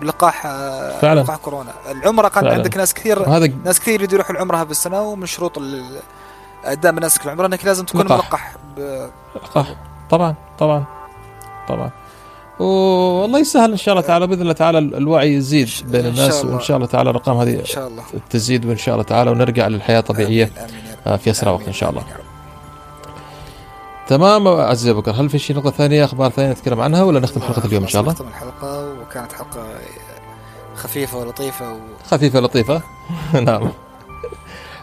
بلقاح 0.00 0.46
آه، 0.46 0.98
فعلا. 1.00 1.20
لقاح 1.20 1.36
كورونا 1.36 1.72
العمره 1.90 2.28
كان 2.28 2.42
فعلا. 2.42 2.54
عندك 2.54 2.76
ناس 2.76 2.94
كثير 2.94 3.18
وهذا 3.22 3.52
ناس 3.64 3.80
كثير 3.80 3.94
يريدوا 3.94 4.14
يروحوا 4.14 4.34
العمرة 4.34 4.56
هذه 4.56 4.70
السنة 4.70 5.02
ومن 5.02 5.26
شروط 5.26 5.58
أداء 6.64 6.92
مناسك 6.92 7.24
العمرة 7.26 7.46
إنك 7.46 7.64
لازم 7.64 7.84
تكون 7.84 8.00
لقاح. 8.06 8.18
ملقح 8.24 8.54
ب- 8.76 9.08
لقاح 9.36 9.74
طبعا 10.10 10.34
طبعا 10.58 10.84
طبعا 11.68 11.90
والله 12.60 13.38
يسهل 13.38 13.70
إن 13.70 13.76
شاء 13.76 13.94
الله 13.94 14.06
تعالى 14.06 14.26
بإذن 14.26 14.42
الله 14.42 14.52
تعالى 14.52 14.78
الوعي 14.78 15.34
يزيد 15.34 15.68
بين 15.84 16.06
الناس. 16.06 16.44
وإن 16.44 16.60
شاء 16.60 16.76
الله 16.76 16.88
تعالى 16.88 17.10
الأرقام 17.10 17.36
هذه 17.36 17.60
إن 17.60 17.64
شاء 17.64 17.88
الله 17.88 18.02
تزيد 18.30 18.66
وإن 18.66 18.76
شاء 18.76 18.94
الله 18.94 19.04
تعالى 19.04 19.30
ونرجع 19.30 19.68
للحياة 19.68 19.98
الطبيعية. 19.98 20.50
آه، 21.06 21.16
في 21.16 21.30
أسرع 21.30 21.52
وقت 21.52 21.66
إن 21.66 21.72
شاء 21.72 21.90
الله. 21.90 22.02
تمام 24.08 24.48
عزيزي 24.48 24.90
أبو 24.90 25.00
بكر 25.00 25.10
هل 25.10 25.28
في 25.28 25.38
شيء 25.38 25.56
نقطة 25.56 25.70
ثانية 25.70 26.04
أخبار 26.04 26.30
ثانية 26.30 26.52
نتكلم 26.52 26.80
عنها 26.80 27.02
ولا 27.02 27.20
نختم 27.20 27.40
حلقة 27.40 27.66
اليوم 27.66 27.82
إن 27.82 27.88
شاء 27.88 28.02
الله 28.02 28.12
نختم 28.12 28.28
الحلقة 28.28 28.92
وكانت 29.00 29.32
حلقة 29.32 29.66
خفيفة 30.76 31.18
ولطيفة 31.18 31.72
و... 31.72 31.78
خفيفة 32.10 32.40
لطيفة 32.40 32.82
نعم 33.46 33.72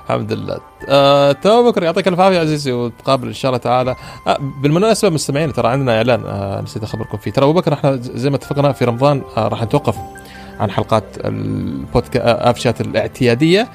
الحمد 0.09 0.33
لله. 0.33 0.59
آه، 0.89 1.31
تمام 1.31 1.71
بكر 1.71 1.83
يعطيك 1.83 2.07
الف 2.07 2.19
عافية 2.19 2.39
عزيزي 2.39 2.71
وتقابل 2.71 3.27
إن 3.27 3.33
شاء 3.33 3.49
الله 3.49 3.59
تعالى. 3.59 3.95
آه، 4.27 4.37
بالمناسبة 4.61 5.09
مستمعين 5.11 5.53
ترى 5.53 5.67
عندنا 5.67 5.97
إعلان 5.97 6.23
آه، 6.25 6.61
نسيت 6.61 6.83
أخبركم 6.83 7.17
فيه. 7.17 7.31
ترى 7.31 7.45
أبو 7.45 7.53
بكر 7.53 7.73
إحنا 7.73 7.95
زي 7.95 8.29
ما 8.29 8.35
اتفقنا 8.35 8.71
في 8.71 8.85
رمضان 8.85 9.21
آه، 9.37 9.47
راح 9.47 9.63
نتوقف 9.63 9.95
عن 10.59 10.71
حلقات 10.71 11.03
البودكاست 11.25 12.25
أفشات 12.25 12.81
الاعتيادية. 12.81 13.67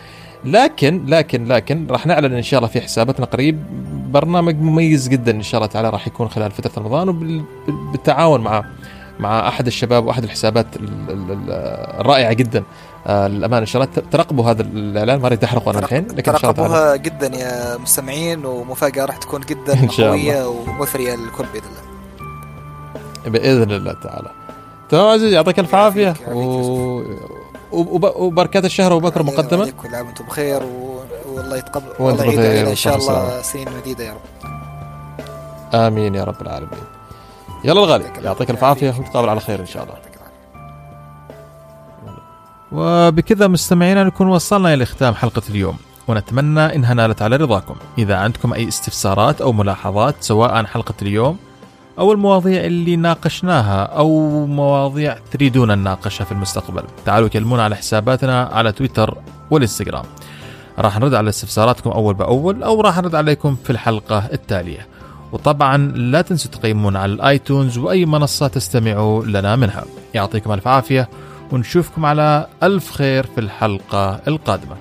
لكن 0.44 1.04
لكن 1.06 1.44
لكن 1.44 1.86
راح 1.90 2.06
نعلن 2.06 2.34
إن 2.34 2.42
شاء 2.42 2.58
الله 2.58 2.68
في 2.70 2.80
حساباتنا 2.80 3.26
قريب 3.26 3.62
برنامج 4.12 4.56
مميز 4.56 5.08
جدا 5.08 5.32
إن 5.32 5.42
شاء 5.42 5.58
الله 5.58 5.72
تعالى 5.72 5.90
راح 5.90 6.06
يكون 6.06 6.28
خلال 6.28 6.50
فترة 6.50 6.82
رمضان 6.82 7.08
وبالتعاون 7.08 8.40
مع 8.40 8.64
مع 9.20 9.48
أحد 9.48 9.66
الشباب 9.66 10.06
وأحد 10.06 10.24
الحسابات 10.24 10.66
الرائعة 12.00 12.32
جدا. 12.32 12.58
آه 12.58 12.64
للأمانة 13.06 13.58
إن 13.58 13.66
شاء 13.66 13.82
الله 13.82 13.94
ترقبوا 14.10 14.50
هذا 14.50 14.62
الإعلان 14.62 15.20
ما 15.20 15.26
أريد 15.26 15.44
أحرقه 15.44 15.70
أنا 15.70 15.78
الحين 15.78 16.06
لكن 16.06 16.32
ترقبوها 16.32 16.96
جدا 16.96 17.36
يا 17.36 17.76
مستمعين 17.76 18.44
ومفاجأة 18.44 19.04
راح 19.04 19.16
تكون 19.16 19.40
جدا 19.40 19.86
قوية 19.98 20.48
ومثرية 20.48 21.14
للكل 21.14 21.44
بإذن 21.52 21.64
الله. 21.70 23.30
بإذن 23.38 23.70
الله 23.72 23.92
تعالى. 23.92 24.30
تمام 24.88 25.06
عزيز 25.06 25.32
يعطيك 25.32 25.58
الف 25.58 25.74
عافيه 25.74 26.14
و... 26.32 27.02
وبركات 28.26 28.64
الشهر 28.64 28.92
وبكر 28.92 29.22
مقدما 29.22 29.70
كل 29.70 29.94
عام 29.94 30.06
وأنتم 30.06 30.24
بخير 30.24 30.62
و... 30.62 31.00
والله 31.26 31.56
يتقبل 31.56 31.92
والله 31.98 32.24
يعيد 32.24 32.68
إن 32.68 32.74
شاء 32.74 32.96
الله 32.96 33.42
سنين 33.42 33.68
مديده 33.78 34.04
يا 34.04 34.12
رب. 34.12 34.50
آمين 35.74 36.14
يا 36.14 36.24
رب 36.24 36.42
العالمين. 36.42 36.80
يلا 37.64 37.80
الغالي 37.80 38.04
يعطيك 38.24 38.50
الف 38.50 38.64
عافيه 38.64 38.94
ونتقابل 38.98 39.28
على 39.28 39.40
خير 39.40 39.60
إن 39.60 39.66
شاء 39.66 39.82
الله. 39.82 40.09
وبكذا 42.72 43.48
مستمعينا 43.48 44.04
نكون 44.04 44.26
وصلنا 44.26 44.74
إلى 44.74 44.84
ختام 44.84 45.14
حلقة 45.14 45.42
اليوم. 45.50 45.76
ونتمنى 46.08 46.74
إنها 46.74 46.94
نالت 46.94 47.22
على 47.22 47.36
رضاكم. 47.36 47.74
إذا 47.98 48.16
عندكم 48.16 48.52
أي 48.52 48.68
استفسارات 48.68 49.40
أو 49.40 49.52
ملاحظات 49.52 50.14
سواء 50.20 50.50
عن 50.50 50.66
حلقة 50.66 50.94
اليوم 51.02 51.36
أو 51.98 52.12
المواضيع 52.12 52.64
اللي 52.64 52.96
ناقشناها 52.96 53.82
أو 53.82 54.30
مواضيع 54.46 55.16
تريدون 55.32 55.78
نناقشها 55.78 56.24
في 56.24 56.32
المستقبل 56.32 56.82
تعالوا 57.04 57.28
كلمونا 57.28 57.62
على 57.62 57.76
حساباتنا 57.76 58.42
على 58.42 58.72
تويتر 58.72 59.18
والإنستغرام. 59.50 60.04
راح 60.78 60.98
نرد 60.98 61.14
على 61.14 61.28
استفساراتكم 61.28 61.90
أول 61.90 62.14
بأول 62.14 62.62
أو 62.62 62.80
راح 62.80 62.98
نرد 62.98 63.14
عليكم 63.14 63.56
في 63.64 63.70
الحلقة 63.70 64.18
التالية. 64.32 64.86
وطبعا 65.32 65.76
لا 65.76 66.22
تنسوا 66.22 66.50
تقيمون 66.50 66.96
على 66.96 67.12
الآيتونز 67.12 67.78
وأي 67.78 68.06
منصة 68.06 68.48
تستمعوا 68.48 69.24
لنا 69.24 69.56
منها. 69.56 69.84
يعطيكم 70.14 70.52
ألف 70.52 70.68
عافية 70.68 71.08
ونشوفكم 71.52 72.06
على 72.06 72.46
ألف 72.62 72.90
خير 72.90 73.26
في 73.26 73.40
الحلقة 73.40 74.20
القادمة. 74.28 74.76